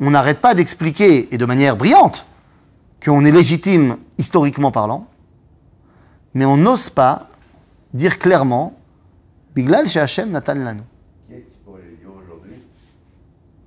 On 0.00 0.10
n'arrête 0.10 0.40
pas 0.40 0.54
d'expliquer, 0.54 1.32
et 1.32 1.36
de 1.36 1.44
manière 1.44 1.76
brillante, 1.76 2.24
qu'on 3.04 3.22
est 3.26 3.30
légitime 3.30 3.98
historiquement 4.16 4.70
parlant, 4.70 5.06
mais 6.32 6.46
on 6.46 6.56
n'ose 6.56 6.88
pas 6.88 7.28
dire 7.92 8.18
clairement 8.18 8.74
Biglal 9.54 9.86
chez 9.86 10.00
Hachem 10.00 10.30
Natan. 10.30 10.54
Qui 11.28 11.44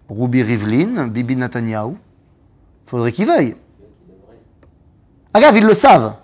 Ruby 0.09 0.41
Rivlin, 0.41 1.07
Bibi 1.07 1.35
Netanyahu. 1.35 1.93
Faudrait 2.87 3.11
qu'ils 3.11 3.27
veuillent. 3.27 3.55
Agave, 5.35 5.57
ils 5.57 5.65
le 5.65 5.75
savent. 5.75 6.17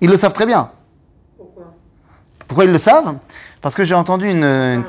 Ils 0.00 0.10
le 0.10 0.16
savent 0.16 0.32
très 0.32 0.46
bien. 0.46 0.70
Pourquoi? 1.36 1.74
Pourquoi 2.46 2.64
ils 2.64 2.72
le 2.72 2.78
savent? 2.78 3.16
Parce 3.60 3.74
que 3.74 3.84
j'ai 3.84 3.94
entendu 3.94 4.28
une, 4.30 4.44
Ah 4.44 4.74
une-. 4.74 4.84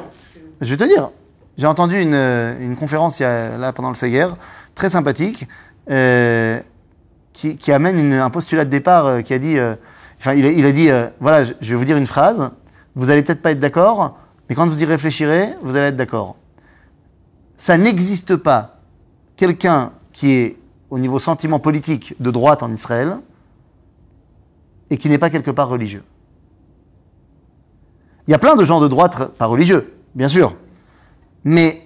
Je 0.62 0.70
vais 0.70 0.78
te 0.78 0.84
dire. 0.84 1.10
J'ai 1.58 1.68
entendu 1.68 2.00
une, 2.02 2.14
une 2.16 2.76
conférence 2.78 3.20
il 3.20 3.24
y 3.24 3.26
a- 3.26 3.58
là 3.58 3.74
pendant 3.74 3.90
le 3.90 3.96
Seger, 3.96 4.28
très 4.74 4.90
sympathique, 4.90 5.48
euh, 5.90 6.60
qui, 7.34 7.56
qui 7.58 7.72
amène 7.72 7.98
une- 8.00 8.14
un 8.14 8.30
postulat 8.30 8.66
de 8.66 8.70
départ 8.70 9.06
euh, 9.06 9.22
qui 9.22 9.34
a 9.34 9.40
dit, 9.40 9.60
euh, 9.60 9.76
enfin 10.20 10.34
il 10.34 10.46
a, 10.46 10.50
il 10.50 10.66
a 10.66 10.72
dit, 10.72 10.90
voilà, 11.20 11.44
je, 11.44 11.54
je 11.60 11.72
vais 11.72 11.76
vous 11.76 11.86
dire 11.86 11.98
une 11.98 12.08
phrase, 12.08 12.50
vous 12.96 13.10
allez 13.10 13.22
peut-être 13.22 13.42
pas 13.42 13.52
être 13.52 13.60
d'accord, 13.60 14.18
mais 14.50 14.56
quand 14.56 14.66
vous 14.66 14.82
y 14.82 14.86
réfléchirez, 14.86 15.50
vous 15.62 15.76
allez 15.76 15.88
être 15.88 15.96
d'accord. 15.96 16.36
Ça 17.58 17.78
n'existe 17.78 18.38
pas 18.38 18.78
quelqu'un 19.36 19.92
qui 20.14 20.32
est 20.32 20.58
au 20.90 21.00
niveau 21.00 21.20
sentiment 21.20 21.60
politique 21.60 22.16
de 22.20 22.32
droite 22.32 22.64
en 22.64 22.72
Israël 22.74 23.18
et 24.92 24.98
qui 24.98 25.10
n'est 25.10 25.18
pas 25.18 25.32
quelque 25.32 25.50
part 25.50 25.70
religieux. 25.70 26.04
Il 28.28 28.32
y 28.32 28.34
a 28.36 28.38
plein 28.38 28.56
de 28.56 28.64
gens 28.64 28.80
de 28.80 28.88
droite 28.88 29.32
pas 29.38 29.48
religieux, 29.48 29.94
bien 30.14 30.28
sûr. 30.28 30.56
Mais 31.44 31.82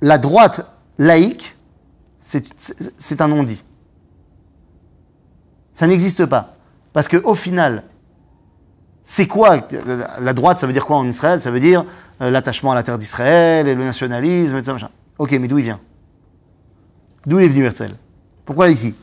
la 0.00 0.18
droite 0.18 0.70
laïque, 0.98 1.56
c'est- 2.20 3.20
un 3.20 3.28
non-dit. 3.28 3.64
Ça 5.72 5.86
n'existe 5.86 6.26
pas. 6.26 6.54
Parce 6.92 7.08
qu'au 7.08 7.34
final, 7.34 7.84
c'est 9.02 9.26
quoi 9.26 9.66
La 10.20 10.32
droite, 10.34 10.58
ça 10.58 10.66
veut 10.66 10.72
dire 10.72 10.86
quoi 10.86 10.98
en 10.98 11.08
Israël? 11.08 11.40
Ça 11.40 11.50
veut 11.50 11.60
dire 11.60 11.84
euh, 12.20 12.30
l'attachement 12.30 12.72
à 12.72 12.74
la 12.74 12.82
terre 12.82 12.98
d'Israël 12.98 13.66
et 13.66 13.74
le 13.74 13.82
nationalisme 13.82 14.56
et 14.56 14.60
tout 14.60 14.66
ça, 14.66 14.72
machin. 14.74 14.90
Ok, 15.18 15.32
mais 15.40 15.48
d'où 15.48 15.58
il 15.58 15.64
vient? 15.64 15.80
D'où 17.26 17.38
il 17.40 17.46
est 17.46 17.48
venu 17.48 17.64
Herzl? 17.64 17.94
Pourquoi 18.44 18.68
ici? 18.68 18.94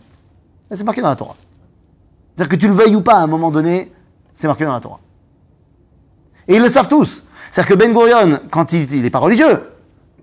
C'est 0.71 0.83
marqué 0.83 1.01
dans 1.01 1.09
la 1.09 1.15
Torah. 1.15 1.35
C'est-à-dire 2.37 2.55
que 2.55 2.61
tu 2.61 2.67
le 2.67 2.75
veuilles 2.75 2.95
ou 2.95 3.01
pas, 3.01 3.15
à 3.15 3.23
un 3.23 3.27
moment 3.27 3.49
donné, 3.49 3.91
c'est 4.31 4.45
marqué 4.45 4.63
dans 4.63 4.73
la 4.73 4.79
Torah. 4.79 4.99
Et 6.47 6.55
ils 6.55 6.61
le 6.61 6.69
savent 6.69 6.87
tous. 6.87 7.23
C'est-à-dire 7.49 7.75
que 7.75 7.79
Ben 7.79 7.91
Gurion, 7.91 8.39
quand 8.51 8.73
il, 8.73 8.93
il 8.93 9.03
est 9.03 9.09
pas 9.09 9.17
religieux, 9.17 9.63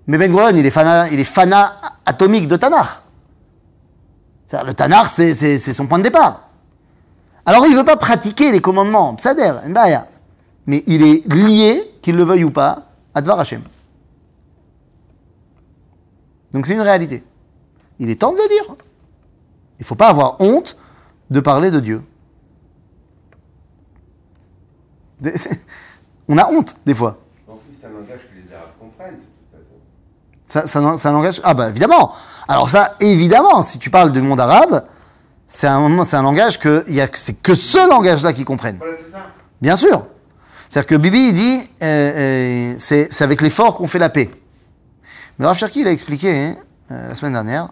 mais 0.07 0.17
Ben 0.17 0.31
Gurion, 0.31 0.55
il 0.55 0.65
est 0.65 0.69
fanat, 0.69 1.09
il 1.09 1.19
est 1.19 1.25
fanat 1.25 1.73
atomique 2.05 2.47
de 2.47 2.55
Tanakh. 2.55 2.87
Le 4.65 4.71
Tanakh, 4.73 5.07
c'est, 5.07 5.59
son 5.59 5.87
point 5.87 5.97
de 5.97 6.03
départ. 6.03 6.47
Alors 7.45 7.65
il 7.65 7.73
ne 7.73 7.77
veut 7.77 7.83
pas 7.83 7.97
pratiquer 7.97 8.49
les 8.49 8.61
commandements, 8.61 9.15
Psader. 9.15 9.51
Mais 10.67 10.83
il 10.87 11.03
est 11.03 11.33
lié, 11.33 11.83
qu'il 12.01 12.15
le 12.15 12.23
veuille 12.23 12.45
ou 12.45 12.51
pas, 12.51 12.87
à 13.13 13.21
Dvar 13.21 13.41
Hashem. 13.41 13.61
Donc 16.53 16.65
c'est 16.65 16.75
une 16.75 16.81
réalité. 16.81 17.25
Il 17.99 18.09
est 18.09 18.15
temps 18.15 18.31
de 18.31 18.37
le 18.37 18.47
dire. 18.47 18.75
Il 19.79 19.81
ne 19.81 19.85
faut 19.85 19.95
pas 19.95 20.07
avoir 20.07 20.37
honte 20.39 20.77
de 21.29 21.39
parler 21.39 21.71
de 21.71 21.79
Dieu. 21.79 22.03
On 26.27 26.37
a 26.37 26.47
honte, 26.49 26.75
des 26.85 26.93
fois. 26.93 27.19
En 27.47 27.55
plus, 27.55 27.75
c'est 27.79 27.87
un 27.87 27.91
langage 27.91 28.19
que 28.19 28.35
les 28.35 28.53
Arabes 28.53 28.69
comprennent, 28.79 29.15
de 29.15 29.21
toute 29.21 29.51
façon. 29.51 30.67
Ça, 30.67 30.67
ça, 30.67 30.97
ça 30.97 31.11
langage. 31.11 31.41
Ah, 31.43 31.53
bah 31.53 31.69
évidemment 31.69 32.13
Alors, 32.47 32.69
ça, 32.69 32.95
évidemment, 32.99 33.61
si 33.61 33.79
tu 33.79 33.89
parles 33.89 34.11
du 34.11 34.21
monde 34.21 34.39
arabe, 34.39 34.85
c'est 35.47 35.67
un, 35.67 36.03
c'est 36.03 36.15
un 36.15 36.23
langage 36.23 36.59
que. 36.59 36.83
C'est 37.13 37.41
que 37.41 37.55
ce 37.55 37.87
langage-là 37.87 38.33
qu'ils 38.33 38.45
comprennent. 38.45 38.77
Voilà, 38.77 38.93
c'est 38.97 39.11
ça. 39.11 39.27
Bien 39.61 39.75
sûr 39.75 40.07
C'est-à-dire 40.67 40.87
que 40.87 40.95
Bibi, 40.95 41.27
il 41.29 41.33
dit 41.33 41.71
euh, 41.81 41.85
euh, 41.85 42.75
c'est 42.77 43.11
c'est 43.11 43.23
avec 43.23 43.41
l'effort 43.41 43.75
qu'on 43.75 43.87
fait 43.87 43.99
la 43.99 44.09
paix. 44.09 44.29
Mais 45.37 45.43
le 45.43 45.47
Rav 45.47 45.57
Cherki, 45.57 45.81
il 45.81 45.87
a 45.87 45.91
expliqué 45.91 46.31
hein, 46.31 46.55
euh, 46.91 47.09
la 47.09 47.15
semaine 47.15 47.33
dernière, 47.33 47.69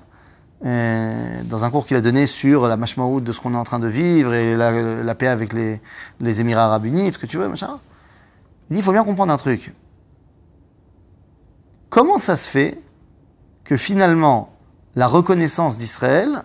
dans 0.63 1.65
un 1.65 1.69
cours 1.69 1.85
qu'il 1.85 1.97
a 1.97 2.01
donné 2.01 2.25
sur 2.25 2.67
la 2.67 2.77
mashmaout 2.77 3.19
de 3.19 3.31
ce 3.33 3.41
qu'on 3.41 3.53
est 3.53 3.57
en 3.57 3.65
train 3.65 3.79
de 3.79 3.87
vivre 3.87 4.33
et 4.33 4.55
la, 4.55 5.15
paix 5.15 5.27
avec 5.27 5.51
les, 5.53 5.81
Émirats 6.39 6.65
Arabes 6.65 6.85
Unis, 6.85 7.13
ce 7.13 7.17
que 7.17 7.25
tu 7.25 7.37
veux, 7.37 7.49
machin. 7.49 7.79
Il 8.69 8.75
dit 8.75 8.79
il 8.79 8.83
faut 8.83 8.93
bien 8.93 9.03
comprendre 9.03 9.33
un 9.33 9.37
truc. 9.37 9.73
Comment 11.89 12.17
ça 12.17 12.35
se 12.35 12.49
fait 12.49 12.79
que 13.65 13.75
finalement 13.75 14.53
la 14.95 15.07
reconnaissance 15.07 15.77
d'Israël, 15.77 16.43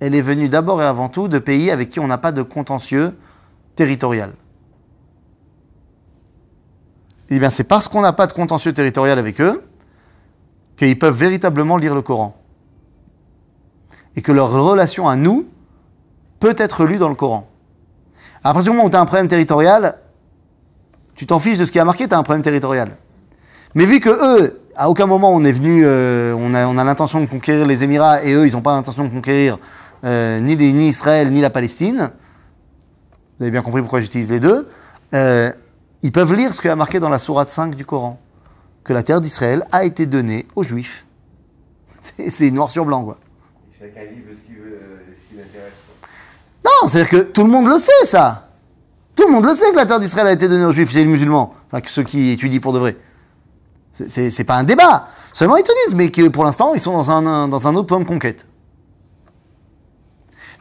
elle 0.00 0.14
est 0.14 0.22
venue 0.22 0.48
d'abord 0.48 0.82
et 0.82 0.86
avant 0.86 1.08
tout 1.08 1.28
de 1.28 1.38
pays 1.38 1.70
avec 1.70 1.88
qui 1.88 1.98
on 1.98 2.06
n'a 2.06 2.18
pas 2.18 2.32
de 2.32 2.42
contentieux 2.42 3.16
territorial? 3.74 4.32
Bien, 7.30 7.50
c'est 7.50 7.64
parce 7.64 7.88
qu'on 7.88 8.02
n'a 8.02 8.12
pas 8.12 8.26
de 8.26 8.32
contentieux 8.32 8.72
territorial 8.72 9.18
avec 9.18 9.40
eux 9.40 9.64
qu'ils 10.76 10.98
peuvent 10.98 11.16
véritablement 11.16 11.76
lire 11.76 11.94
le 11.94 12.02
Coran. 12.02 12.36
Et 14.16 14.22
que 14.22 14.32
leur 14.32 14.50
relation 14.50 15.08
à 15.08 15.16
nous 15.16 15.46
peut 16.40 16.54
être 16.58 16.84
lue 16.84 16.98
dans 16.98 17.08
le 17.08 17.14
Coran. 17.14 17.48
À 18.42 18.52
partir 18.52 18.72
du 18.72 18.76
moment 18.76 18.88
où 18.88 18.90
tu 18.90 18.96
as 18.96 19.00
un 19.00 19.06
problème 19.06 19.28
territorial, 19.28 19.98
tu 21.14 21.26
t'en 21.26 21.38
fiches 21.38 21.58
de 21.58 21.64
ce 21.64 21.72
qui 21.72 21.78
a 21.78 21.84
marqué, 21.84 22.06
tu 22.06 22.14
as 22.14 22.18
un 22.18 22.22
problème 22.22 22.42
territorial. 22.42 22.96
Mais 23.74 23.84
vu 23.84 24.00
que 24.00 24.10
eux, 24.10 24.60
à 24.76 24.88
aucun 24.88 25.06
moment 25.06 25.34
on 25.34 25.42
est 25.44 25.52
venu, 25.52 25.82
euh, 25.84 26.34
on 26.38 26.54
a, 26.54 26.66
on 26.66 26.78
a 26.78 26.84
l'intention 26.84 27.20
de 27.20 27.26
conquérir 27.26 27.66
les 27.66 27.82
Émirats 27.82 28.22
et 28.22 28.32
eux, 28.34 28.46
ils 28.46 28.52
n'ont 28.52 28.62
pas 28.62 28.74
l'intention 28.74 29.04
de 29.04 29.08
conquérir 29.08 29.58
euh, 30.04 30.40
ni, 30.40 30.54
Israël 30.86 31.30
ni 31.30 31.40
la 31.40 31.50
Palestine, 31.50 32.10
vous 33.38 33.44
avez 33.44 33.50
bien 33.50 33.62
compris 33.62 33.80
pourquoi 33.80 34.00
j'utilise 34.00 34.30
les 34.30 34.40
deux, 34.40 34.68
euh, 35.14 35.52
ils 36.02 36.12
peuvent 36.12 36.34
lire 36.34 36.54
ce 36.54 36.60
qui 36.60 36.68
a 36.68 36.76
marqué 36.76 37.00
dans 37.00 37.08
la 37.08 37.18
sourate 37.18 37.50
5 37.50 37.74
du 37.74 37.84
Coran, 37.84 38.20
que 38.84 38.92
la 38.92 39.02
terre 39.02 39.20
d'Israël 39.20 39.64
a 39.72 39.84
été 39.84 40.06
donnée 40.06 40.46
aux 40.54 40.62
Juifs. 40.62 41.06
C'est 42.28 42.50
noir 42.50 42.70
sur 42.70 42.84
blanc, 42.84 43.04
quoi. 43.04 43.18
Chacun 43.78 44.00
lit 44.10 44.22
ce 44.30 44.46
qui, 44.46 44.54
veut, 44.54 44.78
euh, 44.82 44.96
ce 45.06 45.28
qui 45.30 45.36
l'intéresse. 45.38 45.72
Non, 46.64 46.88
c'est-à-dire 46.88 47.10
que 47.10 47.16
tout 47.30 47.44
le 47.44 47.50
monde 47.50 47.68
le 47.68 47.78
sait, 47.78 48.04
ça. 48.06 48.48
Tout 49.14 49.26
le 49.26 49.32
monde 49.32 49.44
le 49.46 49.54
sait 49.54 49.70
que 49.70 49.76
la 49.76 49.86
terre 49.86 50.00
d'Israël 50.00 50.26
a 50.28 50.32
été 50.32 50.48
donnée 50.48 50.64
aux 50.64 50.72
Juifs 50.72 50.94
et 50.94 50.98
les 50.98 51.06
musulmans. 51.06 51.54
Enfin, 51.66 51.80
que 51.80 51.90
ceux 51.90 52.02
qui 52.02 52.30
étudient 52.30 52.60
pour 52.60 52.72
de 52.72 52.78
vrai. 52.78 52.96
C'est- 53.92 54.44
pas 54.44 54.56
un 54.56 54.64
débat. 54.64 55.08
Seulement, 55.32 55.56
ils 55.56 55.62
te 55.62 55.70
disent, 55.86 55.94
mais 55.94 56.10
que 56.10 56.28
pour 56.28 56.44
l'instant, 56.44 56.74
ils 56.74 56.80
sont 56.80 56.92
dans 56.92 57.10
un, 57.10 57.48
dans 57.48 57.66
un 57.66 57.74
autre 57.76 57.86
plan 57.86 57.98
de 58.00 58.04
conquête. 58.04 58.46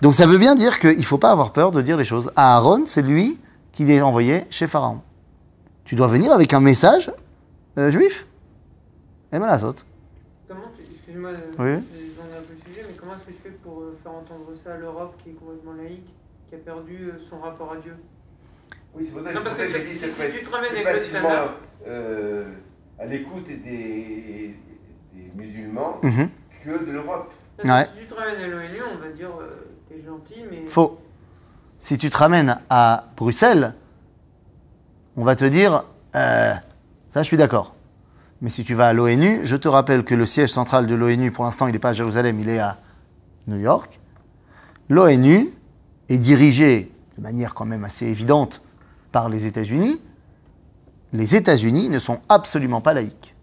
Donc, 0.02 0.14
ça 0.14 0.26
veut 0.26 0.38
bien 0.38 0.56
dire 0.56 0.80
qu'il 0.80 0.98
ne 0.98 1.04
faut 1.04 1.18
pas 1.18 1.32
avoir 1.32 1.52
peur 1.52 1.72
de 1.72 1.82
dire 1.82 1.98
les 1.98 2.04
choses. 2.06 2.32
Aaron, 2.36 2.84
c'est 2.86 3.02
lui 3.02 3.40
qui 3.72 3.84
les 3.86 4.02
envoyé 4.02 4.46
chez 4.50 4.68
Pharaon. 4.68 5.02
Tu 5.84 5.96
dois 5.96 6.08
venir 6.08 6.32
avec 6.32 6.54
un 6.54 6.60
message 6.62 7.12
euh, 7.78 7.90
juif. 7.90 8.26
Et 9.34 9.40
ben 9.40 9.48
la 9.48 9.60
saute. 9.60 9.86
Comment 10.48 10.62
tu. 10.78 10.84
Excuse-moi, 10.96 11.32
euh, 11.32 11.36
Oui. 11.60 11.84
j'ai 11.94 12.08
demandé 12.14 12.38
un 12.38 12.42
peu 12.42 12.54
le 12.54 12.72
sujet, 12.74 12.86
mais 12.88 12.96
comment 12.98 13.14
est-ce 13.14 13.22
que 13.22 13.32
tu 13.32 13.38
fais 13.44 13.50
pour 13.64 13.82
euh, 13.82 13.98
faire 14.02 14.05
entendre 14.16 14.46
ça 14.64 14.74
à 14.74 14.78
l'Europe 14.78 15.16
qui 15.24 15.30
est 15.30 15.34
complètement 15.34 15.74
laïque, 15.74 16.08
qui 16.50 16.56
a 16.56 16.58
perdu 16.60 17.10
euh, 17.10 17.18
son 17.30 17.40
rapport 17.40 17.72
à 17.74 17.78
Dieu 17.78 17.96
Oui, 18.94 19.04
c'est 19.06 19.12
pour 19.14 19.24
ça 19.24 19.34
Non, 19.34 19.42
parce 19.44 19.56
que 19.56 19.66
c'est 19.66 19.72
c'est- 19.80 19.86
dit, 19.86 19.94
si- 19.94 20.12
si 20.12 20.32
tu 20.40 20.44
te 20.44 20.50
ramènes 20.50 20.84
facilement 20.84 21.30
euh, 21.88 22.52
à 23.00 23.06
l'écoute 23.06 23.46
des, 23.48 24.56
des 25.14 25.32
musulmans 25.36 26.00
Mhm. 26.04 26.30
que 26.64 26.86
de 26.86 26.92
l'Europe. 26.92 27.32
Que 27.58 27.68
Ouais. 27.68 27.86
Si 27.86 27.92
tu 28.02 28.06
te 28.08 28.14
ramènes 28.14 28.42
à 28.42 28.48
l'ONU, 28.48 28.80
on 28.94 28.98
va 28.98 29.10
dire 29.12 29.30
euh, 29.40 29.52
t'es 29.90 30.02
gentil, 30.06 30.44
mais. 30.50 30.66
Faux. 30.66 31.00
Si 31.80 31.98
tu 31.98 32.10
te 32.10 32.18
ramènes 32.18 32.60
à 32.70 33.06
Bruxelles, 33.18 33.74
on 35.16 35.24
va 35.24 35.36
te 35.36 35.46
dire, 35.46 35.86
euh, 36.16 36.54
ça 37.10 37.22
je 37.22 37.28
suis 37.28 37.38
d'accord. 37.38 37.76
Mais 38.42 38.50
si 38.50 38.64
tu 38.66 38.74
vas 38.76 38.88
à 38.88 38.94
l'ONU, 38.94 39.40
je 39.44 39.56
te 39.56 39.68
rappelle 39.68 40.04
que 40.04 40.14
le 40.16 40.26
siège 40.26 40.50
central 40.50 40.88
de 40.88 40.96
l'ONU, 40.96 41.32
pour 41.32 41.46
l'instant, 41.46 41.68
il 41.68 41.74
n'est 41.74 41.80
pas 41.80 41.90
à 41.90 41.94
Jérusalem, 41.94 42.40
il 42.40 42.50
est 42.50 42.60
à 42.60 42.78
New 43.48 43.58
York. 43.58 44.00
L'ONU 44.90 45.50
est 46.10 46.18
dirigée 46.18 46.92
de 47.18 47.22
manière 47.22 47.54
quand 47.54 47.66
même 47.66 47.84
assez 47.84 48.06
évidente 48.06 48.62
par 49.12 49.30
les 49.30 49.46
États-Unis. 49.46 50.02
Les 51.14 51.36
États-Unis 51.36 51.90
ne 51.90 52.00
sont 52.00 52.20
absolument 52.30 52.82
pas 52.82 52.94
laïques. 52.94 53.36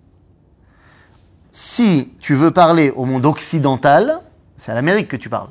Si 1.50 2.12
tu 2.20 2.34
veux 2.34 2.50
parler 2.50 2.90
au 2.90 3.04
monde 3.04 3.26
occidental, 3.26 4.20
c'est 4.56 4.72
à 4.72 4.74
l'Amérique 4.74 5.08
que 5.08 5.16
tu 5.16 5.28
parles, 5.28 5.50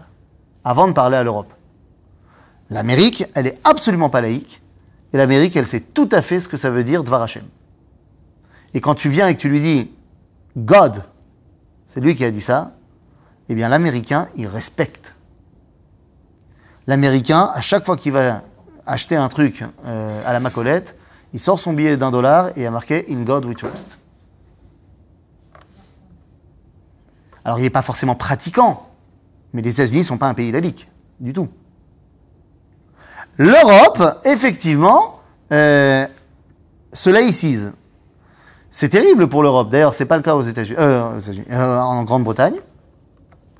avant 0.63 0.87
de 0.87 0.93
parler 0.93 1.17
à 1.17 1.23
l'Europe. 1.23 1.53
L'Amérique, 2.69 3.25
elle 3.35 3.47
est 3.47 3.59
absolument 3.63 4.09
pas 4.09 4.21
laïque. 4.21 4.61
Et 5.13 5.17
l'Amérique, 5.17 5.55
elle 5.57 5.65
sait 5.65 5.81
tout 5.81 6.07
à 6.11 6.21
fait 6.21 6.39
ce 6.39 6.47
que 6.47 6.57
ça 6.57 6.69
veut 6.69 6.83
dire 6.83 7.03
Dvar 7.03 7.21
Hashem. 7.21 7.43
Et 8.73 8.79
quand 8.79 8.95
tu 8.95 9.09
viens 9.09 9.27
et 9.27 9.35
que 9.35 9.41
tu 9.41 9.49
lui 9.49 9.59
dis 9.59 9.91
God, 10.55 11.03
c'est 11.85 11.99
lui 11.99 12.15
qui 12.15 12.23
a 12.23 12.31
dit 12.31 12.41
ça, 12.41 12.73
eh 13.49 13.55
bien 13.55 13.67
l'Américain, 13.67 14.29
il 14.37 14.47
respecte. 14.47 15.13
L'Américain, 16.87 17.51
à 17.53 17.61
chaque 17.61 17.85
fois 17.85 17.95
qu'il 17.95 18.11
va 18.11 18.41
acheter 18.85 19.15
un 19.15 19.27
truc 19.27 19.63
euh, 19.85 20.21
à 20.25 20.33
la 20.33 20.39
macolette, 20.39 20.97
il 21.33 21.39
sort 21.39 21.59
son 21.59 21.73
billet 21.73 21.97
d'un 21.97 22.11
dollar 22.11 22.49
et 22.55 22.65
a 22.65 22.71
marqué 22.71 23.05
In 23.09 23.21
God 23.21 23.45
we 23.45 23.55
trust. 23.55 23.99
Alors 27.45 27.59
il 27.59 27.63
n'est 27.63 27.69
pas 27.69 27.81
forcément 27.81 28.15
pratiquant, 28.15 28.87
mais 29.53 29.61
les 29.61 29.71
États-Unis 29.71 29.99
ne 29.99 30.03
sont 30.03 30.17
pas 30.17 30.27
un 30.27 30.33
pays 30.33 30.51
laïque, 30.51 30.89
du 31.19 31.33
tout. 31.33 31.49
L'Europe, 33.37 34.19
effectivement, 34.25 35.21
euh, 35.51 36.05
se 36.93 37.09
laïcise. 37.09 37.73
C'est 38.69 38.89
terrible 38.89 39.27
pour 39.27 39.43
l'Europe. 39.43 39.69
D'ailleurs, 39.69 39.93
c'est 39.93 40.05
pas 40.05 40.17
le 40.17 40.23
cas 40.23 40.35
aux 40.35 40.41
États-Unis, 40.41 40.77
aux 40.77 41.19
États-Unis, 41.19 41.45
euh, 41.51 41.79
en 41.79 42.03
Grande-Bretagne. 42.03 42.55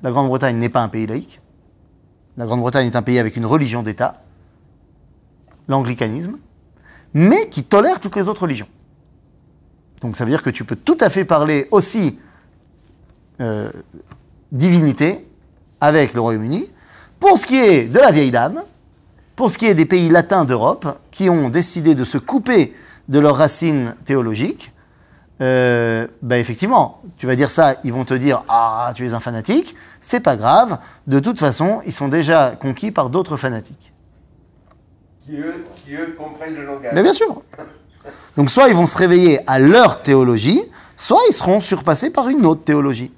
La 0.02 0.10
Grande-Bretagne 0.10 0.56
n'est 0.56 0.68
pas 0.68 0.82
un 0.82 0.88
pays 0.88 1.06
laïque. 1.06 1.41
La 2.36 2.46
Grande-Bretagne 2.46 2.86
est 2.86 2.96
un 2.96 3.02
pays 3.02 3.18
avec 3.18 3.36
une 3.36 3.46
religion 3.46 3.82
d'État, 3.82 4.22
l'anglicanisme, 5.68 6.38
mais 7.14 7.48
qui 7.48 7.64
tolère 7.64 8.00
toutes 8.00 8.16
les 8.16 8.28
autres 8.28 8.42
religions. 8.42 8.68
Donc 10.00 10.16
ça 10.16 10.24
veut 10.24 10.30
dire 10.30 10.42
que 10.42 10.50
tu 10.50 10.64
peux 10.64 10.76
tout 10.76 10.96
à 11.00 11.10
fait 11.10 11.24
parler 11.24 11.68
aussi 11.70 12.18
euh, 13.40 13.70
divinité 14.50 15.26
avec 15.80 16.14
le 16.14 16.20
Royaume-Uni. 16.20 16.72
Pour 17.20 17.38
ce 17.38 17.46
qui 17.46 17.56
est 17.56 17.84
de 17.84 17.98
la 17.98 18.10
vieille 18.10 18.30
dame, 18.30 18.62
pour 19.36 19.50
ce 19.50 19.58
qui 19.58 19.66
est 19.66 19.74
des 19.74 19.86
pays 19.86 20.08
latins 20.08 20.44
d'Europe, 20.44 20.98
qui 21.10 21.28
ont 21.28 21.48
décidé 21.48 21.94
de 21.94 22.04
se 22.04 22.18
couper 22.18 22.72
de 23.08 23.18
leurs 23.18 23.36
racines 23.36 23.94
théologiques, 24.04 24.72
euh, 25.40 26.06
ben 26.20 26.36
effectivement, 26.36 27.00
tu 27.16 27.26
vas 27.26 27.34
dire 27.34 27.50
ça, 27.50 27.76
ils 27.84 27.92
vont 27.92 28.04
te 28.04 28.14
dire 28.14 28.44
Ah, 28.48 28.92
tu 28.94 29.06
es 29.06 29.14
un 29.14 29.20
fanatique. 29.20 29.74
C'est 30.00 30.20
pas 30.20 30.36
grave. 30.36 30.78
De 31.06 31.18
toute 31.20 31.38
façon, 31.38 31.80
ils 31.86 31.92
sont 31.92 32.08
déjà 32.08 32.54
conquis 32.60 32.90
par 32.90 33.10
d'autres 33.10 33.36
fanatiques. 33.36 33.92
Qui 35.24 35.36
eux, 35.36 35.64
qui 35.76 35.94
eux 35.94 36.16
comprennent 36.18 36.54
le 36.54 36.64
langage. 36.64 36.92
Mais 36.94 37.02
bien 37.02 37.12
sûr. 37.12 37.42
Donc, 38.36 38.50
soit 38.50 38.68
ils 38.68 38.74
vont 38.74 38.86
se 38.86 38.98
réveiller 38.98 39.40
à 39.48 39.58
leur 39.58 40.02
théologie, 40.02 40.60
soit 40.96 41.20
ils 41.28 41.32
seront 41.32 41.60
surpassés 41.60 42.10
par 42.10 42.28
une 42.28 42.44
autre 42.46 42.64
théologie. 42.64 43.12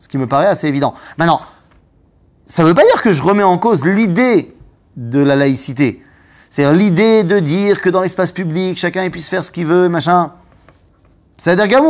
Ce 0.00 0.08
qui 0.08 0.18
me 0.18 0.26
paraît 0.26 0.46
assez 0.46 0.68
évident. 0.68 0.94
Maintenant, 1.18 1.40
ça 2.46 2.62
ne 2.62 2.68
veut 2.68 2.74
pas 2.74 2.84
dire 2.84 3.02
que 3.02 3.12
je 3.12 3.22
remets 3.22 3.42
en 3.42 3.58
cause 3.58 3.84
l'idée 3.84 4.54
de 4.96 5.20
la 5.20 5.36
laïcité. 5.36 6.02
C'est-à-dire 6.50 6.78
l'idée 6.78 7.24
de 7.24 7.40
dire 7.40 7.80
que 7.80 7.88
dans 7.90 8.00
l'espace 8.00 8.30
public, 8.30 8.78
chacun 8.78 9.08
puisse 9.10 9.28
faire 9.28 9.44
ce 9.44 9.50
qu'il 9.50 9.66
veut, 9.66 9.88
machin. 9.88 10.32
C'est 11.36 11.50
à 11.50 11.66
dire 11.66 11.80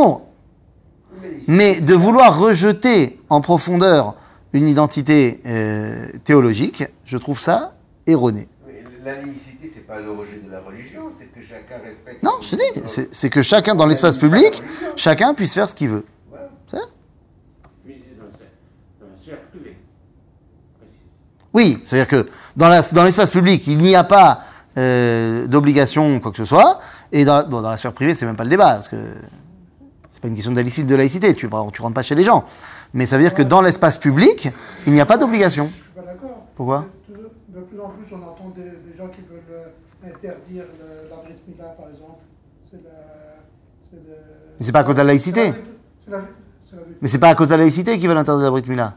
Mais 1.47 1.81
de 1.81 1.93
vouloir 1.93 2.39
rejeter 2.39 3.19
en 3.29 3.41
profondeur 3.41 4.15
une 4.53 4.67
identité 4.67 5.41
euh, 5.45 6.07
théologique, 6.23 6.83
je 7.03 7.17
trouve 7.17 7.39
ça 7.39 7.75
erroné. 8.07 8.47
Mais 8.65 8.83
la 9.03 9.15
laïcité, 9.15 9.69
c'est 9.73 9.85
pas 9.85 9.99
le 9.99 10.11
rejet 10.11 10.39
de 10.45 10.49
la 10.49 10.61
religion, 10.61 11.11
c'est 11.19 11.25
que 11.25 11.45
chacun 11.45 11.75
respecte. 11.83 12.23
Non, 12.23 12.31
je 12.41 12.51
te 12.51 12.55
dis, 12.55 13.07
c'est- 13.11 13.29
que 13.29 13.41
chacun 13.41 13.75
dans 13.75 13.85
l'espace 13.85 14.15
public, 14.17 14.63
chacun 14.95 15.33
puisse 15.33 15.53
faire 15.53 15.67
ce 15.67 15.75
qu'il 15.75 15.89
veut. 15.89 16.05
Voilà. 16.29 16.49
C'est 16.67 16.77
ça 16.77 16.83
Oui, 17.85 18.01
dans 18.17 18.25
la 18.25 18.31
sphère- 18.31 18.47
dans 19.01 19.07
la 19.11 19.17
sphère 19.17 19.41
privée. 19.51 19.77
Précise. 20.79 20.97
Oui, 21.53 21.81
c'est-à-dire 21.83 22.07
que 22.07 22.29
dans 22.55 23.03
l'espace 23.03 23.29
public, 23.29 23.67
il 23.67 23.77
n'y 23.79 23.95
a 23.95 24.05
pas 24.05 24.41
euh, 24.77 25.47
d'obligation 25.47 26.15
ou 26.15 26.19
quoi 26.19 26.31
que 26.31 26.37
ce 26.37 26.45
soit, 26.45 26.79
et 27.11 27.25
dans, 27.25 27.35
la- 27.35 27.43
bon, 27.43 27.61
dans 27.61 27.69
la 27.69 27.77
sphère 27.77 27.93
privée, 27.93 28.13
c'est 28.13 28.25
même 28.25 28.35
pas 28.35 28.43
le 28.43 28.49
débat, 28.49 28.73
parce 28.75 28.87
que 28.89 28.97
c'est 30.11 30.21
pas 30.21 30.27
une 30.27 30.35
question 30.35 30.51
de 30.51 30.57
laïcité, 30.57 30.83
de 30.87 30.95
laïcité, 30.95 31.33
tu, 31.33 31.47
tu 31.73 31.81
rentres 31.81 31.93
pas 31.93 32.01
chez 32.03 32.15
les 32.15 32.23
gens. 32.23 32.43
Mais 32.93 33.05
ça 33.05 33.17
veut 33.17 33.23
dire 33.23 33.33
que 33.33 33.41
dans 33.43 33.61
l'espace 33.61 33.97
public, 33.97 34.49
il 34.85 34.93
n'y 34.93 35.01
a 35.01 35.05
pas 35.05 35.17
d'obligation. 35.17 35.67
Je 35.69 35.73
suis 35.73 35.83
pas 35.95 36.01
d'accord. 36.01 36.45
Pourquoi 36.55 36.85
de, 37.09 37.59
plus 37.61 37.79
en 37.79 37.89
plus, 37.89 38.05
on 38.13 38.17
entend 38.17 38.51
des, 38.55 38.63
des 38.63 38.97
gens 38.97 39.07
qui 39.07 39.21
veulent 39.21 39.41
euh, 39.51 40.07
interdire 40.13 40.63
la 41.09 41.15
Brit 41.17 41.35
Mila, 41.47 41.65
par 41.77 41.87
exemple. 41.89 42.19
C'est 42.69 42.77
Mais 44.59 44.65
c'est 44.65 44.71
pas 44.71 44.79
à 44.79 44.83
cause 44.83 44.95
de 44.95 44.99
la 45.01 45.05
laïcité. 45.05 45.47
La- 46.07 46.17
la- 46.17 46.17
la- 46.17 46.23
Mais 47.01 47.07
c'est 47.07 47.17
pas 47.19 47.29
à 47.29 47.35
cause 47.35 47.47
de 47.47 47.53
la 47.53 47.59
laïcité 47.59 47.97
qu'ils 47.97 48.07
veulent 48.07 48.17
interdire 48.17 48.45
la 48.45 48.51
Brit 48.51 48.67
Mila. 48.69 48.95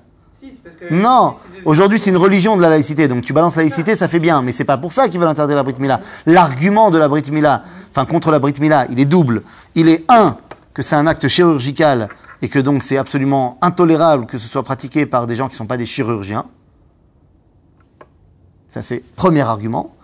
Non, 0.90 1.34
aujourd'hui 1.64 1.98
c'est 1.98 2.10
une 2.10 2.16
religion 2.16 2.56
de 2.56 2.62
la 2.62 2.70
laïcité, 2.70 3.08
donc 3.08 3.22
tu 3.24 3.32
balances 3.32 3.56
la 3.56 3.62
laïcité, 3.62 3.94
ça 3.96 4.06
fait 4.08 4.20
bien, 4.20 4.40
mais 4.42 4.52
c'est 4.52 4.64
pas 4.64 4.78
pour 4.78 4.92
ça 4.92 5.08
qu'ils 5.08 5.18
veulent 5.18 5.28
interdire 5.28 5.56
la 5.56 5.62
Brit 5.62 5.74
Mila. 5.78 6.00
L'argument 6.26 6.90
de 6.90 6.98
la 6.98 7.08
Brit 7.08 7.30
Mila, 7.30 7.64
enfin 7.90 8.04
contre 8.04 8.30
la 8.30 8.38
Brit 8.38 8.54
Mila, 8.60 8.86
il 8.90 9.00
est 9.00 9.04
double. 9.04 9.42
Il 9.74 9.88
est 9.88 10.04
un, 10.08 10.36
que 10.74 10.82
c'est 10.82 10.96
un 10.96 11.06
acte 11.06 11.26
chirurgical 11.28 12.08
et 12.40 12.48
que 12.48 12.58
donc 12.60 12.82
c'est 12.84 12.96
absolument 12.98 13.58
intolérable 13.62 14.26
que 14.26 14.38
ce 14.38 14.46
soit 14.48 14.62
pratiqué 14.62 15.06
par 15.06 15.26
des 15.26 15.34
gens 15.36 15.46
qui 15.46 15.54
ne 15.54 15.58
sont 15.58 15.66
pas 15.66 15.76
des 15.76 15.86
chirurgiens. 15.86 16.44
Ça 18.68 18.82
c'est 18.82 19.02
premier 19.16 19.40
argument. 19.42 19.94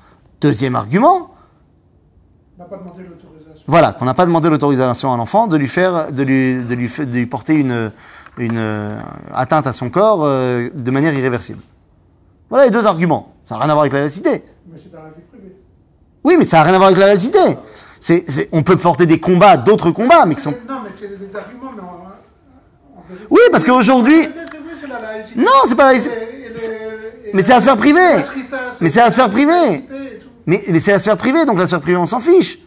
Deuxième 0.40 0.74
argument, 0.76 1.30
On 2.58 2.62
n'a 2.62 2.68
pas 2.68 2.76
demandé 2.76 3.02
l'autorisation. 3.02 3.62
voilà, 3.66 3.92
qu'on 3.92 4.04
n'a 4.04 4.14
pas 4.14 4.26
demandé 4.26 4.48
l'autorisation 4.50 5.12
à 5.12 5.16
l'enfant 5.16 5.46
de 5.46 5.56
lui 5.56 5.68
faire, 5.68 6.12
de 6.12 6.22
lui, 6.22 6.64
de 6.64 6.74
lui, 6.74 6.88
fa- 6.88 7.04
de 7.04 7.16
lui 7.16 7.26
porter 7.26 7.54
une, 7.54 7.92
une 8.38 8.56
euh, 8.56 8.98
atteinte 9.32 9.66
à 9.66 9.72
son 9.72 9.90
corps 9.90 10.20
euh, 10.24 10.68
de 10.74 10.90
manière 10.90 11.14
irréversible. 11.14 11.60
Voilà 12.50 12.66
les 12.66 12.70
deux 12.70 12.86
arguments. 12.86 13.34
Ça 13.44 13.54
n'a 13.54 13.62
rien 13.62 13.70
à 13.70 13.74
voir 13.74 13.82
avec 13.82 13.92
la 13.92 14.00
laïcité. 14.00 14.42
Mais 14.70 14.78
c'est 14.82 14.92
dans 14.92 15.02
la 15.02 15.10
vie 15.10 15.22
privée. 15.30 15.56
Oui, 16.24 16.36
mais 16.38 16.44
ça 16.44 16.58
n'a 16.58 16.64
rien 16.64 16.74
à 16.74 16.78
voir 16.78 16.88
avec 16.88 16.98
la 16.98 17.08
laïcité. 17.08 17.38
On 18.52 18.62
peut 18.62 18.76
porter 18.76 19.06
des 19.06 19.18
combats, 19.18 19.56
d'autres 19.56 19.90
combats, 19.90 20.26
mais 20.26 20.34
qui 20.34 20.42
sont. 20.42 20.50
Non, 20.68 20.80
mais 20.84 20.90
c'est 20.98 21.08
des 21.08 21.36
arguments. 21.36 21.72
Oui, 23.30 23.40
parce 23.50 23.64
qu'aujourd'hui. 23.64 24.20
Non, 25.36 25.52
c'est 25.68 25.74
pas 25.74 25.92
la 25.92 25.92
laïcité. 25.92 26.10
Mais 27.32 27.42
c'est 27.42 27.52
la 27.52 27.60
sphère 27.60 27.76
privée. 27.76 28.24
Mais 28.80 28.88
c'est 28.88 29.00
la 29.00 29.10
sphère 29.10 29.30
privée. 29.30 29.84
Mais, 30.46 30.62
mais 30.68 30.80
c'est 30.80 30.92
la 30.92 30.98
sphère 30.98 31.16
privée, 31.16 31.44
donc 31.46 31.58
la 31.58 31.66
sphère 31.66 31.80
privée, 31.80 31.96
on 31.96 32.06
s'en 32.06 32.20
fiche. 32.20 32.58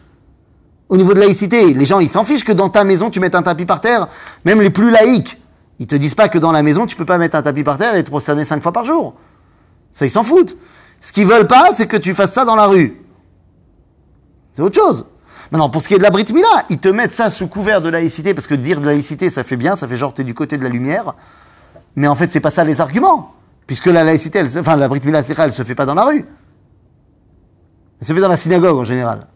Au 0.88 0.96
niveau 0.96 1.14
de 1.14 1.20
laïcité, 1.20 1.74
les 1.74 1.84
gens, 1.84 2.00
ils 2.00 2.08
s'en 2.08 2.24
fichent 2.24 2.44
que 2.44 2.52
dans 2.52 2.68
ta 2.68 2.82
maison, 2.82 3.10
tu 3.10 3.20
mettes 3.20 3.34
un 3.34 3.42
tapis 3.42 3.66
par 3.66 3.80
terre, 3.80 4.08
même 4.44 4.60
les 4.60 4.70
plus 4.70 4.90
laïcs. 4.90 5.40
Ils 5.78 5.86
te 5.86 5.94
disent 5.94 6.14
pas 6.14 6.28
que 6.28 6.38
dans 6.38 6.52
la 6.52 6.62
maison, 6.62 6.86
tu 6.86 6.96
peux 6.96 7.04
pas 7.04 7.18
mettre 7.18 7.36
un 7.36 7.42
tapis 7.42 7.62
par 7.62 7.76
terre 7.76 7.94
et 7.94 8.02
te 8.02 8.10
prosterner 8.10 8.44
cinq 8.44 8.62
fois 8.62 8.72
par 8.72 8.84
jour. 8.84 9.14
Ça, 9.92 10.06
ils 10.06 10.10
s'en 10.10 10.24
foutent. 10.24 10.56
Ce 11.00 11.12
qu'ils 11.12 11.26
veulent 11.26 11.46
pas, 11.46 11.72
c'est 11.72 11.86
que 11.86 11.96
tu 11.96 12.14
fasses 12.14 12.32
ça 12.32 12.44
dans 12.44 12.56
la 12.56 12.66
rue. 12.66 13.00
C'est 14.52 14.62
autre 14.62 14.80
chose. 14.80 15.06
Maintenant, 15.52 15.70
pour 15.70 15.80
ce 15.80 15.88
qui 15.88 15.94
est 15.94 15.98
de 15.98 16.02
la 16.02 16.10
Brit 16.10 16.26
Mila, 16.34 16.48
ils 16.68 16.78
te 16.78 16.88
mettent 16.88 17.12
ça 17.12 17.30
sous 17.30 17.46
couvert 17.46 17.80
de 17.80 17.88
laïcité, 17.88 18.34
parce 18.34 18.46
que 18.46 18.54
dire 18.54 18.80
de 18.80 18.86
laïcité, 18.86 19.30
ça 19.30 19.44
fait 19.44 19.56
bien, 19.56 19.76
ça 19.76 19.86
fait 19.86 19.96
genre 19.96 20.12
t'es 20.12 20.24
du 20.24 20.34
côté 20.34 20.58
de 20.58 20.64
la 20.64 20.68
lumière. 20.68 21.14
Mais 21.96 22.08
en 22.08 22.16
fait, 22.16 22.30
c'est 22.32 22.40
pas 22.40 22.50
ça 22.50 22.64
les 22.64 22.80
arguments. 22.80 23.34
Puisque 23.66 23.86
la 23.86 24.02
laïcité, 24.02 24.40
elle, 24.40 24.58
enfin, 24.58 24.76
la 24.76 24.88
Brit 24.88 25.00
Mila, 25.04 25.20
elle 25.20 25.52
se 25.52 25.62
fait 25.62 25.74
pas 25.74 25.86
dans 25.86 25.94
la 25.94 26.04
rue. 26.04 26.26
Elle 28.00 28.06
se 28.06 28.12
fait 28.12 28.20
dans 28.20 28.28
la 28.28 28.36
synagogue 28.36 28.76
en 28.76 28.84
général. 28.84 29.26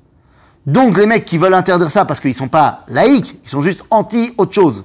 Donc 0.66 0.96
les 0.96 1.06
mecs 1.06 1.24
qui 1.24 1.38
veulent 1.38 1.54
interdire 1.54 1.90
ça 1.90 2.04
parce 2.04 2.20
qu'ils 2.20 2.34
sont 2.34 2.48
pas 2.48 2.84
laïcs, 2.88 3.40
ils 3.42 3.48
sont 3.48 3.60
juste 3.60 3.84
anti 3.90 4.32
autre 4.38 4.52
chose. 4.52 4.84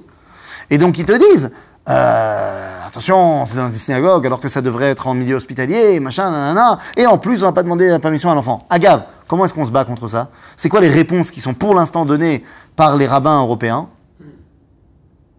Et 0.70 0.78
donc 0.78 0.98
ils 0.98 1.04
te 1.04 1.12
disent 1.12 1.50
euh, 1.88 2.86
attention, 2.86 3.46
c'est 3.46 3.56
dans 3.56 3.70
des 3.70 3.78
synagogues 3.78 4.26
alors 4.26 4.40
que 4.40 4.48
ça 4.48 4.60
devrait 4.60 4.90
être 4.90 5.06
en 5.06 5.14
milieu 5.14 5.36
hospitalier, 5.36 6.00
machin, 6.00 6.30
nanana. 6.30 6.78
Et 6.96 7.06
en 7.06 7.16
plus, 7.16 7.42
on 7.42 7.46
va 7.46 7.52
pas 7.52 7.62
demander 7.62 7.88
la 7.88 7.98
permission 7.98 8.30
à 8.30 8.34
l'enfant. 8.34 8.66
Agave, 8.68 9.04
comment 9.26 9.46
est-ce 9.46 9.54
qu'on 9.54 9.64
se 9.64 9.70
bat 9.70 9.84
contre 9.86 10.06
ça? 10.08 10.28
C'est 10.56 10.68
quoi 10.68 10.80
les 10.80 10.90
réponses 10.90 11.30
qui 11.30 11.40
sont 11.40 11.54
pour 11.54 11.74
l'instant 11.74 12.04
données 12.04 12.44
par 12.76 12.96
les 12.96 13.06
rabbins 13.06 13.40
européens? 13.40 13.88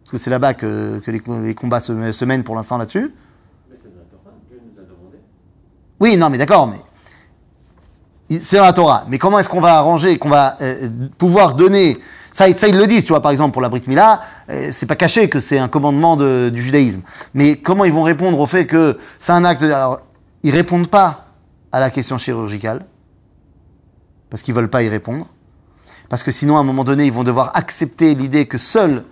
Parce 0.01 0.11
que 0.11 0.17
c'est 0.17 0.31
là-bas 0.31 0.55
que, 0.55 0.97
que 0.97 1.11
les, 1.11 1.21
les 1.43 1.53
combats 1.53 1.81
se, 1.81 2.11
se 2.11 2.25
mènent 2.25 2.43
pour 2.43 2.55
l'instant 2.55 2.79
là-dessus. 2.79 3.13
Demandé. 3.69 5.19
Oui, 5.99 6.17
non, 6.17 6.31
mais 6.31 6.39
d'accord, 6.39 6.65
mais 6.65 6.79
c'est 8.41 8.57
dans 8.57 8.63
la 8.63 8.73
Torah. 8.73 9.03
Mais 9.07 9.19
comment 9.19 9.37
est-ce 9.37 9.49
qu'on 9.49 9.61
va 9.61 9.77
arranger, 9.77 10.17
qu'on 10.17 10.29
va 10.29 10.55
euh, 10.61 10.89
pouvoir 11.17 11.53
donner 11.53 11.99
ça, 12.31 12.51
ça, 12.53 12.67
ils 12.67 12.77
le 12.77 12.87
disent, 12.87 13.03
tu 13.03 13.09
vois, 13.09 13.21
par 13.21 13.31
exemple, 13.31 13.53
pour 13.53 13.61
la 13.61 13.69
Brit 13.69 13.81
Mila, 13.87 14.21
euh, 14.49 14.69
c'est 14.71 14.85
pas 14.85 14.95
caché 14.95 15.29
que 15.29 15.39
c'est 15.39 15.57
un 15.59 15.67
commandement 15.67 16.15
de- 16.15 16.49
du 16.53 16.61
judaïsme. 16.61 17.01
Mais 17.33 17.57
comment 17.57 17.85
ils 17.85 17.93
vont 17.93 18.03
répondre 18.03 18.39
au 18.39 18.45
fait 18.45 18.65
que 18.65 18.97
c'est 19.19 19.31
un 19.31 19.43
acte. 19.43 19.61
de- 19.61 19.71
Alors, 19.71 20.01
ils 20.43 20.51
répondent 20.53 20.87
pas 20.87 21.27
à 21.71 21.79
la 21.79 21.89
question 21.89 22.17
chirurgicale, 22.17 22.85
parce 24.29 24.43
qu'ils 24.43 24.53
veulent 24.53 24.69
pas 24.69 24.83
y 24.83 24.89
répondre. 24.89 25.27
Parce 26.09 26.23
que 26.23 26.31
sinon, 26.31 26.57
à 26.57 26.61
un 26.61 26.63
moment 26.63 26.83
donné, 26.83 27.05
ils 27.05 27.11
vont 27.11 27.23
devoir 27.23 27.51
accepter 27.55 28.15
l'idée 28.15 28.45
que 28.47 28.57
seul 28.57 29.03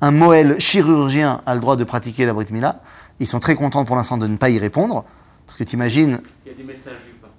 un 0.00 0.10
Moël 0.10 0.56
chirurgien 0.60 1.40
a 1.46 1.54
le 1.54 1.60
droit 1.60 1.76
de 1.76 1.84
pratiquer 1.84 2.26
la 2.26 2.32
Brit 2.34 2.46
Mila. 2.50 2.82
Ils 3.18 3.26
sont 3.26 3.40
très 3.40 3.54
contents 3.54 3.84
pour 3.84 3.96
l'instant 3.96 4.18
de 4.18 4.26
ne 4.26 4.36
pas 4.36 4.50
y 4.50 4.58
répondre. 4.58 5.04
Parce 5.46 5.56
que 5.58 5.64
tu 5.64 5.74
imagines, 5.76 6.20
Il 6.44 6.50
y 6.50 6.54
a 6.54 6.56
des 6.56 6.62
médecins 6.64 6.90
juifs 6.90 7.16
partout. 7.20 7.36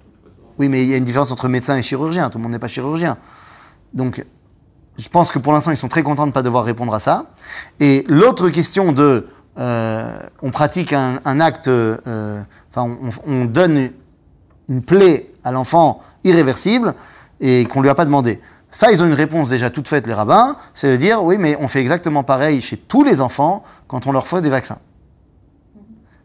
oui, 0.58 0.68
mais 0.68 0.82
il 0.82 0.88
y 0.88 0.94
a 0.94 0.96
une 0.96 1.04
différence 1.04 1.30
entre 1.30 1.48
médecin 1.48 1.76
et 1.76 1.82
chirurgien. 1.82 2.28
Tout 2.30 2.38
le 2.38 2.42
monde 2.42 2.52
n'est 2.52 2.58
pas 2.58 2.66
chirurgien. 2.68 3.16
Donc, 3.94 4.24
je 4.98 5.08
pense 5.08 5.30
que 5.32 5.38
pour 5.38 5.52
l'instant, 5.52 5.70
ils 5.70 5.76
sont 5.76 5.88
très 5.88 6.02
contents 6.02 6.24
de 6.24 6.28
ne 6.30 6.34
pas 6.34 6.42
devoir 6.42 6.64
répondre 6.64 6.92
à 6.92 7.00
ça. 7.00 7.26
Et 7.80 8.04
l'autre 8.08 8.48
question 8.50 8.92
de, 8.92 9.28
euh, 9.58 10.18
on 10.42 10.50
pratique 10.50 10.92
un, 10.92 11.40
acte, 11.40 11.68
euh, 11.68 12.42
enfin, 12.70 12.96
on, 13.26 13.32
on 13.32 13.44
donne 13.44 13.90
une 14.68 14.82
plaie 14.82 15.30
à 15.44 15.52
l'enfant 15.52 16.00
irréversible 16.24 16.94
et 17.40 17.64
qu'on 17.66 17.80
lui 17.80 17.88
a 17.88 17.94
pas 17.94 18.04
demandé. 18.04 18.40
Ça, 18.70 18.92
ils 18.92 19.02
ont 19.02 19.06
une 19.06 19.14
réponse 19.14 19.48
déjà 19.48 19.70
toute 19.70 19.88
faite, 19.88 20.06
les 20.06 20.12
rabbins, 20.12 20.56
c'est 20.74 20.90
de 20.90 20.96
dire, 20.96 21.22
oui, 21.24 21.36
mais 21.38 21.56
on 21.60 21.68
fait 21.68 21.80
exactement 21.80 22.22
pareil 22.22 22.60
chez 22.60 22.76
tous 22.76 23.02
les 23.02 23.20
enfants 23.22 23.62
quand 23.86 24.06
on 24.06 24.12
leur 24.12 24.26
fait 24.26 24.42
des 24.42 24.50
vaccins. 24.50 24.78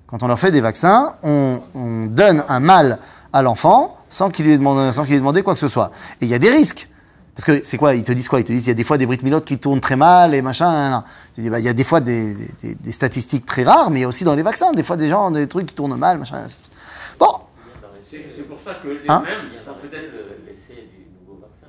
Quand 0.07 0.24
on 0.24 0.28
leur 0.28 0.39
fait 0.39 0.51
des 0.51 0.61
vaccins, 0.61 1.15
on, 1.24 1.61
on 1.74 2.05
donne 2.07 2.43
un 2.49 2.59
mal 2.59 2.99
à 3.32 3.41
l'enfant 3.41 3.97
sans 4.09 4.30
qu'il 4.30 4.45
lui, 4.45 4.53
ait 4.53 4.57
demandé- 4.57 4.91
sans 4.91 5.05
qu'il 5.05 5.15
ait 5.15 5.19
demandé 5.19 5.41
quoi 5.41 5.53
que 5.53 5.59
ce 5.59 5.67
soit. 5.67 5.91
Et 6.21 6.26
il 6.26 6.28
y 6.28 6.34
a 6.36 6.39
des 6.39 6.49
risques. 6.51 6.89
Parce 7.36 7.45
que 7.45 7.63
c'est 7.63 7.77
quoi 7.77 7.95
Ils 7.95 8.03
te 8.03 8.11
disent 8.11 8.27
quoi? 8.27 8.39
Ils 8.39 8.43
te 8.43 8.51
disent 8.51 8.65
il 8.67 8.69
y 8.69 8.71
a 8.71 8.75
des 8.75 8.84
fois 8.84 8.97
des 8.97 9.05
briques 9.07 9.23
milotes 9.23 9.45
qui 9.45 9.57
tournent 9.57 9.79
très 9.81 9.95
mal 9.95 10.36
et 10.36 10.41
machin. 10.41 10.71
nan. 10.71 11.03
Tu 11.34 11.41
dis, 11.41 11.49
bah, 11.49 11.59
il 11.59 11.65
y 11.65 11.69
a 11.69 11.73
des 11.73 11.84
fois 11.84 11.99
des, 11.99 12.36
des- 12.61 12.75
des- 12.75 12.91
statistiques 12.91 13.45
très 13.45 13.63
rares, 13.63 13.89
mais 13.89 13.99
il 13.99 14.01
y 14.03 14.05
a 14.05 14.07
aussi 14.07 14.23
dans 14.23 14.36
les 14.36 14.43
vaccins, 14.43 14.71
des 14.71 14.84
fois 14.84 14.97
des 14.97 15.09
gens, 15.09 15.31
des 15.31 15.47
trucs 15.47 15.65
qui 15.65 15.73
tournent 15.75 15.97
mal, 15.97 16.19
machin. 16.19 16.43
Bon, 17.19 17.31
C'est 18.07 18.47
pour 18.47 18.59
ça 18.59 18.75
que 18.75 18.88
les 18.89 18.99
Hein? 19.09 19.23
mêmes 19.25 19.49
Il 19.51 19.55
y 19.55 19.57
a 19.57 19.73
peut-être. 19.73 20.11
le- 20.13 20.45
l'essai 20.47 20.88
du 20.93 21.07
nouveau 21.25 21.41
vaccin. 21.41 21.65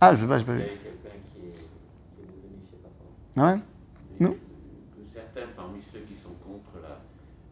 ah, 0.00 0.14
je 0.14 0.20
veux 0.22 0.28
pas, 0.28 0.38
je 0.38 0.44
peux. 0.44 0.56
C'est 0.56 0.64
quelqu'un 0.64 1.18
qui 1.30 1.40
est, 1.46 1.52
qui 1.52 2.22
est 2.22 2.26
devenu, 2.26 2.56
je 2.64 2.70
sais 2.70 2.82
pas 2.82 2.88
quoi. 2.98 3.44
Ah 3.44 3.52
ouais? 3.52 3.60
Non. 4.20 4.30
que 4.32 4.36
certains 5.12 5.52
parmi 5.54 5.80
ceux 5.92 6.00
qui 6.08 6.14
sont 6.22 6.32
contre 6.42 6.80
la, 6.82 6.96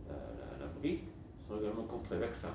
la, 0.09 0.17
la, 0.17 0.65
la 0.65 0.73
brite 0.81 1.01
sont 1.47 1.57
également 1.61 1.83
contre 1.83 2.13
les 2.13 2.21
vaccins. 2.21 2.49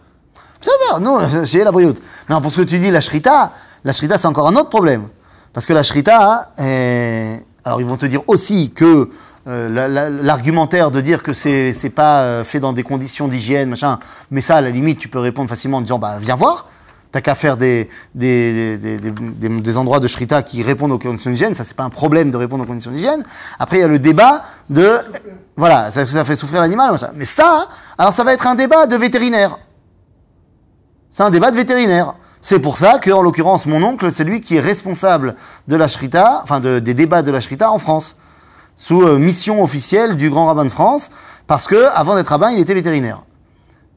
Ça 0.62 0.72
va, 0.92 1.00
non, 1.00 1.20
c'est 1.46 1.64
la 1.64 1.72
brioute. 1.72 2.02
Non, 2.28 2.42
pour 2.42 2.52
ce 2.52 2.62
que 2.62 2.66
tu 2.66 2.80
dis, 2.80 2.90
la 2.90 3.02
shrita, 3.02 3.54
la 3.84 3.94
shrita, 3.94 4.18
c'est 4.18 4.28
encore 4.28 4.48
un 4.48 4.56
autre 4.56 4.70
problème. 4.70 5.08
Parce 5.54 5.66
que 5.66 5.74
la 5.74 5.84
shrita, 5.84 6.52
euh, 6.60 7.38
alors 7.64 7.82
ils 7.82 7.88
vont 7.88 7.98
te 7.98 8.06
dire 8.06 8.22
aussi 8.28 8.72
que 8.72 9.10
euh, 9.48 9.70
la- 9.70 9.88
la- 9.88 10.10
l'argumentaire 10.10 10.92
de 10.92 11.02
dire 11.02 11.24
que 11.24 11.34
c'est 11.34 11.92
pas 11.96 12.22
euh, 12.22 12.44
fait 12.44 12.60
dans 12.60 12.74
des 12.74 12.84
conditions 12.84 13.28
d'hygiène, 13.28 13.70
machin, 13.70 13.98
mais 14.32 14.42
ça, 14.42 14.58
à 14.58 14.62
la 14.62 14.70
limite, 14.70 15.00
tu 15.00 15.08
peux 15.08 15.20
répondre 15.20 15.50
facilement 15.50 15.78
en 15.78 15.82
disant, 15.82 16.00
bah, 16.00 16.18
viens 16.20 16.36
voir. 16.36 16.68
T'as 17.12 17.22
qu'à 17.22 17.34
faire 17.34 17.58
des, 17.58 17.90
endroits 19.76 20.00
de 20.00 20.08
shrita 20.08 20.44
qui 20.44 20.62
répondent 20.62 20.92
aux 20.92 21.00
conditions 21.00 21.32
d'hygiène. 21.32 21.56
Ça, 21.56 21.64
c'est 21.64 21.74
pas 21.76 21.84
un 21.84 21.90
problème 21.90 22.30
de 22.30 22.38
répondre 22.38 22.64
aux 22.64 22.68
conditions 22.68 22.92
d'hygiène. 22.92 23.24
Après, 23.58 23.78
il 23.78 23.80
y 23.80 23.84
a 23.84 23.88
le 23.88 23.98
débat 23.98 24.44
de, 24.70 24.92
voilà, 25.56 25.90
ça, 25.90 26.06
ça 26.06 26.24
fait 26.24 26.36
souffrir 26.36 26.62
l'animal. 26.62 26.96
Mais 27.16 27.26
ça, 27.26 27.68
alors 27.98 28.14
ça 28.14 28.24
va 28.24 28.34
être 28.34 28.46
un 28.46 28.54
débat 28.54 28.86
de 28.86 28.96
vétérinaire. 28.96 29.58
C'est 31.10 31.24
un 31.24 31.32
débat 31.32 31.50
de 31.50 31.56
vétérinaire. 31.56 32.14
C'est 32.42 32.60
pour 32.60 32.78
ça 32.78 33.00
que, 33.00 33.12
en 33.12 33.22
l'occurrence, 33.22 33.66
mon 33.66 33.84
oncle, 33.84 34.12
c'est 34.12 34.24
lui 34.24 34.40
qui 34.42 34.56
est 34.58 34.62
responsable 34.62 35.36
de 35.68 35.76
la 35.76 35.88
shrita, 35.88 36.40
enfin 36.44 36.60
de- 36.60 36.80
des 36.80 36.94
débats 36.94 37.22
de 37.22 37.32
la 37.32 37.42
shrita 37.42 37.70
en 37.70 37.80
France, 37.80 38.16
sous 38.78 39.02
euh, 39.04 39.18
mission 39.18 39.62
officielle 39.62 40.16
du 40.16 40.30
grand 40.30 40.46
rabbin 40.46 40.64
de 40.64 40.70
France, 40.70 41.12
parce 41.48 41.68
que 41.68 41.90
avant 41.94 42.16
d'être 42.16 42.28
rabbin, 42.30 42.52
il 42.52 42.60
était 42.60 42.74
vétérinaire. 42.74 43.24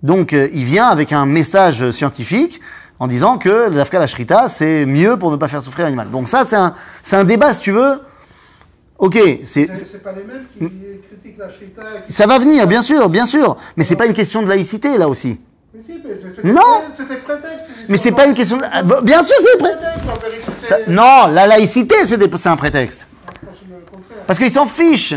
Donc, 0.03 0.33
euh, 0.33 0.49
il 0.53 0.65
vient 0.65 0.87
avec 0.87 1.13
un 1.13 1.25
message 1.27 1.91
scientifique 1.93 2.61
en 2.99 3.07
disant 3.07 3.39
que 3.39 3.69
l'afka 3.71 4.01
la 4.01 4.09
shrita, 4.09 4.49
c'est 4.49 4.87
mieux 4.87 5.17
pour 5.17 5.31
ne 5.31 5.37
pas 5.37 5.47
faire 5.47 5.63
souffrir 5.63 5.85
l'animal. 5.85 6.11
Donc 6.11 6.29
ça, 6.29 6.45
c'est 6.45 6.57
un, 6.57 6.75
c'est 7.05 7.15
un 7.17 7.25
débat, 7.25 7.55
si 7.55 7.61
tu 7.61 7.71
veux. 7.71 8.01
Ok, 8.99 9.19
c'est, 9.45 9.67
pas 10.03 10.13
les 10.13 10.25
mêmes 10.25 10.47
qui 10.53 10.59
critiquent 11.09 11.39
la 11.39 11.49
shrita. 11.51 11.83
qui- 12.07 12.13
ça 12.13 12.27
va 12.27 12.39
venir, 12.39 12.67
bien 12.67 12.83
sûr, 12.83 13.09
bien 13.09 13.27
sûr. 13.27 13.57
Mais 13.77 13.85
c'est 13.85 13.97
pas 13.97 14.07
une 14.07 14.13
question 14.13 14.43
de 14.43 14.49
laïcité 14.49 14.99
là 14.99 15.09
aussi. 15.09 15.41
Mais 15.75 15.81
si, 15.81 16.01
mais 16.05 16.17
c'est- 16.17 16.35
c'était 16.37 16.53
Non. 16.53 16.61
C'était 16.95 17.17
prétexte. 17.17 17.67
Mais 17.89 17.97
c'est 17.97 18.13
pas 18.13 18.27
une 18.27 18.35
question 18.35 18.59
de... 18.59 18.65
ah, 18.71 18.83
bah, 18.83 19.01
Bien 19.03 19.23
sûr, 19.23 19.37
c'est 19.41 19.59
pré- 19.59 19.71
prétexte. 19.77 20.49
C'est 20.69 20.89
Non, 20.89 21.27
la 21.29 21.47
laïcité, 21.47 21.95
c'est 22.05 22.19
des- 22.19 22.29
un 22.47 22.57
prétexte. 22.57 23.07
contraire. 23.91 24.25
Parce 24.27 24.39
qu'ils 24.39 24.53
s'en 24.53 24.67
fichent. 24.67 25.15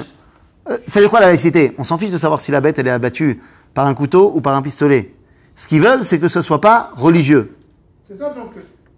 Ça 0.67 0.75
veut 0.95 1.01
dire 1.01 1.09
quoi 1.09 1.19
la 1.19 1.27
laïcité? 1.27 1.75
On 1.77 1.83
s'en 1.83 1.97
fiche 1.97 2.11
de 2.11 2.17
savoir 2.17 2.39
si 2.39 2.51
la 2.51 2.59
bête 2.61 2.79
elle 2.79 2.87
est 2.87 2.91
abattue 2.91 3.41
par 3.73 3.85
un 3.85 3.93
couteau 3.93 4.31
ou 4.33 4.41
par 4.41 4.55
un 4.55 4.61
pistolet. 4.61 5.13
Ce 5.55 5.67
qu'ils 5.67 5.81
veulent, 5.81 6.03
c'est 6.03 6.19
que 6.19 6.27
ce 6.27 6.41
soit 6.41 6.61
pas 6.61 6.89
religieux. 6.95 7.55
C'est 8.09 8.17
ça, 8.17 8.29
donc. 8.29 8.51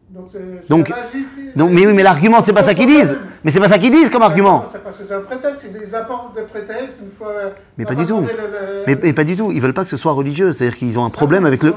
Donc, 0.10 0.30
c'est 0.32 1.58
Donc- 1.58 1.72
mais 1.72 1.86
oui, 1.86 1.94
mais 1.94 2.02
l'argument, 2.04 2.42
c'est 2.42 2.54
pas 2.54 2.64
ça 2.64 2.74
qu'ils 2.74 2.88
disent. 2.88 3.18
Mais 3.44 3.52
c'est 3.52 3.60
pas 3.60 3.68
ça 3.68 3.78
qu'ils 3.78 3.92
disent 3.92 4.10
comme 4.10 4.22
argument. 4.22 4.66
C'est 4.72 4.82
parce 4.82 4.96
que 4.98 5.04
c'est 5.08 5.14
un 5.14 5.20
prétexte. 5.20 5.66
Ils 5.88 5.96
apportent 5.96 6.34
des 6.36 6.44
prétextes 6.44 6.98
une 7.04 7.12
fois. 7.12 7.34
Mais 7.78 7.86
pas 7.86 7.94
du 7.94 8.06
tout. 8.06 8.16
demandé 8.16 8.32
le- 8.34 8.38
le- 8.38 8.84
Mais, 8.88 8.98
mais 9.04 9.14
pas 9.14 9.26
du 9.26 9.36
tout. 9.36 9.52
Ils 9.52 9.62
veulent 9.62 9.74
pas 9.74 9.84
que 9.84 9.90
ce 9.90 9.98
soit 9.98 10.14
religieux. 10.14 10.54
C'est-à-dire 10.54 10.78
qu'ils 10.78 10.98
ont 10.98 11.04
un 11.06 11.10
problème 11.10 11.46
avec 11.46 11.62
le. 11.62 11.74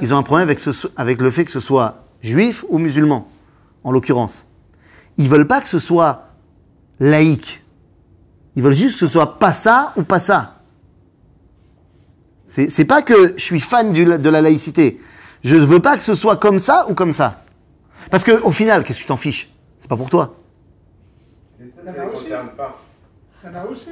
Ils 0.00 0.12
ont 0.14 0.16
un 0.18 0.22
problème 0.22 0.46
avec, 0.48 0.60
ce- 0.60 0.88
avec 0.96 1.20
le 1.20 1.30
fait 1.30 1.44
que 1.44 1.50
ce 1.50 1.60
soit 1.60 2.04
juif 2.20 2.64
ou 2.68 2.78
musulman, 2.78 3.28
en 3.84 3.92
l'occurrence. 3.92 4.46
Ils 5.18 5.28
veulent 5.28 5.46
pas 5.46 5.60
que 5.60 5.68
ce 5.68 5.78
soit 5.78 6.28
laïque. 7.00 7.62
Ils 8.56 8.62
veulent 8.62 8.72
juste 8.74 8.98
que 8.98 9.06
ce 9.06 9.12
soit 9.12 9.38
pas 9.38 9.52
ça 9.52 9.92
ou 9.96 10.02
pas 10.04 10.20
ça. 10.20 10.54
C'est 12.46 12.86
pas 12.86 13.02
que 13.02 13.34
je 13.36 13.42
suis 13.42 13.60
fan 13.60 13.92
du- 13.92 14.04
de 14.06 14.28
la 14.30 14.40
laïcité. 14.40 14.98
Je 15.44 15.56
ne 15.56 15.60
veux 15.64 15.80
pas 15.80 15.96
que 15.98 16.02
ce 16.02 16.14
soit 16.14 16.36
comme 16.36 16.58
ça 16.58 16.86
ou 16.88 16.94
comme 16.94 17.12
ça. 17.12 17.42
Parce 18.10 18.24
que 18.24 18.40
au 18.42 18.52
final, 18.52 18.82
qu'est-ce 18.82 18.98
que 18.98 19.02
tu 19.02 19.08
t'en 19.08 19.16
fiches? 19.16 19.52
C'est 19.78 19.88
pas 19.88 19.96
pour 19.96 20.10
toi. 20.10 20.34
Ça, 21.58 21.64
Il 21.64 21.86
y 21.86 21.90
en 21.90 22.02
a 22.02 22.06
aussi. 22.06 22.24
concerne 22.24 22.48
pas. 22.56 22.80
Il 23.44 23.46
y 23.46 23.50
en 23.52 23.54
a 23.60 23.64
aussi. 23.66 23.84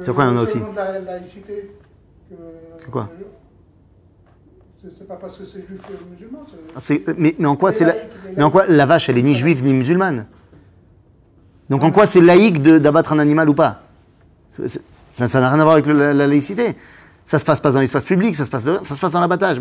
C'est 0.00 0.14
quoi, 0.14 0.24
il 0.24 0.28
y 0.28 0.30
en 0.30 0.36
a 0.36 0.42
aussi 0.42 0.58
la 0.76 0.98
laïcité. 1.00 1.70
C'est 2.78 2.90
quoi? 2.90 3.08
C'est 4.82 4.90
c'est 4.96 5.08
pas 5.08 5.16
parce 5.16 5.36
que 5.36 5.44
c'est 5.44 5.66
juif 5.66 5.80
ou 5.88 6.10
musulman. 6.12 6.44
c'est- 6.76 7.04
C'est- 7.06 7.18
Mais, 7.18 7.34
mais 7.38 7.46
en 7.46 7.56
quoi 7.56 7.72
c'est 7.72 7.84
la... 7.84 7.94
Mais 8.36 8.42
en 8.44 8.50
quoi 8.50 8.66
la 8.68 8.86
vache, 8.86 9.08
elle 9.08 9.18
est 9.18 9.22
ni 9.22 9.34
juive 9.34 9.62
ni 9.64 9.72
musulmane? 9.72 10.26
Donc 11.68 11.82
en 11.82 11.90
quoi 11.90 12.06
c'est 12.06 12.20
laïque 12.20 12.62
d'abattre 12.62 13.12
un 13.12 13.18
animal 13.18 13.48
ou 13.48 13.54
pas? 13.54 13.82
Ça 15.10 15.40
n'a 15.40 15.50
rien 15.50 15.58
à 15.60 15.64
voir 15.64 15.74
avec 15.74 15.86
la, 15.86 16.14
la 16.14 16.26
laïcité. 16.26 16.76
Ça 17.24 17.38
se 17.38 17.44
passe 17.44 17.60
pas 17.60 17.70
dans 17.72 17.80
l'espace 17.80 18.04
public, 18.04 18.34
ça 18.34 18.44
se 18.44 18.50
passe, 18.50 18.64
de- 18.64 18.78
ça 18.84 18.94
se 18.94 19.00
passe 19.00 19.12
dans 19.12 19.20
l'abattage. 19.20 19.60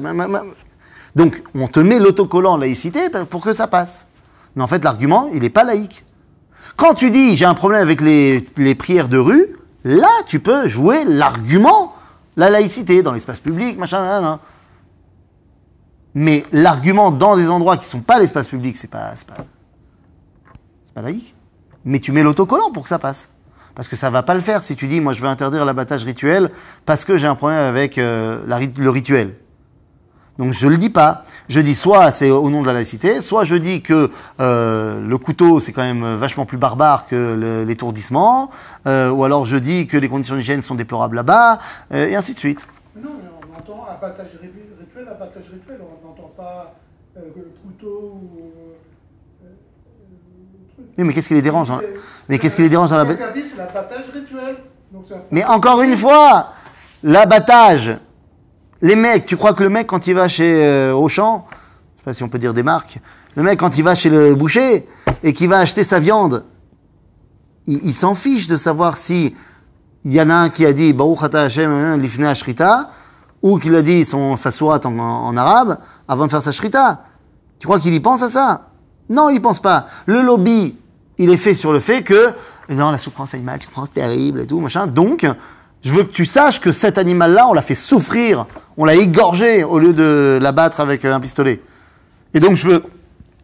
Donc 1.16 1.44
on 1.56 1.68
te 1.68 1.80
met 1.80 2.00
l'autocollant 2.00 2.58
laïcité 2.58 3.10
pour 3.30 3.42
que 3.42 3.54
ça 3.54 3.68
passe. 3.68 4.08
Mais 4.56 4.64
en 4.64 4.68
fait 4.68 4.84
l'argument, 4.84 5.30
il 5.34 5.42
n'est 5.42 5.50
pas 5.50 5.64
laïque. 5.64 6.04
Quand 6.76 6.94
tu 6.94 7.12
dis 7.12 7.36
j'ai 7.36 7.46
un 7.46 7.54
problème 7.54 7.82
avec 7.82 8.02
les, 8.02 8.76
prières 8.76 9.08
de 9.10 9.18
rue, 9.18 9.56
là 9.84 10.10
tu 10.28 10.40
peux 10.40 10.68
jouer 10.68 11.04
l'argument, 11.06 11.94
la 12.36 12.50
laïcité 12.50 13.02
dans 13.02 13.14
l'espace 13.14 13.40
public, 13.40 13.78
machin, 13.78 14.04
nan, 14.04 14.22
nan. 14.22 14.38
Mais 16.14 16.46
l'argument 16.52 17.12
dans 17.12 17.36
des 17.36 17.50
endroits 17.50 17.78
qui 17.78 17.86
sont 17.86 18.00
pas 18.02 18.18
l'espace 18.20 18.48
public, 18.48 18.76
c'est 18.76 18.90
pas, 18.90 19.14
pas, 20.96 21.02
laïque. 21.02 21.36
Mais 21.86 22.00
tu 22.00 22.12
mets 22.12 22.24
l'autocollant 22.24 22.72
pour 22.72 22.84
que 22.84 22.90
ça 22.90 23.00
passe. 23.00 23.30
Parce 23.76 23.88
que 23.88 23.96
ça 23.96 24.10
va 24.10 24.24
pas 24.24 24.34
le 24.34 24.40
faire 24.40 24.64
si 24.64 24.76
tu 24.76 24.88
dis, 24.88 25.00
moi 25.00 25.14
je 25.14 25.22
veux 25.22 25.28
interdire 25.28 25.64
l'abattage 25.64 26.04
rituel 26.04 26.50
parce 26.86 27.06
que 27.06 27.18
j'ai 27.18 27.28
un 27.28 27.36
problème 27.36 27.60
avec 27.60 28.00
euh, 28.00 28.44
le 28.76 28.90
rituel. 28.90 29.36
Donc 30.40 30.54
je 30.54 30.68
le 30.68 30.78
dis 30.78 30.90
pas. 30.90 31.24
Je 31.50 31.60
dis 31.60 31.74
soit 31.76 32.12
c'est 32.12 32.30
au 32.30 32.50
nom 32.50 32.62
de 32.62 32.68
la 32.68 32.74
laïcité, 32.74 33.22
soit 33.22 33.44
je 33.44 33.56
dis 33.56 33.82
que 33.82 34.12
euh, 34.40 35.00
le 35.00 35.18
couteau 35.18 35.60
c'est 35.60 35.72
quand 35.74 35.82
même 35.84 36.16
vachement 36.16 36.46
plus 36.46 36.58
barbare 36.58 37.08
que 37.08 37.64
l'étourdissement, 37.68 38.50
euh, 38.86 39.10
ou 39.10 39.24
alors 39.24 39.46
je 39.46 39.58
dis 39.58 39.88
que 39.88 39.98
les 39.98 40.10
conditions 40.10 40.36
d'hygiène 40.36 40.62
sont 40.62 40.76
déplorables 40.76 41.16
là-bas, 41.16 41.60
euh, 41.94 42.08
et 42.08 42.16
ainsi 42.16 42.34
de 42.34 42.40
suite. 42.40 42.68
Non, 42.96 43.10
mais 43.22 43.30
on 43.52 43.58
entend 43.58 43.86
abattage 43.90 44.28
ri- 44.42 44.50
rituel, 44.80 45.08
abattage 45.10 45.44
rituel. 45.52 45.80
On 45.82 46.08
n'entend 46.08 46.32
pas 46.38 46.74
couteau 47.64 48.20
ou. 48.22 48.42
Oui, 50.98 51.04
mais 51.04 51.14
qu'est-ce 51.14 51.28
qui 51.28 51.34
les 51.34 51.42
dérange 51.42 51.72
hein? 51.72 51.80
Mais 52.30 52.38
qu'est-ce 52.40 52.56
qui 52.56 52.62
les 52.62 52.70
dérange 52.70 52.90
dans 52.90 52.98
la 52.98 53.04
interdit, 53.04 53.44
c'est 53.44 53.58
l'abattage 53.58 54.06
rituel. 54.14 54.58
Donc, 54.92 55.06
Mais 55.32 55.44
encore 55.46 55.82
une 55.82 55.96
fois, 55.96 56.54
l'abattage. 57.04 57.98
Les 58.82 58.96
mecs, 58.96 59.26
tu 59.26 59.38
crois 59.38 59.54
que 59.54 59.64
le 59.64 59.70
mec, 59.70 59.88
quand 59.88 60.08
il 60.08 60.14
va 60.14 60.28
chez 60.28 60.66
euh, 60.66 60.94
Auchan, 60.94 61.48
je 61.50 62.00
sais 62.00 62.04
pas 62.06 62.14
si 62.14 62.24
on 62.24 62.30
peut 62.30 62.38
dire 62.38 62.54
des 62.54 62.64
marques, 62.64 63.00
le 63.36 63.44
mec, 63.44 63.60
quand 63.60 63.78
il 63.78 63.84
va 63.84 63.96
chez 63.96 64.10
le 64.10 64.36
boucher 64.36 64.88
et 65.24 65.34
qu'il 65.34 65.50
va 65.50 65.60
acheter 65.60 65.84
sa 65.84 66.00
viande, 66.00 66.44
il, 67.66 67.94
s'en 67.94 68.16
fiche 68.16 68.48
de 68.48 68.56
savoir 68.56 68.98
si 68.98 69.36
il 70.06 70.14
y 70.14 70.22
en 70.22 70.30
a 70.30 70.36
un 70.36 70.50
qui 70.50 70.66
a 70.66 70.72
dit 70.72 70.94
Baruch 70.94 71.34
Hashem 71.34 72.00
lifnei 72.00 72.28
ashrita 72.28 72.92
ou 73.42 73.60
qu'il 73.60 73.76
a 73.76 73.82
dit 73.82 74.06
son, 74.06 74.38
sa 74.38 74.52
sourate 74.52 74.86
en, 74.86 75.38
arabe 75.38 75.78
avant 76.08 76.26
de 76.26 76.32
faire 76.32 76.42
sa 76.42 76.52
shrita. 76.52 77.04
Tu 77.60 77.68
crois 77.68 77.80
qu'il 77.80 77.94
y 77.94 78.00
pense 78.00 78.24
à 78.24 78.30
ça? 78.30 78.70
Non, 79.10 79.30
il 79.30 79.42
pense 79.42 79.60
pas. 79.60 79.88
Le 80.06 80.22
lobby, 80.22 80.78
il 81.18 81.30
est 81.30 81.38
fait 81.38 81.56
sur 81.56 81.74
le 81.74 81.80
fait 81.80 82.04
que 82.04 82.34
non, 82.70 82.92
la 82.92 82.98
souffrance 82.98 83.34
animale, 83.34 83.60
comprends, 83.66 83.86
c'est 83.86 83.94
terrible 84.02 84.42
et 84.42 84.48
tout, 84.48 84.60
machin. 84.60 84.88
Donc, 84.88 85.26
je 85.88 85.94
veux 85.94 86.04
que 86.04 86.12
tu 86.12 86.26
saches 86.26 86.60
que 86.60 86.74
cet 86.74 86.98
animal-là, 86.98 87.48
on 87.48 87.54
l'a 87.54 87.62
fait 87.62 87.76
souffrir, 87.76 88.46
on 88.76 88.84
l'a 88.84 88.96
égorgé 88.96 89.64
au 89.64 89.80
lieu 89.80 89.94
de 89.94 90.38
l'abattre 90.42 90.82
avec 90.82 91.06
un 91.06 91.20
pistolet. 91.22 91.62
Et 92.34 92.42
donc, 92.42 92.58
je 92.58 92.68
veux 92.68 92.84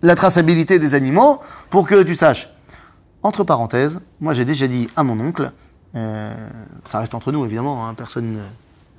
la 0.02 0.16
traçabilité 0.16 0.78
des 0.78 0.94
animaux 0.94 1.40
pour 1.70 1.88
que 1.88 2.04
tu 2.04 2.16
saches. 2.16 2.50
Entre 3.22 3.46
parenthèses, 3.46 4.02
moi 4.20 4.34
j'ai 4.34 4.44
déjà 4.44 4.68
dit 4.68 4.90
à 4.98 5.04
mon 5.04 5.18
oncle, 5.22 5.52
euh, 5.96 6.34
ça 6.84 7.00
reste 7.00 7.16
entre 7.16 7.32
nous 7.32 7.46
évidemment, 7.46 7.88
hein, 7.88 7.94
personne 7.94 8.38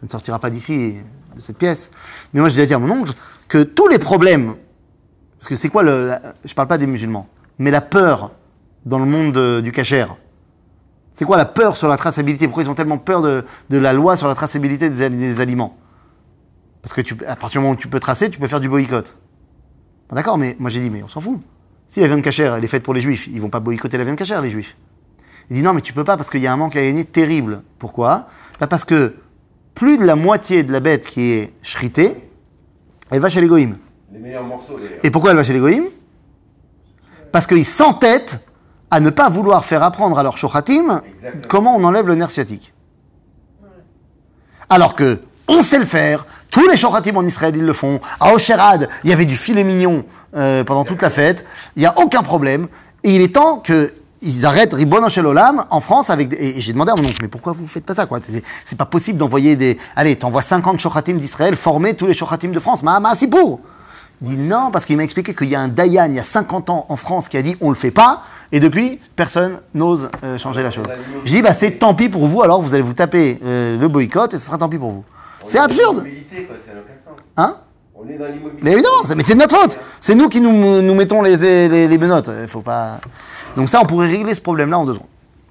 ne, 0.03 0.09
sortira 0.09 0.38
pas 0.38 0.49
d'ici, 0.49 0.95
de 1.36 1.40
cette 1.42 1.59
pièce, 1.59 1.90
mais 2.32 2.40
moi 2.40 2.49
j'ai 2.49 2.57
déjà 2.57 2.66
dit 2.68 2.74
à 2.74 2.78
mon 2.78 2.90
oncle 2.90 3.12
que 3.49 3.62
tous 3.62 3.88
les 3.88 3.99
problèmes, 3.99 4.55
parce 5.38 5.49
que 5.51 5.55
c'est 5.57 5.68
quoi 5.68 5.82
le. 5.82 6.07
la- 6.09 6.22
je 6.42 6.55
parle 6.55 6.68
pas 6.68 6.78
des 6.78 6.86
musulmans, 6.86 7.28
mais 7.59 7.70
la 7.70 7.82
peur 7.82 8.30
dans 8.86 8.99
le 8.99 9.05
monde 9.05 9.32
de- 9.32 9.61
du 9.61 9.70
cachère. 9.72 10.16
C'est 11.15 11.25
quoi 11.25 11.37
la 11.37 11.45
peur 11.45 11.77
sur 11.77 11.89
la 11.89 11.97
traçabilité? 11.97 12.47
Pourquoi 12.47 12.65
ils 12.65 12.69
ont 12.71 12.75
tellement 12.75 12.99
peur 12.99 13.23
de, 13.23 13.45
de 13.71 13.79
la 13.79 13.93
loi 13.93 14.17
sur 14.17 14.27
la 14.29 14.35
traçabilité 14.35 14.91
des, 14.91 15.09
des 15.09 15.41
aliments? 15.41 15.77
Parce 16.83 16.93
que 16.93 17.01
tu, 17.01 17.17
à 17.27 17.37
partir 17.37 17.61
du 17.61 17.65
moment 17.65 17.75
où 17.75 17.79
tu 17.79 17.89
peux 17.89 18.01
tracer, 18.01 18.29
tu 18.29 18.39
peux 18.39 18.49
faire 18.49 18.61
du 18.61 18.69
boycott. 18.69 19.17
Bon, 20.11 20.17
D'accord, 20.17 20.37
mais 20.37 20.57
moi 20.59 20.69
j'ai 20.69 20.81
dit, 20.81 20.91
mais 20.91 21.03
on 21.03 21.09
s'en 21.09 21.21
fout. 21.21 21.41
Si 21.87 22.01
la 22.01 22.09
viande 22.09 22.23
cachère, 22.23 22.55
elle 22.57 22.65
est 22.65 22.69
faite 22.69 22.83
pour 22.83 22.95
les 22.95 23.01
juifs, 23.01 23.29
ils 23.29 23.41
vont 23.41 23.49
pas 23.49 23.61
boycotter 23.61 23.97
la 23.97 24.05
viande 24.05 24.17
cachère, 24.19 24.43
les 24.43 24.51
juifs. 24.51 24.77
Il 25.51 25.57
dit 25.57 25.62
non, 25.62 25.73
mais 25.73 25.83
tu 25.83 25.93
peux 25.93 26.05
pas 26.05 26.17
parce 26.17 26.31
qu'il 26.31 26.41
y 26.41 26.47
a 26.47 26.53
un 26.53 26.57
manque 26.57 26.75
à 26.75 26.83
gagner 26.83 27.05
terrible. 27.05 27.62
Pourquoi? 27.79 28.27
Bah, 28.59 28.67
Parce 28.67 28.85
que 28.85 29.15
plus 29.75 29.99
de 29.99 30.05
la 30.05 30.17
moitié 30.17 30.62
de 30.62 30.73
la 30.73 30.81
bête 30.81 31.07
qui 31.07 31.31
est 31.31 31.53
shritée, 31.62 32.17
elle 33.11 33.21
va 33.21 33.29
chez 33.31 33.41
les 33.41 33.47
goïms. 33.47 33.79
Les 34.12 34.19
meilleurs 34.19 34.45
morceaux. 34.45 34.77
Et 35.03 35.11
pourquoi 35.11 35.31
elle 35.31 35.37
va 35.37 35.45
chez 35.45 35.53
les 35.53 35.61
goïms? 35.61 35.87
Parce 37.31 37.47
qu'ils 37.47 37.65
s'entêtent 37.65 38.41
à 38.91 39.01
ne 39.01 39.11
pas 39.11 39.28
vouloir 39.28 39.64
faire 39.64 39.82
apprendre 39.82 40.18
à 40.18 40.22
leur 40.22 40.37
shochatim 40.39 41.03
comment 41.49 41.74
on 41.76 41.85
enlève 41.85 42.07
le 42.07 42.14
nerf 42.14 42.30
sciatique. 42.30 42.72
Alors 44.70 44.95
que 44.95 45.20
on 45.47 45.62
sait 45.62 45.78
le 45.78 45.85
faire, 45.85 46.26
tous 46.51 46.66
les 46.68 46.76
shochatim 46.76 47.16
en 47.16 47.26
Israël 47.26 47.55
ils 47.57 47.64
le 47.64 47.72
font. 47.72 48.01
À 48.20 48.32
Osherad, 48.32 48.89
il 49.05 49.11
y 49.11 49.12
avait 49.12 49.26
du 49.26 49.37
filet 49.37 49.64
mignon 49.64 50.05
euh, 50.35 50.64
pendant 50.64 50.85
toute 50.85 51.03
la 51.03 51.11
fête, 51.11 51.45
il 51.76 51.80
n'y 51.80 51.87
a 51.87 51.99
aucun 51.99 52.22
problème. 52.22 52.68
Et 53.03 53.14
il 53.14 53.20
est 53.20 53.35
temps 53.35 53.59
que 53.59 53.93
ils 54.22 54.47
arrêtent 54.47 54.72
Ribbon 54.72 55.07
Shel 55.11 55.26
Olam 55.26 55.66
en 55.68 55.80
France 55.82 56.09
avec 56.09 56.28
des- 56.28 56.37
et, 56.37 56.61
j'ai 56.61 56.72
demandé 56.72 56.93
à 56.93 56.95
mon 56.97 57.05
oncle 57.07 57.18
mais 57.20 57.28
pourquoi 57.28 57.53
vous 57.53 57.66
faites 57.66 57.85
pas 57.85 57.95
ça 57.95 58.07
quoi? 58.07 58.20
C'est, 58.64 58.78
pas 58.78 58.87
possible 58.87 59.18
d'envoyer 59.18 59.55
des 59.55 59.76
allez 59.97 60.16
t'envoies 60.16 60.41
50 60.41 60.80
shochatim 60.80 61.18
d'Israël 61.18 61.57
former 61.57 61.95
tous 61.95 62.07
les 62.07 62.14
shochatim 62.14 62.49
de 62.51 62.59
France 62.59 62.82
ma 62.82 62.99
ma 63.01 63.14
c'est 63.14 63.26
pour 63.26 63.61
dit 64.25 64.37
non, 64.37 64.70
parce 64.72 64.85
qu'il 64.85 64.97
m'a 64.97 65.05
expliqué 65.05 65.35
qu'il 65.35 65.49
y 65.49 65.55
a 65.55 65.61
un 65.61 65.68
Dayan, 65.68 66.07
il 66.07 66.14
y 66.14 66.18
a 66.18 66.25
50 66.25 66.70
ans 66.70 66.87
en 66.89 66.97
France, 66.97 67.29
qui 67.29 67.37
a 67.37 67.43
dit 67.43 67.57
on 67.61 67.68
le 67.68 67.77
fait 67.77 67.91
pas, 67.91 68.22
et 68.53 68.61
depuis, 68.61 69.01
personne 69.16 69.59
n'ose 69.75 70.09
euh, 70.22 70.39
changer 70.39 70.62
la 70.62 70.70
chose. 70.70 70.87
Je 71.25 71.31
dis, 71.31 71.43
bah 71.43 71.53
c'est 71.53 71.72
tant 71.72 71.95
pis 71.95 72.09
pour 72.09 72.27
vous, 72.27 72.43
alors 72.43 72.61
vous 72.61 72.75
allez 72.75 72.83
vous 72.83 72.95
taper 72.95 73.39
euh, 73.45 73.79
le 73.79 73.89
boycott, 73.89 74.35
et 74.35 74.39
ce 74.39 74.47
sera 74.47 74.59
tant 74.59 74.68
pis 74.68 74.79
pour 74.79 74.91
vous. 74.91 75.05
C'est 75.47 75.59
absurde. 75.59 76.05
Hein? 77.37 77.57
On 77.95 78.09
est 78.09 78.18
dans. 78.18 78.27
Mais 78.62 78.72
évidemment, 78.72 78.97
mais 79.16 79.22
c'est 79.22 79.35
de 79.35 79.41
notre 79.41 79.57
faute 79.57 79.79
C'est 80.01 80.14
nous 80.14 80.29
qui 80.29 80.41
nous, 80.41 80.83
nous 80.83 80.95
mettons 80.95 81.22
les, 81.22 81.37
les, 81.37 81.89
les 81.89 81.99
menottes, 81.99 82.31
il 82.43 82.49
faut 82.49 82.61
pas... 82.61 83.01
Donc 83.57 83.68
ça, 83.68 83.81
on 83.83 83.87
pourrait 83.87 84.09
régler 84.09 84.35
ce 84.35 84.41
problème-là 84.41 84.79
en 84.79 84.85
deux 84.85 84.95
secondes. 84.95 85.09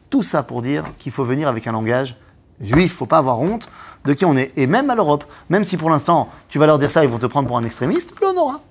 Tout 0.09 0.23
ça 0.23 0.43
pour 0.43 0.61
dire 0.61 0.83
qu'il 0.99 1.11
faut 1.11 1.23
venir 1.23 1.47
avec 1.47 1.67
un 1.67 1.71
langage 1.71 2.17
juif, 2.61 2.95
faut 2.95 3.05
pas 3.05 3.17
avoir 3.17 3.39
honte 3.39 3.69
de 4.05 4.13
qui 4.13 4.25
on 4.25 4.35
est. 4.35 4.51
Et 4.57 4.67
même 4.67 4.89
à 4.89 4.95
l'Europe, 4.95 5.25
même 5.49 5.63
si 5.63 5.77
pour 5.77 5.89
l'instant, 5.89 6.29
tu 6.49 6.59
vas 6.59 6.65
leur 6.65 6.77
dire 6.77 6.91
ça, 6.91 7.03
ils 7.03 7.09
vont 7.09 7.19
te 7.19 7.25
prendre 7.25 7.47
pour 7.47 7.57
un 7.57 7.63
extrémiste, 7.63 8.13
l'honora. 8.21 8.61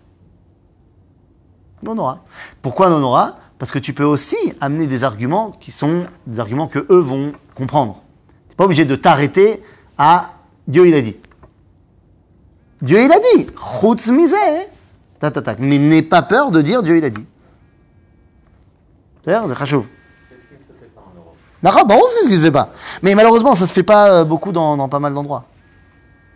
L'honora. 1.83 2.23
Pourquoi 2.61 2.89
l'honora 2.89 3.39
Parce 3.59 3.73
que 3.73 3.79
tu 3.79 3.93
peux 3.93 4.05
aussi 4.05 4.37
amener 4.61 4.87
des 4.87 5.05
arguments 5.05 5.51
qui 5.51 5.73
sont 5.73 6.05
des 6.27 6.39
arguments 6.39 6.69
que 6.69 6.87
eux 6.91 7.01
vont 7.01 7.33
comprendre. 7.55 8.03
Tu 8.47 8.51
n'es 8.51 8.57
pas 8.57 8.65
obligé 8.65 8.85
de 8.85 8.97
t'arrêter 8.97 9.63
à 9.99 10.35
Dieu 10.69 10.87
il 10.87 10.95
a 10.95 11.01
dit. 11.01 11.17
Dieu 12.81 13.01
il 13.01 13.13
a 13.13 13.19
dit. 13.19 13.47
Tac. 15.31 15.59
Mais 15.61 15.79
n'aie 15.79 16.03
pas 16.03 16.23
peur 16.23 16.51
de 16.51 16.61
dire 16.61 16.83
Dieu 16.83 16.97
il 16.99 17.05
a 17.05 17.11
dit. 17.11 17.25
C'est-à-dire, 19.25 19.49
c'est 19.49 19.55
chachouv. 19.55 19.87
C'est 20.29 20.35
ce 20.35 20.49
qui 20.49 20.55
ne 20.55 20.59
se 20.59 20.65
fait 20.81 20.93
pas 20.93 21.03
en 21.64 21.70
Europe. 21.70 21.86
D'accord, 21.86 21.86
bon, 21.88 22.02
c'est 22.10 22.24
ce 22.26 22.30
qui 22.30 22.36
se 22.36 22.42
fait 22.42 22.52
pas. 22.52 22.70
Mais 23.04 23.16
malheureusement, 23.16 23.56
ça 23.56 23.66
se 23.68 23.74
fait 23.74 23.84
pas 23.84 24.10
euh, 24.12 24.24
beaucoup 24.24 24.52
dans, 24.52 24.78
dans 24.78 24.90
pas 24.90 25.00
mal 25.00 25.14
d'endroits. 25.14 25.44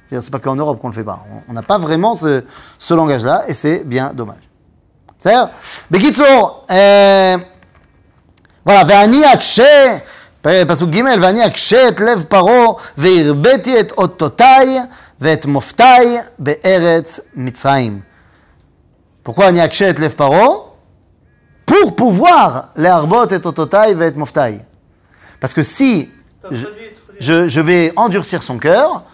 Je 0.10 0.16
veux 0.16 0.20
dire, 0.20 0.24
C'est 0.26 0.32
pas 0.32 0.40
qu'en 0.40 0.56
Europe 0.56 0.80
qu'on 0.82 0.88
le 0.90 0.94
fait 0.94 1.04
pas. 1.04 1.20
On- 1.32 1.42
On 1.50 1.54
n'a 1.54 1.62
pas 1.64 1.78
vraiment 1.78 2.16
ce, 2.16 2.44
ce 2.80 2.94
langage-là, 2.94 3.44
et 3.48 3.54
c'est 3.54 3.84
bien 3.84 4.12
dommage. 4.14 4.44
C'est-à-dire, 5.20 5.50
בקיצור, 5.92 6.62
אה, 6.72 7.36
voilà, 8.66 8.84
ואני 8.88 9.34
אקשה, 9.34 9.98
פ- 10.42 10.48
פסוק 10.68 10.90
ג', 10.90 11.02
ואני 11.22 11.46
אקשה 11.46 11.88
את 11.88 12.00
לב 12.00 12.24
פרעה, 12.30 12.66
והרביתי 12.98 13.80
את 13.80 13.92
אותותיי 13.92 14.80
ואת 15.20 15.46
מופתיי 15.46 16.18
בארץ 16.40 17.20
מצרים. 17.36 18.02
Pourquoi 19.28 19.44
אני 19.50 19.66
אקשה 19.66 19.90
את 19.90 20.00
לב 20.00 20.12
פרעה? 20.18 20.48
Pour 21.72 21.92
pouvoir 22.02 22.50
להרבות 22.76 23.34
את 23.34 23.46
אותותיי 23.46 23.94
ואת 23.98 24.16
מופתיי. 24.16 24.60
Parce 25.41 25.55
que 25.55 25.63
si 25.63 26.11
je, 26.51 27.61
vais 27.61 27.93
endurcir 27.97 28.43
son 28.43 28.59
cœur, 28.59 29.05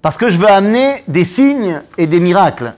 parce 0.00 0.16
que 0.16 0.28
je 0.28 0.38
veux 0.38 0.48
amener 0.48 1.04
des 1.08 1.24
signes 1.24 1.80
et 1.98 2.06
des 2.06 2.20
miracles. 2.20 2.74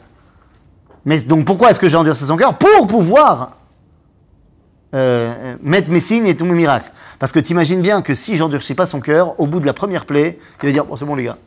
Mais 1.05 1.21
donc 1.21 1.45
pourquoi 1.45 1.71
est-ce 1.71 1.81
que 1.81 1.89
j'ai 1.89 1.97
endurci 1.97 2.25
son 2.25 2.37
cœur 2.37 2.57
Pour 2.57 2.87
pouvoir 2.87 3.57
euh, 4.95 5.33
euh, 5.37 5.57
mettre 5.63 5.91
mes 5.91 6.01
signes 6.01 6.27
et 6.27 6.37
tous 6.37 6.45
mes 6.45 6.55
miracles. 6.55 6.91
Parce 7.19 7.33
que 7.33 7.41
tu 7.41 7.53
imagines 7.53 7.83
bien 7.83 8.03
que 8.03 8.15
si 8.15 8.37
j'endurcis 8.37 8.75
pas 8.75 8.87
son 8.87 9.01
cœur, 9.01 9.39
au 9.41 9.47
bout 9.47 9.61
de 9.61 9.67
la 9.67 9.73
première 9.73 10.07
plaie, 10.07 10.39
il 10.63 10.67
va 10.67 10.73
dire 10.73 10.85
bon, 10.85 10.97
c'est 10.97 11.05
bon 11.05 11.15
les 11.15 11.25
gars, 11.25 11.39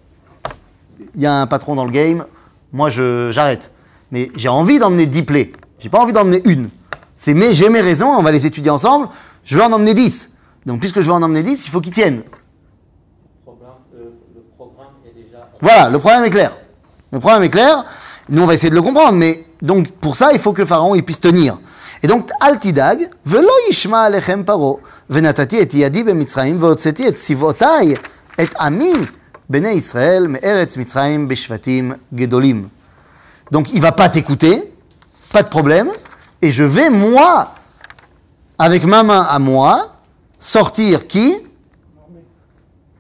il 1.15 1.21
y 1.21 1.25
a 1.25 1.33
un 1.33 1.47
patron 1.47 1.75
dans 1.75 1.85
le 1.85 1.91
game, 1.91 2.25
moi 2.71 2.89
j'arrête. 2.89 3.71
Mais 4.11 4.31
j'ai 4.35 4.47
envie 4.47 4.79
d'emmener 4.79 5.05
10 5.05 5.23
plaies, 5.23 5.51
j'ai 5.79 5.89
pas 5.89 5.99
envie 5.99 6.13
d'emmener 6.13 6.41
une. 6.45 6.69
C'est 7.15 7.33
mais 7.33 7.53
j'ai 7.53 7.69
mes 7.69 7.81
raisons, 7.81 8.09
on 8.09 8.21
va 8.21 8.31
les 8.31 8.45
étudier 8.45 8.69
ensemble, 8.69 9.09
je 9.43 9.57
veux 9.57 9.63
en 9.63 9.71
emmener 9.71 9.93
10. 9.93 10.29
Donc, 10.67 10.81
puisque 10.81 10.99
je 10.99 11.05
vais 11.05 11.13
en 11.13 11.23
emmener 11.23 11.43
10, 11.43 11.65
il 11.65 11.71
faut 11.71 11.79
qu'ils 11.79 11.93
tiennent. 11.93 12.23
Est 15.05 15.13
déjà... 15.15 15.49
Voilà, 15.61 15.89
le 15.89 15.97
problème 15.97 16.25
est 16.25 16.29
clair. 16.29 16.51
Le 17.09 17.19
problème 17.19 17.43
est 17.43 17.49
clair. 17.49 17.85
Nous, 18.27 18.43
on 18.43 18.45
va 18.45 18.53
essayer 18.53 18.69
de 18.69 18.75
le 18.75 18.81
comprendre, 18.81 19.17
mais 19.17 19.45
donc 19.61 19.89
pour 19.93 20.17
ça, 20.17 20.33
il 20.33 20.39
faut 20.39 20.51
que 20.51 20.65
Pharaon 20.65 20.93
il 20.93 21.05
puisse 21.05 21.21
tenir. 21.21 21.57
Et 22.03 22.07
donc, 22.07 22.29
Altidag, 22.41 23.09
velo 23.25 23.47
yishma 23.69 24.01
alechem 24.01 24.43
paro, 24.43 24.81
venatati 25.07 25.55
et 25.55 25.69
yadi 25.73 26.03
bemitzraim, 26.03 26.57
veotseti 26.57 27.03
et 27.03 27.15
sivotai, 27.15 27.97
et 28.37 28.49
ami, 28.59 28.91
bene 29.49 29.67
Israël, 29.67 30.27
me'eretz 30.27 30.75
mitzraim, 30.75 31.27
beshvatim, 31.27 31.95
gedolim. 32.13 32.67
Donc, 33.51 33.73
il 33.73 33.79
va 33.79 33.93
pas 33.93 34.09
t'écouter, 34.09 34.73
pas 35.31 35.43
de 35.43 35.49
problème, 35.49 35.89
et 36.41 36.51
je 36.51 36.65
vais, 36.65 36.89
moi, 36.89 37.53
avec 38.59 38.83
ma 38.83 39.03
main 39.03 39.21
à 39.21 39.39
moi, 39.39 39.93
sortir 40.39 41.07
qui? 41.07 41.35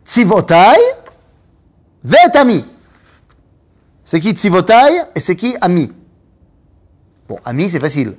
Tzivotay 0.05 0.77
Vet 2.03 2.35
ami. 2.37 2.63
C'est 4.03 4.19
qui 4.21 4.31
Tzivotai 4.31 4.89
et 5.15 5.19
c'est 5.19 5.35
qui 5.35 5.55
Ami? 5.59 5.91
Bon, 7.27 7.37
Ami, 7.43 7.67
c'est 7.69 7.79
facile. 7.81 8.15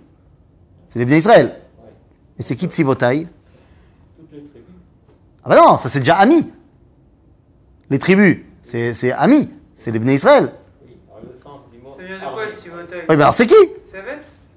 C'est 0.87 0.99
les 0.99 1.07
bien 1.07 1.16
Israël. 1.16 1.59
Et 2.39 2.43
c'est 2.43 2.57
qui 2.57 2.66
Tzivotai 2.66 3.27
Toutes 4.16 4.31
les 4.33 4.41
tribus. 4.43 4.64
Ah 5.43 5.49
bah 5.49 5.57
non, 5.57 5.79
ça 5.79 5.89
c'est 5.89 6.01
déjà 6.01 6.16
Ami. 6.16 6.53
Les 7.89 7.99
tribus, 7.99 8.39
c'est 8.61 8.93
c'est 8.93 9.12
Ami. 9.12 9.51
C'est 9.75 9.91
les 9.93 9.99
Bnei 9.99 10.16
Israël. 10.16 10.53
Oui, 10.85 10.99
dans 11.09 11.27
le 11.27 11.35
sens 11.35 11.61
du 11.73 11.79
mot. 11.79 11.95
Ça 11.97 12.03
vient 12.05 12.19
de 12.19 12.23
armée. 12.23 12.47
quoi, 12.53 12.55
Tsivotai 12.55 12.97
Oui, 13.09 13.16
ben 13.16 13.21
alors 13.21 13.35
c'est 13.35 13.47
qui? 13.47 13.55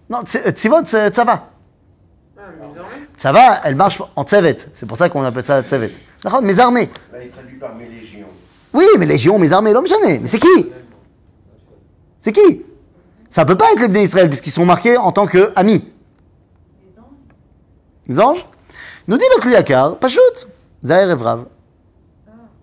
Non, 0.09 0.23
Tsi- 0.23 0.41
euh, 0.45 0.51
Tzivot, 0.51 0.83
c'est 0.83 1.09
Tzava. 1.11 1.49
Ah, 3.23 3.31
mes 3.31 3.37
armées 3.37 3.45
Tzava, 3.51 3.61
elle 3.65 3.75
marche 3.75 4.01
en 4.15 4.23
Tzevet. 4.23 4.57
C'est 4.73 4.85
pour 4.85 4.97
ça 4.97 5.09
qu'on 5.09 5.23
appelle 5.23 5.45
ça. 5.45 5.61
D'accord 5.61 6.41
Mes 6.41 6.59
armées. 6.59 6.89
Là, 7.11 7.23
il 7.23 7.29
traduit 7.29 7.57
par 7.57 7.75
mes 7.75 7.87
légions. 7.87 8.27
Oui, 8.73 8.85
mais 8.99 9.05
légion, 9.05 9.37
mes 9.37 9.51
armées, 9.51 9.73
l'homme 9.73 9.87
gêné. 9.87 10.19
Mais 10.19 10.27
c'est 10.27 10.39
qui? 10.39 10.71
C'est 12.19 12.31
qui? 12.31 12.65
Ça 13.29 13.45
peut 13.45 13.55
pas 13.57 13.71
être 13.71 13.79
les 13.81 13.87
Bnei 13.87 14.03
Israël 14.03 14.27
puisqu'ils 14.27 14.51
sont 14.51 14.65
marqués 14.65 14.97
en 14.97 15.11
tant 15.11 15.25
que 15.25 15.51
amis. 15.55 15.87
Les 18.07 18.19
anges? 18.19 18.45
Nous 19.07 19.17
dit 19.17 19.25
le 19.35 19.41
Kliyakar, 19.41 19.97
Pachout, 19.97 20.19
Zaerev 20.83 21.21
Rav. 21.21 21.45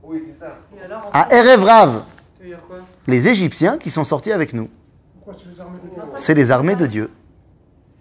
Oui, 0.03 0.23
c'est 0.27 0.39
ça. 0.45 0.59
Et 0.79 0.85
alors, 0.85 1.03
on- 1.07 1.11
À 1.13 1.29
Erev 1.35 1.65
Rav, 1.65 1.91
Ça 1.93 2.03
veut 2.43 2.49
dire 2.49 2.61
quoi? 2.67 2.79
Les 3.07 3.29
Égyptiens 3.29 3.79
qui 3.79 3.91
sont 3.91 4.05
sortis 4.05 4.33
avec 4.33 4.53
nous, 4.53 4.69
Pourquoi 5.15 5.35
c'est 5.39 5.49
les 5.51 5.61
armées 5.61 5.79
de 5.83 5.89
Dieu 5.89 6.03
c'est 6.17 6.35
les 6.35 6.51
armées 6.51 6.77
de 6.77 6.87
Dieu. 6.87 7.11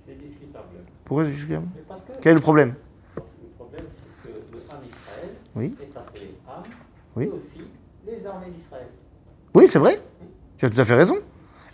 C'est 0.08 0.18
discutable. 0.22 0.66
Pourquoi 1.08 1.26
parce 1.88 2.02
que, 2.02 2.12
Quel 2.22 2.32
est 2.34 2.36
le 2.36 2.42
problème 2.42 2.74
le 3.16 3.22
problème, 3.58 3.86
c'est 3.88 4.30
que 4.30 4.36
le 4.52 4.58
Ham 4.70 4.78
Israël 4.86 5.30
Oui. 5.56 5.76
est 5.82 5.98
appelé 5.98 6.36
Ham 6.48 6.64
Oui. 7.16 7.26
et 7.26 7.30
aussi 7.30 7.62
les 8.06 8.26
armées 8.26 8.52
d'Israël. 8.56 8.88
Oui, 9.54 9.68
c'est 9.70 9.80
vrai. 9.80 10.00
Tu 10.58 10.66
as 10.66 10.70
tout 10.70 10.80
à 10.80 10.86
fait 10.86 10.96
raison. 10.96 11.16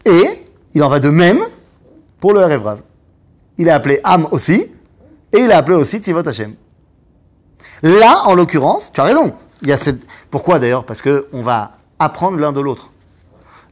Et 0.06 0.46
il 0.74 0.84
en 0.84 0.90
va 0.90 1.00
de 1.00 1.10
même 1.10 1.40
pour 2.20 2.34
le 2.34 2.42
Erev 2.42 2.64
Rav. 2.64 2.82
Il 3.58 3.68
est 3.68 3.72
appelé 3.72 4.00
Am 4.04 4.28
aussi, 4.32 4.72
et 5.32 5.38
il 5.40 5.50
est 5.50 5.54
appelé 5.54 5.78
aussi 5.78 5.98
Tzivot 5.98 6.28
Hashem. 6.28 6.56
Là, 7.82 8.22
en 8.26 8.36
l'occurrence, 8.36 8.92
tu 8.94 9.02
as 9.02 9.04
raison. 9.06 9.34
Il 9.62 9.68
y 9.70 9.72
a 9.72 9.78
cette... 9.78 10.08
Pourquoi 10.30 10.60
d'ailleurs? 10.60 10.86
Parce 10.86 11.02
qu'on 11.02 11.42
va 11.42 11.78
apprendre 12.00 12.38
l'un 12.38 12.52
de 12.52 12.60
l'autre. 12.62 12.92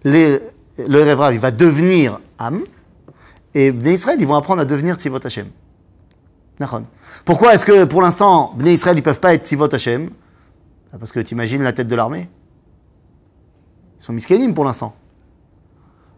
Les- 0.04 0.40
Le 0.78 1.00
Erev 1.00 1.20
Rav, 1.20 1.34
il 1.34 1.40
va 1.40 1.52
devenir 1.52 2.20
Am, 2.40 2.62
et 3.54 3.72
Bnei 3.72 3.94
Israël, 3.94 4.18
ils 4.20 4.28
vont 4.28 4.36
apprendre 4.36 4.62
à 4.62 4.66
devenir 4.66 4.96
Tzivot 4.96 5.26
Hashem. 5.26 5.48
Pourquoi 7.26 7.54
est-ce 7.54 7.66
que 7.66 7.86
pour 7.86 8.02
l'instant, 8.02 8.54
Bnei 8.56 8.74
Israël, 8.74 8.98
ils 8.98 9.04
peuvent 9.04 9.20
pas 9.20 9.34
être 9.34 9.46
Tzivot 9.46 9.74
Hashem? 9.74 10.10
Ah, 10.94 10.98
Parce 11.00 11.12
que 11.12 11.20
tu 11.20 11.34
imagines 11.34 11.64
la 11.64 11.74
tête 11.74 11.88
de 11.88 11.96
l'armée 11.96 12.30
ils 14.02 14.04
sont 14.04 14.14
miskénim 14.14 14.56
pour 14.56 14.66
l'instant. 14.66 14.96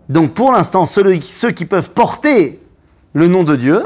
Donc 0.07 0.33
pour 0.33 0.53
l'instant, 0.53 0.85
ceux, 0.85 1.19
ceux 1.19 1.51
qui 1.51 1.65
peuvent 1.65 1.89
porter 1.91 2.61
le 3.11 3.27
nom 3.27 3.43
de 3.43 3.57
Dieu, 3.57 3.81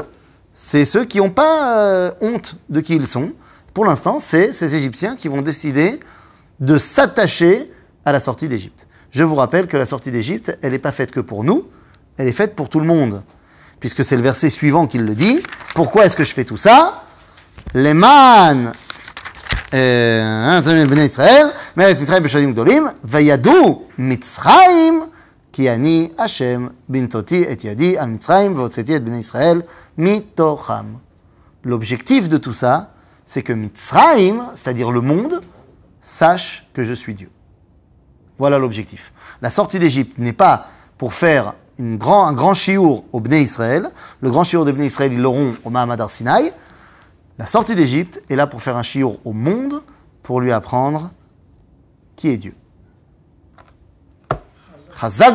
c'est 0.52 0.84
ceux 0.84 1.04
qui 1.04 1.18
n'ont 1.18 1.30
pas 1.30 1.78
euh, 1.80 2.12
honte 2.20 2.54
de 2.68 2.80
qui 2.80 2.94
ils 2.94 3.08
sont. 3.08 3.32
Pour 3.74 3.84
l'instant, 3.84 4.20
c'est 4.20 4.52
ces 4.52 4.76
Égyptiens 4.76 5.16
qui 5.16 5.26
vont 5.26 5.42
décider 5.42 5.98
de 6.60 6.78
s'attacher 6.78 7.72
à 8.04 8.12
la 8.12 8.20
sortie 8.20 8.48
d'Égypte. 8.48 8.86
Je 9.10 9.24
vous 9.24 9.34
rappelle 9.34 9.66
que 9.66 9.76
la 9.76 9.86
sortie 9.86 10.12
d'Égypte, 10.12 10.56
elle 10.62 10.72
n'est 10.72 10.78
pas 10.78 10.92
faite 10.92 11.10
que 11.10 11.20
pour 11.20 11.42
nous, 11.42 11.66
elle 12.18 12.28
est 12.28 12.32
faite 12.32 12.54
pour 12.54 12.68
tout 12.68 12.78
le 12.78 12.86
monde 12.86 13.22
Puisque 13.79 14.05
c'est 14.05 14.15
le 14.15 14.21
verset 14.21 14.49
suivant 14.49 14.87
qui 14.87 14.97
le 14.97 15.15
dit. 15.15 15.41
Pourquoi 15.75 16.05
est-ce 16.05 16.15
que 16.15 16.23
je 16.23 16.33
fais 16.33 16.45
tout 16.45 16.57
ça 16.57 17.03
Les 17.73 17.93
man 17.93 18.71
בני 20.89 21.01
ישראל, 21.01 21.47
מארץ 21.77 22.01
מצרים 22.01 22.23
בשדים 22.23 22.51
גדולים, 22.51 22.87
וידעו 23.03 23.87
מצרים 23.97 25.03
כי 25.53 25.71
אני 25.71 26.09
השם 26.19 26.67
בנתותי 26.89 27.51
את 27.51 27.63
ידי 27.63 27.97
על 27.97 28.09
מצרים 28.09 28.55
והוצאתי 28.55 28.95
את 28.95 29.03
בני 29.03 29.17
ישראל 29.17 29.61
מתוכם. 29.97 30.85
L'objectif 31.65 32.27
de 32.27 32.37
tout 32.37 32.51
ça, 32.51 32.93
c'est 33.25 33.41
que 33.41 33.53
Mitzrayim, 33.53 34.43
c'est-à-dire 34.55 34.91
le 34.91 34.99
monde, 34.99 35.41
sache 36.01 36.67
que 36.73 36.83
je 36.83 36.93
suis 36.93 37.15
Dieu. 37.15 37.29
Voilà 38.37 38.59
l'objectif. 38.59 39.13
La 39.41 39.49
sortie 39.49 39.79
d'Égypte 39.79 40.17
n'est 40.17 40.33
pas 40.33 40.67
pour 40.97 41.13
faire 41.13 41.53
un 41.78 41.96
grand 42.32 42.54
chiour 42.54 43.04
au 43.12 43.20
Bnei 43.20 43.42
Israël. 43.42 43.88
Le 44.20 44.30
grand 44.30 44.44
chiour 44.44 44.64
des 44.64 44.72
Bnei 44.72 44.86
Israël, 44.86 45.12
ils 45.12 45.20
l'auront 45.20 45.54
au 45.64 45.70
Mahamad 45.70 46.00
Arsinaï. 46.00 46.52
La 47.38 47.46
sortie 47.46 47.74
d'Égypte 47.74 48.22
est 48.28 48.36
là 48.36 48.46
pour 48.46 48.62
faire 48.62 48.76
un 48.76 48.82
chiour 48.82 49.18
au 49.24 49.32
monde, 49.32 49.82
pour 50.22 50.40
lui 50.40 50.52
apprendre 50.52 51.12
qui 52.16 52.28
est 52.28 52.36
Dieu. 52.36 52.54
Chazak 55.00 55.34